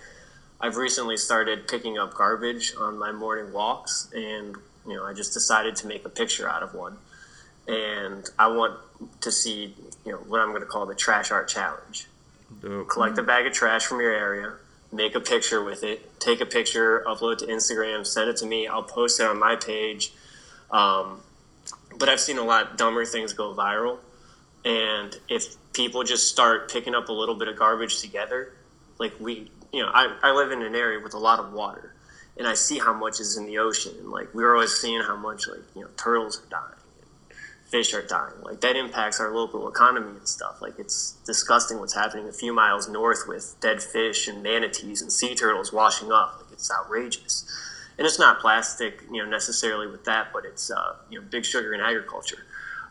I've 0.61 0.77
recently 0.77 1.17
started 1.17 1.67
picking 1.69 1.99
up 1.99 2.15
garbage 2.15 2.75
on 2.79 2.99
my 2.99 3.13
morning 3.13 3.53
walks, 3.53 4.09
and 4.15 4.57
you 4.87 4.95
know 4.95 5.05
I 5.05 5.15
just 5.15 5.33
decided 5.33 5.77
to 5.77 5.87
make 5.87 6.05
a 6.05 6.11
picture 6.11 6.49
out 6.49 6.63
of 6.63 6.75
one, 6.75 6.99
and 7.67 8.29
I 8.39 8.49
want 8.49 8.79
to 9.23 9.33
see 9.33 9.75
you 10.05 10.13
know 10.13 10.19
what 10.19 10.41
I'm 10.41 10.51
going 10.51 10.61
to 10.61 10.67
call 10.67 10.87
the 10.87 10.95
trash 10.95 11.31
art 11.31 11.49
challenge 11.49 12.07
Dope. 12.61 12.89
collect 12.89 13.19
a 13.19 13.23
bag 13.23 13.47
of 13.47 13.53
trash 13.53 13.85
from 13.87 14.01
your 14.01 14.13
area, 14.13 14.53
make 14.93 15.15
a 15.15 15.21
picture 15.21 15.63
with 15.63 15.85
it, 15.85 16.19
take 16.21 16.41
a 16.41 16.47
picture, 16.47 17.05
upload 17.07 17.39
to 17.39 17.47
Instagram, 17.47 18.07
send 18.07 18.29
it 18.29 18.37
to 18.39 18.47
me. 18.47 18.67
I'll 18.67 18.83
post 18.83 19.21
it 19.21 19.27
on 19.27 19.39
my 19.39 19.57
page. 19.57 20.13
Um, 20.71 21.21
but 21.99 22.09
I've 22.09 22.21
seen 22.21 22.39
a 22.39 22.45
lot 22.45 22.77
dumber 22.79 23.05
things 23.05 23.33
go 23.33 23.55
viral. 23.55 23.99
And 24.65 25.17
if 25.29 25.57
people 25.73 26.03
just 26.03 26.29
start 26.29 26.71
picking 26.71 26.95
up 26.95 27.09
a 27.09 27.13
little 27.13 27.35
bit 27.35 27.49
of 27.49 27.57
garbage 27.57 28.01
together, 28.01 28.53
like 28.99 29.15
we, 29.21 29.51
you 29.73 29.83
know, 29.83 29.91
I, 29.93 30.15
I 30.23 30.33
live 30.33 30.53
in 30.53 30.63
an 30.63 30.75
area 30.75 31.01
with 31.01 31.15
a 31.15 31.19
lot 31.19 31.39
of 31.39 31.53
water 31.53 31.95
and 32.37 32.47
I 32.47 32.55
see 32.55 32.79
how 32.79 32.93
much 32.93 33.21
is 33.21 33.37
in 33.37 33.47
the 33.47 33.59
ocean. 33.59 33.93
And 33.99 34.11
like 34.11 34.35
we're 34.35 34.55
always 34.55 34.73
seeing 34.73 35.03
how 35.03 35.17
much 35.17 35.49
like, 35.49 35.61
you 35.75 35.83
know, 35.83 35.89
turtles 35.97 36.43
are 36.43 36.51
dying 36.51 36.80
fish 37.71 37.95
are 37.95 38.03
dying. 38.03 38.41
Like 38.43 38.61
that 38.61 38.77
impacts 38.77 39.21
our 39.21 39.35
local 39.35 39.69
economy 39.69 40.17
and 40.19 40.29
stuff. 40.29 40.61
Like 40.61 40.79
it's 40.79 41.13
disgusting 41.25 41.79
what's 41.79 41.95
happening 41.95 42.29
a 42.29 42.33
few 42.33 42.53
miles 42.53 42.89
north 42.89 43.25
with 43.27 43.57
dead 43.61 43.83
fish 43.83 44.29
and 44.29 44.43
manatees 44.43 45.01
and 45.03 45.13
sea 45.13 45.35
turtles 45.35 45.73
washing 45.73 46.11
up. 46.11 46.39
Like 46.41 46.53
it's 46.53 46.71
outrageous. 46.71 47.47
And 47.97 48.07
it's 48.07 48.19
not 48.19 48.41
plastic, 48.41 49.03
you 49.13 49.23
know, 49.23 49.29
necessarily 49.29 49.87
with 49.87 50.05
that, 50.05 50.29
but 50.33 50.45
it's 50.45 50.71
uh, 50.71 50.97
you 51.11 51.21
know 51.21 51.27
big 51.31 51.45
sugar 51.45 51.75
in 51.75 51.81
agriculture. 51.81 52.45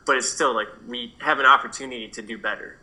But 0.06 0.18
it's 0.18 0.30
still 0.30 0.54
like 0.54 0.68
we 0.88 1.15
have 1.20 1.39
an 1.39 1.46
opportunity 1.46 2.08
to 2.10 2.22
do 2.22 2.38
better. 2.38 2.78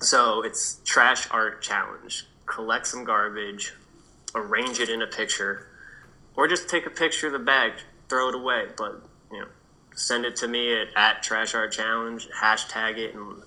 So 0.00 0.42
it's 0.42 0.80
trash 0.84 1.28
art 1.30 1.62
challenge. 1.62 2.26
Collect 2.46 2.86
some 2.86 3.04
garbage, 3.04 3.74
arrange 4.34 4.80
it 4.80 4.88
in 4.88 5.02
a 5.02 5.06
picture, 5.06 5.68
or 6.36 6.48
just 6.48 6.68
take 6.68 6.86
a 6.86 6.90
picture 6.90 7.26
of 7.26 7.32
the 7.32 7.38
bag, 7.38 7.72
throw 8.08 8.28
it 8.28 8.34
away. 8.34 8.66
But 8.76 9.02
you 9.30 9.40
know, 9.40 9.48
send 9.96 10.24
it 10.24 10.36
to 10.36 10.46
me 10.48 10.72
at, 10.80 10.88
at 10.94 11.22
Trash 11.24 11.54
Art 11.54 11.72
Challenge, 11.72 12.28
hashtag 12.40 12.98
it, 12.98 13.14
and 13.14 13.42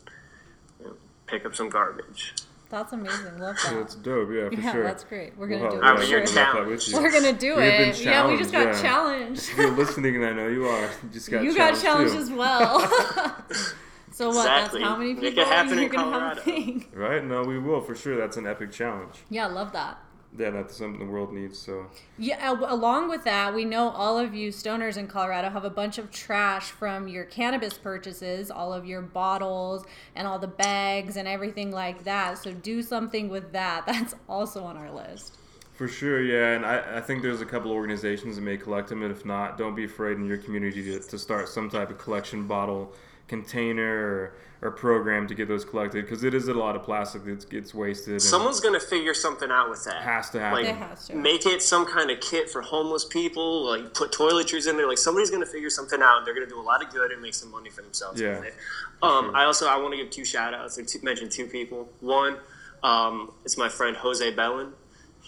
you 0.82 0.86
know, 0.86 0.94
pick 1.28 1.46
up 1.46 1.56
some 1.56 1.70
garbage. 1.70 2.34
That's 2.70 2.94
amazing. 2.94 3.40
Love 3.40 3.56
that. 3.64 3.78
it's 3.78 3.96
dope. 3.96 4.30
Yeah, 4.32 4.50
for 4.50 4.54
Yeah, 4.56 4.72
sure. 4.74 4.84
that's 4.84 5.04
great. 5.04 5.36
We're 5.38 5.48
gonna 5.48 5.64
Wow, 5.64 5.70
do 5.72 5.78
it. 5.78 5.82
yeah, 5.82 5.90
I'm 5.90 6.02
sure. 6.06 6.20
gonna 6.26 6.32
laugh 6.36 6.54
that 6.56 6.68
with 6.68 6.88
you. 6.90 7.02
We're 7.02 7.12
gonna 7.12 7.34
do 7.34 7.56
We 7.56 7.64
it. 7.64 8.00
Yeah, 8.04 8.28
we 8.28 8.38
just 8.38 8.52
got 8.52 8.64
challenged, 8.80 8.84
yeah. 8.84 8.90
challenged. 8.90 9.42
If 9.50 9.58
you're 9.58 9.72
listening, 9.72 10.16
and 10.18 10.26
I 10.26 10.34
know 10.34 10.48
you 10.50 10.68
are, 10.68 10.82
you 10.82 11.10
just 11.12 11.32
got 11.32 11.44
you 11.44 11.56
got 11.56 11.80
challenged 11.82 12.14
too. 12.14 12.20
as 12.20 12.30
well. 12.30 12.80
so 14.12 14.28
what? 14.30 14.38
Exactly. 14.46 14.82
That's 14.82 14.92
how 14.92 14.98
many 14.98 15.14
Make 15.16 15.24
it 15.24 15.30
people 15.36 15.46
happen 15.46 15.74
you're 15.74 15.84
in 15.86 15.90
gonna 15.90 16.12
have 16.20 16.38
Colorado. 16.38 16.42
a 16.42 16.44
thing. 16.44 16.86
Right? 16.94 17.26
No, 17.26 17.42
we 17.44 17.58
will 17.58 17.82
for 17.82 17.96
sure. 17.96 18.16
That's 18.18 18.38
an 18.38 18.46
epic 18.46 18.72
challenge. 18.72 19.16
Yeah, 19.32 19.48
love 19.48 19.72
that. 19.74 19.98
Yeah, 20.38 20.52
that's 20.52 20.78
something 20.78 21.00
the 21.00 21.12
world 21.12 21.34
needs. 21.34 21.58
So 21.58 21.88
Yeah, 22.18 22.52
along 22.52 23.10
with 23.10 23.24
that, 23.24 23.54
we 23.54 23.66
know 23.66 23.90
all 23.90 24.18
of 24.20 24.36
you 24.36 24.52
stoners 24.52 24.96
in 24.96 25.08
Colorado 25.08 25.50
have 25.50 25.66
a 25.66 25.70
bunch 25.70 25.98
of 25.98 26.12
trash 26.12 26.70
from 26.70 27.08
your 27.08 27.26
cannabis 27.26 27.74
purchases, 27.74 28.52
all 28.52 28.72
of 28.72 28.86
your 28.86 29.02
bottles 29.02 29.86
and 30.16 30.28
all 30.28 30.38
the 30.38 30.48
bags 30.48 31.18
and 31.18 31.28
everything 31.28 31.72
like 31.72 32.04
that. 32.04 32.38
So 32.38 32.54
do 32.54 32.84
something 32.84 33.30
with 33.30 33.52
that. 33.54 33.86
That's 33.88 34.16
also 34.28 34.64
on 34.64 34.78
our 34.78 34.92
list. 34.92 35.38
for 35.74 35.88
sure, 35.88 36.22
yeah. 36.22 36.52
And 36.56 36.66
I, 36.66 36.98
I 36.98 37.02
think 37.02 37.24
there's 37.24 37.42
a 37.42 37.46
couple 37.46 37.72
organizations 37.72 38.36
that 38.36 38.42
may 38.44 38.58
collect 38.58 38.90
them. 38.90 39.02
And 39.02 39.12
if 39.12 39.26
not, 39.26 39.58
don't 39.58 39.76
be 39.76 39.86
afraid 39.86 40.18
in 40.18 40.28
your 40.28 40.38
community 40.38 40.84
to, 40.84 41.00
to 41.00 41.18
start 41.18 41.50
some 41.50 41.70
type 41.70 41.90
of 41.90 41.98
collection 41.98 42.46
bottle 42.46 42.94
container 43.30 44.34
or, 44.62 44.68
or 44.68 44.72
program 44.72 45.26
to 45.28 45.36
get 45.36 45.48
those 45.48 45.64
collected 45.64 46.02
because 46.04 46.24
it 46.26 46.34
is 46.34 46.50
a 46.50 46.54
lot 46.54 46.76
of 46.76 46.84
plastic 46.84 47.24
that 47.24 47.50
gets 47.50 47.74
wasted. 47.74 48.22
Someone's 48.22 48.60
gonna 48.60 48.80
figure 48.80 49.14
something 49.14 49.50
out 49.50 49.70
with 49.70 49.86
that. 49.86 50.02
has 50.02 50.30
to 50.32 50.40
happen. 50.40 50.66
It 50.66 50.76
has 50.76 51.08
to. 51.08 51.16
Make 51.16 51.46
it 51.46 51.62
some 51.62 51.86
kind 51.86 52.12
of 52.12 52.20
kit 52.20 52.50
for 52.50 52.62
homeless 52.62 53.06
people. 53.06 53.66
Like 53.70 53.94
put 53.94 54.12
toiletries 54.12 54.70
in 54.70 54.76
there. 54.76 54.88
Like 54.88 54.98
somebody's 54.98 55.32
gonna 55.32 55.46
figure 55.46 55.70
something 55.70 56.02
out. 56.02 56.26
They're 56.26 56.34
gonna 56.34 56.48
do 56.48 56.60
a 56.60 56.62
lot 56.62 56.84
of 56.84 56.92
good 56.92 57.12
and 57.12 57.22
make 57.22 57.36
some 57.36 57.52
money 57.52 57.70
for 57.70 57.82
themselves. 57.84 58.20
Yeah. 58.20 58.40
With 58.40 58.48
it. 58.48 58.56
Um, 59.02 59.32
I 59.34 59.46
also 59.46 59.68
I 59.68 59.78
want 59.78 59.94
to 59.94 59.98
give 59.98 60.10
two 60.10 60.26
shout 60.26 60.54
outs 60.54 60.78
or 60.78 60.84
two, 60.84 61.00
mention 61.04 61.30
two 61.30 61.48
people. 61.48 61.88
One, 62.02 62.38
um, 62.84 63.32
it's 63.46 63.58
my 63.58 63.70
friend 63.70 63.96
Jose 63.96 64.30
Belen. 64.36 64.74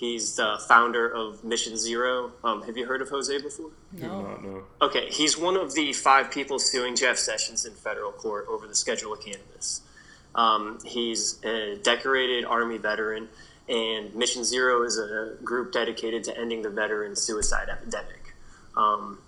He's 0.01 0.35
the 0.35 0.59
founder 0.67 1.07
of 1.07 1.43
Mission 1.43 1.77
Zero. 1.77 2.31
Um, 2.43 2.63
have 2.63 2.75
you 2.75 2.87
heard 2.87 3.03
of 3.03 3.09
Jose 3.09 3.39
before? 3.39 3.69
No. 3.91 4.23
not 4.23 4.43
know. 4.43 4.63
Okay, 4.81 5.07
he's 5.11 5.37
one 5.37 5.55
of 5.55 5.75
the 5.75 5.93
five 5.93 6.31
people 6.31 6.57
suing 6.57 6.95
Jeff 6.95 7.19
Sessions 7.19 7.67
in 7.67 7.73
federal 7.73 8.11
court 8.11 8.47
over 8.49 8.65
the 8.65 8.73
schedule 8.73 9.13
of 9.13 9.21
cannabis. 9.21 9.81
Um, 10.33 10.79
he's 10.83 11.39
a 11.45 11.75
decorated 11.83 12.45
Army 12.45 12.79
veteran, 12.79 13.29
and 13.69 14.15
Mission 14.15 14.43
Zero 14.43 14.81
is 14.81 14.97
a 14.97 15.35
group 15.43 15.71
dedicated 15.71 16.23
to 16.23 16.35
ending 16.35 16.63
the 16.63 16.71
veteran 16.71 17.15
suicide 17.15 17.69
epidemic. 17.69 18.33
Um, 18.75 19.19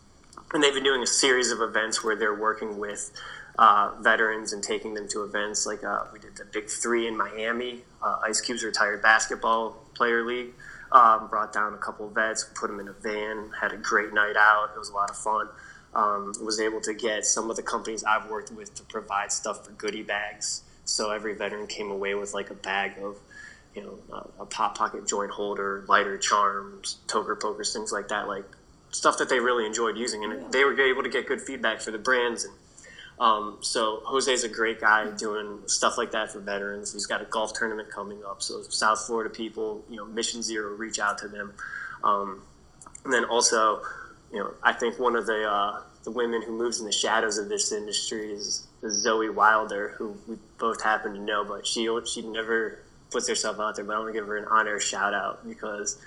and 0.55 0.63
they've 0.63 0.73
been 0.73 0.83
doing 0.83 1.03
a 1.03 1.07
series 1.07 1.51
of 1.51 1.61
events 1.61 2.03
where 2.03 2.15
they're 2.15 2.33
working 2.33 2.79
with 2.79 3.11
uh, 3.59 3.91
veterans 4.01 4.53
and 4.53 4.63
taking 4.63 4.95
them 4.95 5.07
to 5.09 5.23
events 5.23 5.67
like 5.67 5.83
uh, 5.83 6.05
we 6.11 6.17
did 6.17 6.35
the 6.35 6.45
Big 6.45 6.67
Three 6.67 7.07
in 7.07 7.15
Miami, 7.15 7.83
uh, 8.01 8.21
Ice 8.23 8.41
Cube's 8.41 8.63
retired 8.63 9.03
basketball 9.03 9.82
player 9.93 10.25
league. 10.25 10.53
Um, 10.91 11.27
brought 11.27 11.51
down 11.51 11.73
a 11.73 11.77
couple 11.77 12.07
of 12.07 12.13
vets, 12.13 12.47
put 12.53 12.67
them 12.67 12.79
in 12.79 12.87
a 12.87 12.93
van, 12.93 13.49
had 13.59 13.71
a 13.71 13.77
great 13.77 14.13
night 14.13 14.35
out. 14.37 14.69
It 14.75 14.77
was 14.77 14.89
a 14.89 14.93
lot 14.93 15.09
of 15.09 15.17
fun. 15.17 15.47
Um, 15.95 16.33
was 16.43 16.59
able 16.59 16.81
to 16.81 16.93
get 16.93 17.25
some 17.25 17.49
of 17.49 17.55
the 17.55 17.63
companies 17.63 18.03
I've 18.03 18.29
worked 18.29 18.51
with 18.51 18.75
to 18.75 18.83
provide 18.83 19.31
stuff 19.31 19.65
for 19.65 19.71
goodie 19.71 20.03
bags. 20.03 20.61
So 20.85 21.11
every 21.11 21.33
veteran 21.33 21.65
came 21.65 21.89
away 21.89 22.13
with 22.13 22.33
like 22.35 22.51
a 22.51 22.55
bag 22.55 22.93
of, 23.01 23.17
you 23.73 23.81
know, 23.81 23.99
a, 24.39 24.43
a 24.43 24.45
pop 24.45 24.77
pocket 24.77 25.07
joint 25.07 25.31
holder, 25.31 25.83
lighter 25.87 26.17
charms, 26.17 26.97
toker 27.07 27.39
pokers, 27.39 27.73
things 27.73 27.91
like 27.91 28.09
that. 28.09 28.27
Like 28.27 28.45
stuff 28.91 29.17
that 29.17 29.29
they 29.29 29.39
really 29.39 29.65
enjoyed 29.65 29.97
using, 29.97 30.23
and 30.23 30.51
they 30.51 30.63
were 30.63 30.79
able 30.79 31.01
to 31.01 31.09
get 31.09 31.27
good 31.27 31.41
feedback 31.41 31.81
for 31.81 31.89
the 31.89 31.97
brands. 31.97 32.43
And 32.43 32.53
um, 33.23 33.59
so 33.61 34.01
Jose's 34.03 34.43
a 34.43 34.49
great 34.49 34.81
guy 34.81 35.09
doing 35.11 35.59
stuff 35.65 35.97
like 35.97 36.11
that 36.11 36.33
for 36.33 36.41
veterans. 36.41 36.91
He's 36.91 37.05
got 37.05 37.21
a 37.21 37.25
golf 37.25 37.53
tournament 37.53 37.89
coming 37.89 38.21
up, 38.25 38.41
so 38.41 38.63
South 38.63 38.99
Florida 39.07 39.29
people, 39.29 39.81
you 39.89 39.95
know, 39.95 40.03
Mission 40.03 40.43
Zero, 40.43 40.75
reach 40.75 40.99
out 40.99 41.19
to 41.19 41.29
them. 41.29 41.53
Um, 42.03 42.41
and 43.05 43.13
then 43.13 43.23
also, 43.23 43.81
you 44.29 44.39
know, 44.39 44.53
I 44.61 44.73
think 44.73 44.99
one 44.99 45.15
of 45.15 45.25
the 45.25 45.49
uh, 45.49 45.83
the 46.03 46.11
women 46.11 46.41
who 46.41 46.51
moves 46.51 46.81
in 46.81 46.85
the 46.85 46.91
shadows 46.91 47.37
of 47.37 47.47
this 47.47 47.71
industry 47.71 48.29
is, 48.29 48.67
is 48.81 49.01
Zoe 49.01 49.29
Wilder, 49.29 49.95
who 49.97 50.17
we 50.27 50.35
both 50.57 50.83
happen 50.83 51.13
to 51.13 51.19
know, 51.21 51.45
but 51.45 51.65
she 51.65 51.87
she 52.05 52.23
never 52.23 52.79
puts 53.09 53.29
herself 53.29 53.57
out 53.57 53.77
there. 53.77 53.85
But 53.85 53.95
I 53.95 53.99
want 53.99 54.13
to 54.13 54.19
give 54.19 54.27
her 54.27 54.35
an 54.35 54.49
honor 54.51 54.81
shout 54.81 55.13
out 55.13 55.47
because 55.47 55.97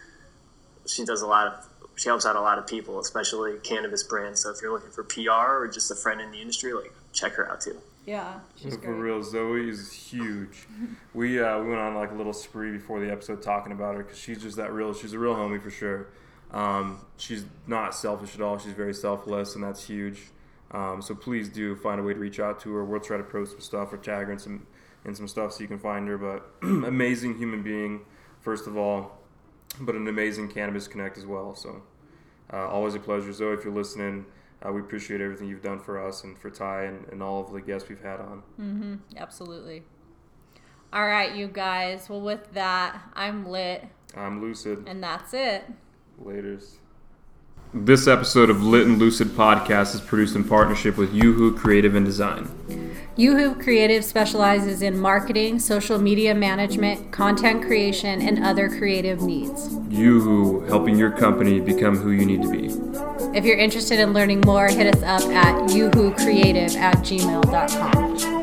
she 0.85 1.07
does 1.07 1.23
a 1.23 1.27
lot 1.27 1.47
of 1.47 1.67
she 1.97 2.11
helps 2.11 2.27
out 2.27 2.37
a 2.37 2.41
lot 2.43 2.59
of 2.59 2.67
people, 2.67 3.01
especially 3.01 3.59
cannabis 3.63 4.03
brands. 4.03 4.43
So 4.43 4.51
if 4.51 4.61
you're 4.61 4.71
looking 4.71 4.91
for 4.91 5.03
PR 5.03 5.63
or 5.63 5.71
just 5.73 5.91
a 5.91 5.95
friend 5.95 6.21
in 6.21 6.31
the 6.31 6.43
industry, 6.43 6.75
like 6.75 6.93
check 7.17 7.33
her 7.33 7.51
out 7.51 7.61
too. 7.61 7.77
Yeah, 8.05 8.39
she's 8.55 8.75
For 8.75 8.81
great. 8.83 8.93
real, 8.99 9.23
Zoe 9.23 9.69
is 9.69 9.93
huge. 9.93 10.69
we 11.15 11.41
uh, 11.41 11.59
we 11.61 11.69
went 11.71 11.81
on 11.81 11.95
like 11.97 12.13
a 12.13 12.15
little 12.15 12.33
spree 12.33 12.71
before 12.71 13.01
the 13.01 13.11
episode 13.11 13.43
talking 13.43 13.73
about 13.73 13.97
her 13.97 14.05
because 14.05 14.19
she's 14.19 14.41
just 14.41 14.57
that 14.59 14.73
real. 14.73 14.95
She's 14.95 15.13
a 15.13 15.19
real 15.19 15.35
homie 15.35 15.61
for 15.61 15.71
sure. 15.71 16.07
Um, 16.53 17.01
she's 17.17 17.45
not 17.67 17.95
selfish 17.95 18.37
at 18.37 18.41
all. 18.41 18.59
She's 18.59 18.73
very 18.75 18.95
selfless, 18.95 19.57
and 19.57 19.65
that's 19.65 19.85
huge. 19.85 20.21
Um, 20.71 21.03
so 21.03 21.15
please 21.15 21.49
do 21.49 21.75
find 21.75 21.99
a 22.01 22.03
way 22.05 22.13
to 22.15 22.19
reach 22.21 22.39
out 22.39 22.61
to 22.61 22.73
her. 22.75 22.85
We'll 22.85 23.01
try 23.01 23.17
to 23.17 23.25
post 23.25 23.53
some 23.53 23.61
stuff 23.61 23.93
or 23.93 23.97
tag 23.97 24.27
her 24.27 24.33
in 24.33 24.39
some 24.39 24.67
in 25.05 25.15
some 25.15 25.27
stuff 25.27 25.53
so 25.53 25.63
you 25.63 25.69
can 25.69 25.79
find 25.79 26.07
her. 26.07 26.17
But 26.19 26.49
amazing 26.63 27.39
human 27.39 27.63
being, 27.65 28.03
first 28.41 28.69
of 28.69 28.77
all, 28.77 29.19
but 29.81 29.97
an 29.97 30.07
amazing 30.07 30.49
cannabis 30.49 30.87
connect 30.87 31.19
as 31.19 31.27
well. 31.27 31.57
So 31.57 31.83
uh, 32.53 32.69
always 32.69 32.95
a 32.95 33.01
pleasure, 33.01 33.33
Zoe. 33.33 33.55
If 33.55 33.65
you're 33.65 33.75
listening, 33.75 34.27
uh, 34.65 34.73
we 34.73 34.81
appreciate 34.81 35.21
everything 35.21 35.49
you've 35.49 35.63
done 35.63 35.79
for 35.81 36.05
us 36.05 36.25
and 36.25 36.39
for 36.39 36.51
Ty 36.51 36.85
and, 36.85 37.07
and 37.11 37.23
all 37.23 37.45
of 37.45 37.53
the 37.53 37.61
guests 37.61 37.89
we've 37.89 38.03
had 38.03 38.21
on. 38.21 39.01
Absolutely. 39.17 39.83
All 40.93 41.07
right, 41.07 41.35
you 41.35 41.47
guys. 41.49 42.09
Well, 42.09 42.21
with 42.21 42.53
that, 42.55 43.01
I'm 43.15 43.47
lit, 43.47 43.85
I'm 44.17 44.41
Lucid. 44.41 44.85
and 44.87 45.03
that's 45.03 45.35
it. 45.35 45.65
Laters. 46.23 46.77
This 47.75 48.07
episode 48.07 48.49
of 48.49 48.63
Lit 48.63 48.87
and 48.87 48.99
Lucid 48.99 49.29
podcast 49.29 49.95
is 49.95 50.01
produced 50.01 50.37
in 50.37 50.45
partnership 50.45 50.97
with 50.97 51.13
Yoo-Hoo 51.13 51.57
Creative 51.59 51.95
and 51.95 52.07
Design. 52.07 52.96
Yoo-Hoo 53.19 53.55
Creative 53.55 54.05
specializes 54.05 54.83
in 54.83 54.99
marketing, 54.99 55.59
social 55.59 55.99
media 55.99 56.35
management, 56.35 57.11
content 57.13 57.65
creation, 57.65 58.21
and 58.21 58.45
other 58.45 58.69
creative 58.69 59.23
needs. 59.23 59.75
Yoo-Hoo, 59.89 60.67
helping 60.67 60.99
your 60.99 61.13
company 61.13 61.59
become 61.59 61.97
who 61.97 62.11
you 62.11 62.27
need 62.27 62.43
to 62.43 62.51
be. 62.51 62.67
If 63.35 63.47
you're 63.47 63.57
interested 63.57 64.01
in 64.01 64.13
learning 64.13 64.43
more, 64.45 64.69
hit 64.69 64.95
us 64.95 65.03
up 65.03 65.23
at 65.33 65.71
youwhocreative 65.71 66.77
at 66.77 66.97
gmail.com. 66.99 68.36